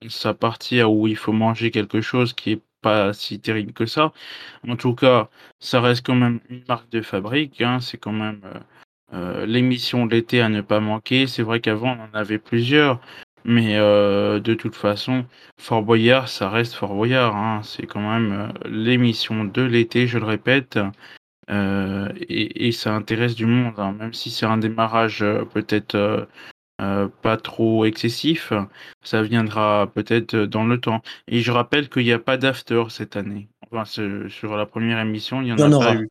sa 0.08 0.34
partie 0.34 0.82
où 0.82 1.06
il 1.08 1.16
faut 1.16 1.32
manger 1.32 1.70
quelque 1.70 2.00
chose 2.00 2.32
qui 2.34 2.52
est 2.52 2.62
pas 2.82 3.12
si 3.12 3.40
terrible 3.40 3.72
que 3.72 3.86
ça. 3.86 4.12
En 4.68 4.76
tout 4.76 4.94
cas, 4.94 5.30
ça 5.60 5.80
reste 5.80 6.06
quand 6.06 6.16
même 6.16 6.40
une 6.50 6.64
marque 6.68 6.90
de 6.90 7.02
fabrique. 7.02 7.60
hein. 7.62 7.80
C'est 7.80 7.98
quand 7.98 8.12
même 8.12 8.42
euh, 8.44 8.60
euh, 9.14 9.46
l'émission 9.46 10.06
de 10.06 10.12
l'été 10.12 10.40
à 10.40 10.48
ne 10.48 10.60
pas 10.60 10.80
manquer. 10.80 11.26
C'est 11.26 11.42
vrai 11.42 11.60
qu'avant, 11.60 11.96
on 11.98 12.16
en 12.16 12.18
avait 12.18 12.38
plusieurs. 12.38 13.00
Mais 13.44 13.76
euh, 13.76 14.38
de 14.40 14.54
toute 14.54 14.76
façon, 14.76 15.24
Fort 15.58 15.82
Boyard, 15.82 16.28
ça 16.28 16.48
reste 16.48 16.74
Fort 16.74 16.94
Boyard. 16.94 17.36
hein. 17.36 17.60
C'est 17.64 17.86
quand 17.86 18.00
même 18.00 18.32
euh, 18.32 18.68
l'émission 18.68 19.44
de 19.44 19.62
l'été, 19.62 20.06
je 20.06 20.18
le 20.18 20.24
répète. 20.26 20.78
Euh, 21.50 22.08
et, 22.20 22.68
et 22.68 22.72
ça 22.72 22.94
intéresse 22.94 23.34
du 23.34 23.46
monde. 23.46 23.74
hein. 23.78 23.92
Même 23.98 24.12
si 24.12 24.30
c'est 24.30 24.46
un 24.46 24.58
démarrage 24.58 25.24
peut-être 25.52 25.96
euh, 26.80 27.08
pas 27.22 27.36
trop 27.36 27.84
excessif, 27.84 28.52
ça 29.02 29.22
viendra 29.22 29.90
peut-être 29.94 30.36
dans 30.36 30.64
le 30.64 30.80
temps. 30.80 31.02
Et 31.28 31.40
je 31.40 31.50
rappelle 31.52 31.88
qu'il 31.88 32.04
n'y 32.04 32.12
a 32.12 32.18
pas 32.18 32.36
d'after 32.36 32.82
cette 32.90 33.16
année. 33.16 33.48
Enfin, 33.70 33.84
sur 34.28 34.56
la 34.56 34.66
première 34.66 34.98
émission, 35.00 35.40
il 35.42 35.46
n'y 35.46 35.52
en, 35.52 35.58
a 35.58 35.78
pas 35.78 35.94
eu. 35.94 36.08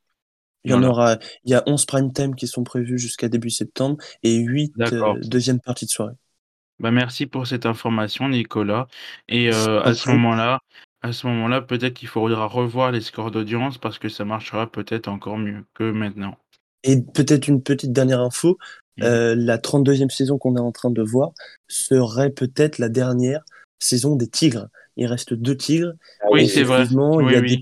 Il 0.63 0.71
y 0.71 0.73
en 0.73 0.83
aura, 0.83 1.17
il 1.43 1.51
y 1.51 1.55
a 1.55 1.63
11 1.65 1.85
prime 1.85 2.13
time 2.13 2.35
qui 2.35 2.47
sont 2.47 2.63
prévus 2.63 2.99
jusqu'à 2.99 3.29
début 3.29 3.49
septembre 3.49 3.97
et 4.23 4.35
8 4.35 4.73
D'accord. 4.77 5.15
euh, 5.15 5.19
deuxième 5.23 5.59
partie 5.59 5.85
de 5.85 5.91
soirée. 5.91 6.13
Bah, 6.79 6.91
merci 6.91 7.25
pour 7.25 7.47
cette 7.47 7.65
information, 7.65 8.29
Nicolas. 8.29 8.87
Et 9.27 9.51
euh, 9.51 9.81
à 9.81 9.93
ce 9.93 10.09
moment-là, 10.09 10.59
à 11.01 11.13
ce 11.13 11.27
moment-là, 11.27 11.61
peut-être 11.61 11.95
qu'il 11.95 12.07
faudra 12.07 12.45
revoir 12.45 12.91
les 12.91 13.01
scores 13.01 13.31
d'audience 13.31 13.77
parce 13.77 13.97
que 13.97 14.09
ça 14.09 14.25
marchera 14.25 14.71
peut-être 14.71 15.07
encore 15.07 15.37
mieux 15.37 15.63
que 15.73 15.91
maintenant. 15.91 16.37
Et 16.83 17.01
peut-être 17.01 17.47
une 17.47 17.61
petite 17.61 17.91
dernière 17.91 18.21
info, 18.21 18.57
Mhm. 18.97 19.05
euh, 19.05 19.35
la 19.37 19.57
32e 19.57 20.09
saison 20.09 20.37
qu'on 20.37 20.55
est 20.57 20.61
en 20.61 20.71
train 20.71 20.91
de 20.91 21.01
voir 21.01 21.31
serait 21.67 22.29
peut-être 22.29 22.77
la 22.77 22.89
dernière 22.89 23.41
saison 23.79 24.15
des 24.15 24.27
Tigres. 24.27 24.67
Il 24.97 25.05
reste 25.05 25.33
deux 25.33 25.55
Tigres. 25.55 25.93
Oui, 26.29 26.47
c'est 26.47 26.63
vrai. 26.63 26.85
il 26.89 27.31
y 27.31 27.35
a 27.35 27.39
oui. 27.39 27.57
des 27.57 27.59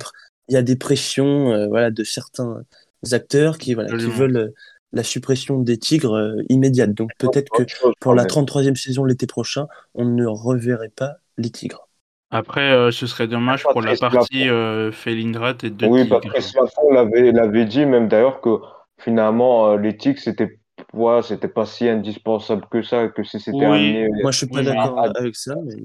il 0.50 0.54
y 0.54 0.58
a 0.58 0.64
des 0.64 0.76
pressions 0.76 1.52
euh, 1.52 1.68
voilà 1.68 1.92
de 1.92 2.04
certains 2.04 2.64
acteurs 3.12 3.58
qui 3.58 3.74
voilà 3.74 3.94
qui 3.94 4.12
veulent 4.12 4.38
euh, 4.38 4.50
la 4.92 5.04
suppression 5.04 5.60
des 5.60 5.78
Tigres 5.78 6.16
euh, 6.16 6.44
immédiate. 6.50 6.94
Donc 6.94 7.12
peut-être 7.18 7.52
que 7.52 7.64
pour 8.00 8.14
la 8.16 8.24
même. 8.24 8.28
33e 8.28 8.76
saison 8.76 9.06
l'été 9.06 9.28
prochain, 9.28 9.68
on 9.94 10.06
ne 10.06 10.26
reverrait 10.26 10.90
pas 10.90 11.16
les 11.38 11.50
Tigres. 11.52 11.88
Après, 12.32 12.72
euh, 12.72 12.92
ce 12.92 13.08
serait 13.08 13.28
dommage 13.28 13.64
pour 13.64 13.82
la 13.82 13.96
partie 13.96 14.48
euh, 14.50 14.92
Felindrat 14.92 15.56
et 15.64 15.70
de 15.72 15.88
Oui, 15.88 16.02
Tigre. 16.02 16.22
Patrice 16.22 16.54
Laffont 16.56 16.92
l'avait, 16.92 17.32
l'avait 17.32 17.66
dit 17.66 17.86
même 17.86 18.08
d'ailleurs 18.08 18.42
que 18.42 18.60
finalement, 19.00 19.72
euh, 19.72 19.78
l'éthique, 19.78 20.20
c'était 20.20 20.60
ouais, 20.94 21.22
c'était 21.24 21.48
pas 21.48 21.66
si 21.66 21.88
indispensable 21.88 22.66
que 22.70 22.82
ça, 22.84 23.08
que 23.08 23.24
si 23.24 23.40
c'était 23.40 23.66
Oui. 23.66 23.66
amené. 23.66 24.10
Moi 24.22 24.32
je 24.32 24.38
suis 24.38 24.48
pas 24.48 24.60
Oui, 24.60 24.66
d'accord 24.66 25.00
Ah, 25.04 25.12
avec 25.16 25.36
ça, 25.36 25.56
mais 25.66 25.76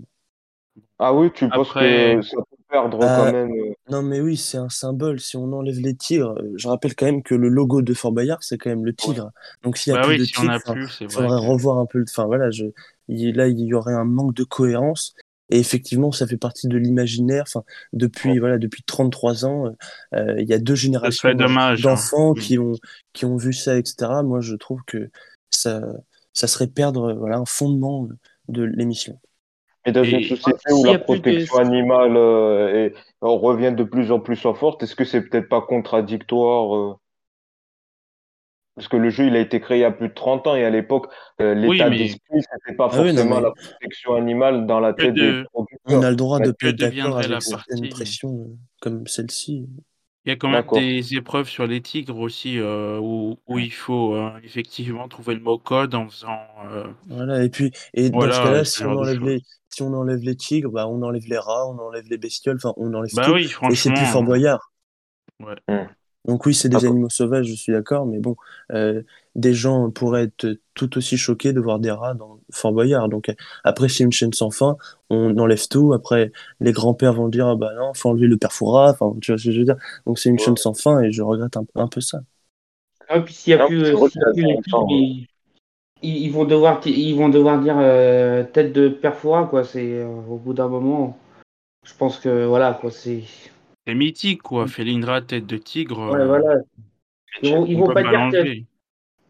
Ah 0.98 1.14
oui, 1.14 1.30
tu 1.32 1.48
penses 1.48 1.72
que 1.72 2.22
ça 2.22 2.36
peut 2.36 2.53
perdre 2.74 3.00
Euh, 3.02 3.16
quand 3.16 3.32
même. 3.32 3.50
euh, 3.52 3.72
non 3.90 4.02
mais 4.02 4.20
oui 4.20 4.36
c'est 4.36 4.58
un 4.58 4.68
symbole. 4.68 5.20
Si 5.20 5.36
on 5.36 5.52
enlève 5.52 5.78
les 5.78 5.94
tigres, 5.94 6.34
euh, 6.40 6.52
je 6.56 6.66
rappelle 6.68 6.94
quand 6.96 7.06
même 7.06 7.22
que 7.22 7.34
le 7.34 7.48
logo 7.48 7.82
de 7.82 7.94
Fort 7.94 8.12
Boyard 8.12 8.42
c'est 8.42 8.58
quand 8.58 8.70
même 8.70 8.84
le 8.84 8.92
tigre. 8.94 9.30
Donc 9.62 9.76
s'il 9.76 9.92
y 9.92 9.96
a 9.96 10.00
Bah 10.00 10.06
plus 10.06 10.14
oui, 10.14 10.18
de 10.20 10.24
si 10.24 10.32
Il 11.04 11.10
faudrait 11.10 11.28
que- 11.28 11.46
revoir 11.46 11.78
un 11.78 11.86
peu 11.86 11.98
le. 11.98 12.04
Enfin 12.08 12.26
voilà, 12.26 12.50
je... 12.50 12.64
là 13.08 13.48
il 13.48 13.60
y 13.60 13.74
aurait 13.74 13.94
un 13.94 14.04
manque 14.04 14.34
de 14.34 14.44
cohérence. 14.44 15.14
Et 15.50 15.58
effectivement, 15.58 16.10
ça 16.10 16.26
fait 16.26 16.38
partie 16.38 16.68
de 16.68 16.78
l'imaginaire. 16.78 17.44
Enfin, 17.46 17.64
depuis 17.92 18.30
Ouais. 18.30 18.38
voilà, 18.38 18.56
depuis 18.56 18.82
33 18.82 19.44
ans, 19.44 19.74
euh, 20.14 20.34
il 20.40 20.48
y 20.48 20.54
a 20.54 20.58
deux 20.58 20.74
générations 20.74 21.28
hein. 21.28 21.74
d'enfants 21.82 22.32
Mm. 22.32 22.38
qui 22.38 22.58
ont 22.58 22.72
qui 23.12 23.24
ont 23.26 23.36
vu 23.36 23.52
ça, 23.52 23.76
etc. 23.76 24.22
Moi, 24.24 24.40
je 24.40 24.54
trouve 24.56 24.80
que 24.86 25.10
ça 25.50 25.82
ça 26.32 26.46
serait 26.48 26.66
perdre 26.66 27.12
voilà 27.12 27.36
un 27.36 27.44
fondement 27.44 28.08
de 28.48 28.62
l'émission. 28.64 29.20
Et 29.86 29.92
dans 29.92 30.02
une 30.04 30.22
société 30.24 30.72
où 30.72 30.84
la 30.84 30.94
de- 30.98 31.02
protection 31.02 31.56
animale 31.58 32.16
euh, 32.16 32.86
est- 32.86 32.94
on 33.20 33.36
revient 33.38 33.72
de 33.76 33.84
plus 33.84 34.10
en 34.12 34.20
plus 34.20 34.44
en 34.46 34.54
forte, 34.54 34.82
est-ce 34.82 34.96
que 34.96 35.04
c'est 35.04 35.20
peut-être 35.22 35.48
pas 35.48 35.60
contradictoire 35.60 36.74
euh, 36.74 36.94
Parce 38.76 38.88
que 38.88 38.96
le 38.96 39.10
jeu, 39.10 39.26
il 39.26 39.36
a 39.36 39.40
été 39.40 39.60
créé 39.60 39.78
il 39.78 39.80
y 39.82 39.84
a 39.84 39.90
plus 39.92 40.08
de 40.08 40.14
30 40.14 40.46
ans 40.46 40.56
et 40.56 40.64
à 40.64 40.70
l'époque, 40.70 41.06
euh, 41.40 41.54
Oui, 41.54 41.76
l'état 41.76 41.90
mais- 41.90 41.98
d'esprit, 41.98 42.40
c'était 42.40 42.76
pas 42.76 42.88
Ah 42.92 43.02
oui, 43.02 43.08
non, 43.12 43.16
forcément 43.18 43.36
mais- 43.36 43.42
la 43.42 43.50
protection 43.52 44.14
animale 44.14 44.66
dans 44.66 44.80
la 44.80 44.92
Que 44.94 45.02
tête 45.02 45.14
de- 45.14 45.20
des 45.20 45.38
On 45.52 45.64
producteurs. 45.64 46.04
a 46.04 46.10
le 46.10 46.16
droit 46.16 46.38
de 46.40 46.46
Mais 46.46 46.52
pas 46.52 46.66
être 46.68 46.76
que 46.78 46.96
d'accord 46.96 47.18
avec 47.18 47.30
la 47.30 47.40
certaines 47.40 47.80
partie 47.80 47.88
pressions 47.94 48.48
comme 48.80 49.06
celle-ci. 49.06 49.68
Il 50.26 50.30
y 50.30 50.32
a 50.32 50.36
quand 50.36 50.48
même 50.50 50.64
D'accord. 50.64 50.72
des 50.72 51.14
épreuves 51.16 51.48
sur 51.48 51.66
les 51.66 51.80
tigres 51.82 52.18
aussi 52.18 52.58
euh, 52.58 52.98
où, 53.00 53.38
où 53.46 53.58
il 53.58 53.72
faut 53.72 54.14
euh, 54.14 54.38
effectivement 54.42 55.08
trouver 55.08 55.34
le 55.34 55.40
mot 55.40 55.58
code 55.58 55.94
en 55.94 56.08
faisant. 56.08 56.46
euh, 56.66 56.92
Voilà, 57.06 57.42
et 57.44 57.48
puis, 57.50 57.70
et 57.94 58.10
dans 58.10 58.30
Voilà, 58.30 58.32
ce 58.32 58.40
cas-là, 58.40 58.64
ce 58.64 58.78
si 58.78 58.82
genre 58.82 58.96
on 58.96 58.96
de 58.96 59.02
enlève 59.02 59.20
choses. 59.20 59.20
les, 59.22 59.42
si 59.70 59.82
on 59.82 59.92
enlève 59.94 60.20
les 60.20 60.36
tigres, 60.36 60.70
bah, 60.70 60.86
on 60.88 61.02
enlève 61.02 61.26
les 61.26 61.38
rats, 61.38 61.66
on 61.68 61.78
enlève 61.78 62.06
les 62.08 62.18
bestioles, 62.18 62.56
enfin, 62.56 62.72
on 62.76 62.92
enlève 62.94 63.12
Bah 63.12 63.22
tout. 63.22 63.32
oui, 63.32 63.50
Et 63.68 63.74
c'est 63.74 63.90
plus 63.92 64.06
Fort 64.06 64.22
Boyard. 64.24 64.72
ouais. 65.40 65.88
Donc 66.24 66.46
oui, 66.46 66.54
c'est 66.54 66.68
des 66.70 66.84
D'accord. 66.84 66.86
animaux 66.86 67.10
sauvages, 67.10 67.46
je 67.46 67.54
suis 67.54 67.72
d'accord, 67.72 68.06
mais 68.06 68.18
bon, 68.18 68.36
euh, 68.72 69.02
des 69.34 69.52
gens 69.54 69.90
pourraient 69.90 70.24
être 70.24 70.58
tout 70.74 70.96
aussi 70.96 71.16
choqués 71.18 71.52
de 71.52 71.60
voir 71.60 71.78
des 71.80 71.90
rats 71.90 72.14
dans 72.14 72.40
Fort 72.50 72.72
Boyard. 72.72 73.08
Donc 73.10 73.28
euh, 73.28 73.34
après, 73.64 73.88
c'est 73.88 74.04
une 74.04 74.12
chaîne 74.12 74.32
sans 74.32 74.50
fin, 74.50 74.76
on 75.10 75.36
enlève 75.38 75.68
tout. 75.68 75.92
Après, 75.92 76.32
les 76.60 76.72
grands-pères 76.72 77.12
vont 77.14 77.28
dire, 77.28 77.46
ah 77.48 77.56
bah 77.56 77.72
non, 77.76 77.92
faut 77.94 78.10
enlever 78.10 78.26
le 78.26 78.38
père 78.38 78.52
enfin, 78.62 79.14
tu 79.20 79.32
vois 79.32 79.38
ce 79.38 79.44
que 79.44 79.50
je 79.52 79.58
veux 79.60 79.64
dire? 79.66 79.76
Donc 80.06 80.18
c'est 80.18 80.30
une 80.30 80.38
Ouais. 80.38 80.40
chaîne 80.40 80.56
sans 80.56 80.74
fin 80.74 81.00
et 81.02 81.12
je 81.12 81.22
regrette 81.22 81.56
un, 81.56 81.66
un 81.74 81.88
peu 81.88 82.00
ça. 82.00 82.20
Ah, 83.08 83.20
puis 83.20 83.32
s'il 83.34 83.50
y 83.52 83.54
a 83.54 83.58
Non, 83.58 83.66
plus, 83.66 83.94
tigres, 84.10 84.34
ils, 84.88 85.26
ils- 86.02 86.30
vont 86.32 86.44
devoir, 86.44 86.80
ils 86.86 87.14
vont 87.16 87.28
devoir 87.30 87.60
dire 87.60 87.78
euh, 87.78 88.44
tête 88.44 88.72
de 88.72 88.88
perfora 88.88 89.46
quoi. 89.46 89.64
C'est 89.64 90.00
euh, 90.02 90.08
au 90.08 90.38
bout 90.38 90.54
d'un 90.54 90.68
moment, 90.68 91.18
je 91.84 91.94
pense 91.94 92.18
que 92.20 92.46
voilà 92.46 92.74
quoi. 92.74 92.90
C'est 92.92 93.24
C'est 93.86 93.94
mythique, 93.94 94.42
quoi. 94.42 94.66
Felindra, 94.66 95.20
tête 95.22 95.46
de 95.46 95.56
tigre. 95.56 96.10
ouais, 96.10 96.20
euh, 96.20 96.26
voilà. 96.26 96.60
Ils 97.42 97.52
vont, 97.54 97.66
ils 97.66 97.76
vont 97.78 97.86
pas 97.86 97.94
pas 97.94 98.02
dire 98.02 98.10
tête, 98.10 98.18
l'enlever. 98.44 98.66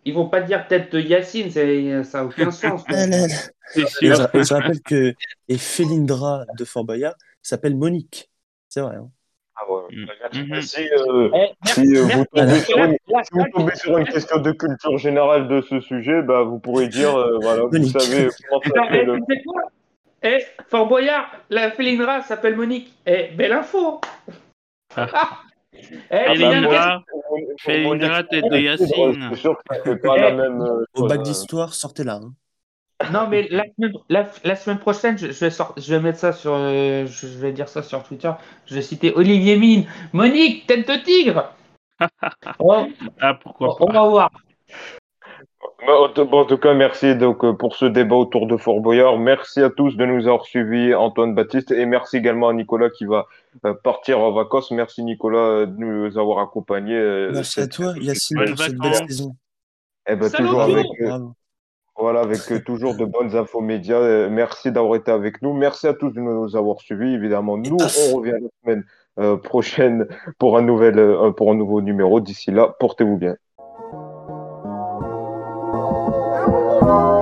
ils 0.05 0.15
vont 0.15 0.29
pas 0.29 0.41
dire 0.43 0.67
tête 0.69 0.93
de 0.93 1.01
Yacine, 1.01 1.51
ça 1.51 1.65
n'a 1.65 2.25
aucun 2.27 2.51
sens. 2.51 2.85
Et 2.91 3.81
je, 3.81 4.07
et 4.39 4.45
je 4.45 4.55
rappelle 4.55 4.81
que 4.83 5.15
et 5.49 5.59
Félindra 5.59 6.45
de 6.59 6.65
Fort 6.65 6.85
Boyard 6.85 7.15
s'appelle 7.43 7.75
Monique. 7.77 8.31
C'est 8.69 8.81
vrai. 8.83 8.97
hein. 8.97 9.09
Ah 9.57 9.71
ouais. 9.71 9.83
Mm. 9.93 10.61
Si, 10.63 10.81
euh, 10.83 11.31
Eh, 11.33 11.97
euh, 11.97 12.03
vous 12.03 12.25
tombez 12.35 12.59
sur 12.61 12.79
une, 12.79 12.97
là, 13.09 13.23
si 13.23 13.31
vous 13.33 13.39
là, 13.39 13.47
tombez 13.55 13.75
sur 13.77 13.97
une 13.99 14.07
question 14.07 14.39
de 14.41 14.53
culture 14.53 14.99
générale 14.99 15.47
de 15.49 15.61
ce 15.63 15.81
sujet, 15.81 16.23
bah, 16.23 16.43
vous 16.43 16.59
pourrez 16.59 16.89
dire, 16.89 17.15
euh, 17.17 17.39
voilà, 17.41 17.63
vous 17.63 17.85
savez 17.99 18.29
comment 18.49 18.61
Attends, 18.61 18.89
eh, 18.91 19.07
s'appelle. 19.07 19.21
Eh, 20.25 20.39
Fort 20.69 20.89
Boyard, 20.89 21.31
la 21.51 21.71
Félindra 21.71 22.23
s'appelle 22.23 22.57
Monique. 22.57 22.93
Eh, 23.07 23.29
belle 23.37 23.53
info 23.53 24.01
Eh, 26.11 26.25
Félindra, 26.27 27.03
moi, 27.31 27.41
Félindra, 27.59 28.23
tête 28.25 28.45
de 28.45 28.57
C'est 28.57 28.63
Yacine. 28.63 29.35
sûr 29.37 29.57
que 29.57 29.75
ça 29.77 29.83
fait 29.83 29.97
pas 29.97 30.17
la 30.17 30.33
même 30.33 30.61
euh, 30.63 30.85
Au 30.95 31.07
bac 31.07 31.23
d'histoire, 31.23 31.75
sortez-la. 31.75 32.15
hein. 32.17 32.33
Non, 33.13 33.27
mais 33.29 33.49
la 33.51 33.65
semaine, 33.77 33.93
la, 34.09 34.31
la 34.45 34.57
semaine 34.57 34.79
prochaine, 34.79 35.19
je, 35.19 35.27
je 35.27 35.41
vais 35.41 35.51
sort- 35.51 35.75
je 35.77 35.95
vais 35.95 36.01
mettre 36.01 36.19
ça 36.19 36.33
sur. 36.33 36.53
euh, 36.55 37.07
je, 37.07 37.27
je 37.27 37.39
vais 37.39 37.53
dire 37.53 37.69
ça 37.69 37.83
sur 37.83 38.03
Twitter. 38.05 38.31
Je 38.67 38.75
vais 38.77 38.83
citer 38.83 39.13
Olivier 39.15 39.57
Mine. 39.57 39.87
Monique, 40.13 40.67
tête 40.67 40.87
de 40.89 40.95
tigre 41.05 41.53
Oh, 42.61 42.87
Ah, 43.21 43.35
pourquoi 43.35 43.77
On 43.81 43.87
pas. 43.87 43.93
va 43.93 44.09
voir. 44.09 44.31
Bah, 45.87 46.01
en 46.01 46.45
tout- 46.45 46.57
cas, 46.59 46.73
merci 46.73 47.15
donc, 47.15 47.45
euh, 47.45 47.53
pour 47.53 47.77
ce 47.77 47.85
débat 47.85 48.17
autour 48.17 48.47
de 48.47 48.57
Fort 48.57 48.81
Boyard. 48.81 49.19
Merci 49.19 49.61
à 49.61 49.71
tous 49.71 49.97
de 49.97 50.07
nous 50.07 50.27
avoir 50.27 50.45
suivis, 50.47 50.95
Antoine 50.95 51.35
Baptiste, 51.35 51.73
et 51.73 51.85
merci 51.85 52.17
également 52.17 52.49
à 52.49 52.55
Nicolas 52.55 52.89
qui 52.91 53.05
va 53.05 53.27
euh, 53.67 53.75
partir 53.75 54.21
en 54.21 54.33
vacances. 54.33 54.71
Merci 54.71 55.03
Nicolas 55.05 55.39
euh, 55.39 55.67
de 55.67 55.77
nous 55.77 56.19
avoir 56.19 56.39
accompagnés. 56.39 57.29
Merci 57.33 57.61
à 57.61 57.67
toi, 57.67 57.93
Yacine, 58.01 58.45
pour 58.47 58.59
cette 58.59 58.79
belle 58.79 58.95
saison. 59.09 59.37
Eh 60.09 60.17
ben, 60.17 60.31
toujours 60.31 60.63
avec, 60.63 60.87
voilà, 61.99 62.21
avec 62.21 62.65
toujours 62.65 62.97
de 62.97 63.05
bonnes 63.05 63.37
infos 63.37 63.61
médias. 63.61 64.29
Merci 64.29 64.73
d'avoir 64.73 64.97
été 64.97 65.11
avec 65.11 65.43
nous. 65.43 65.53
Merci 65.53 65.87
à 65.87 65.95
tous 65.95 66.11
de 66.11 66.21
nous 66.21 66.57
avoir 66.57 66.81
suivis. 66.81 67.15
Évidemment, 67.15 67.57
nous, 67.57 67.77
on 68.13 68.17
revient 68.17 68.33
la 68.33 68.49
semaine 68.63 69.39
prochaine 69.43 70.07
pour 70.39 70.57
un 70.57 70.63
nouvel, 70.63 71.17
pour 71.37 71.51
un 71.51 71.55
nouveau 71.55 71.81
numéro. 71.83 72.21
D'ici 72.21 72.51
là, 72.51 72.75
portez-vous 72.79 73.17
bien. 73.17 73.37
Bye. 76.81 77.14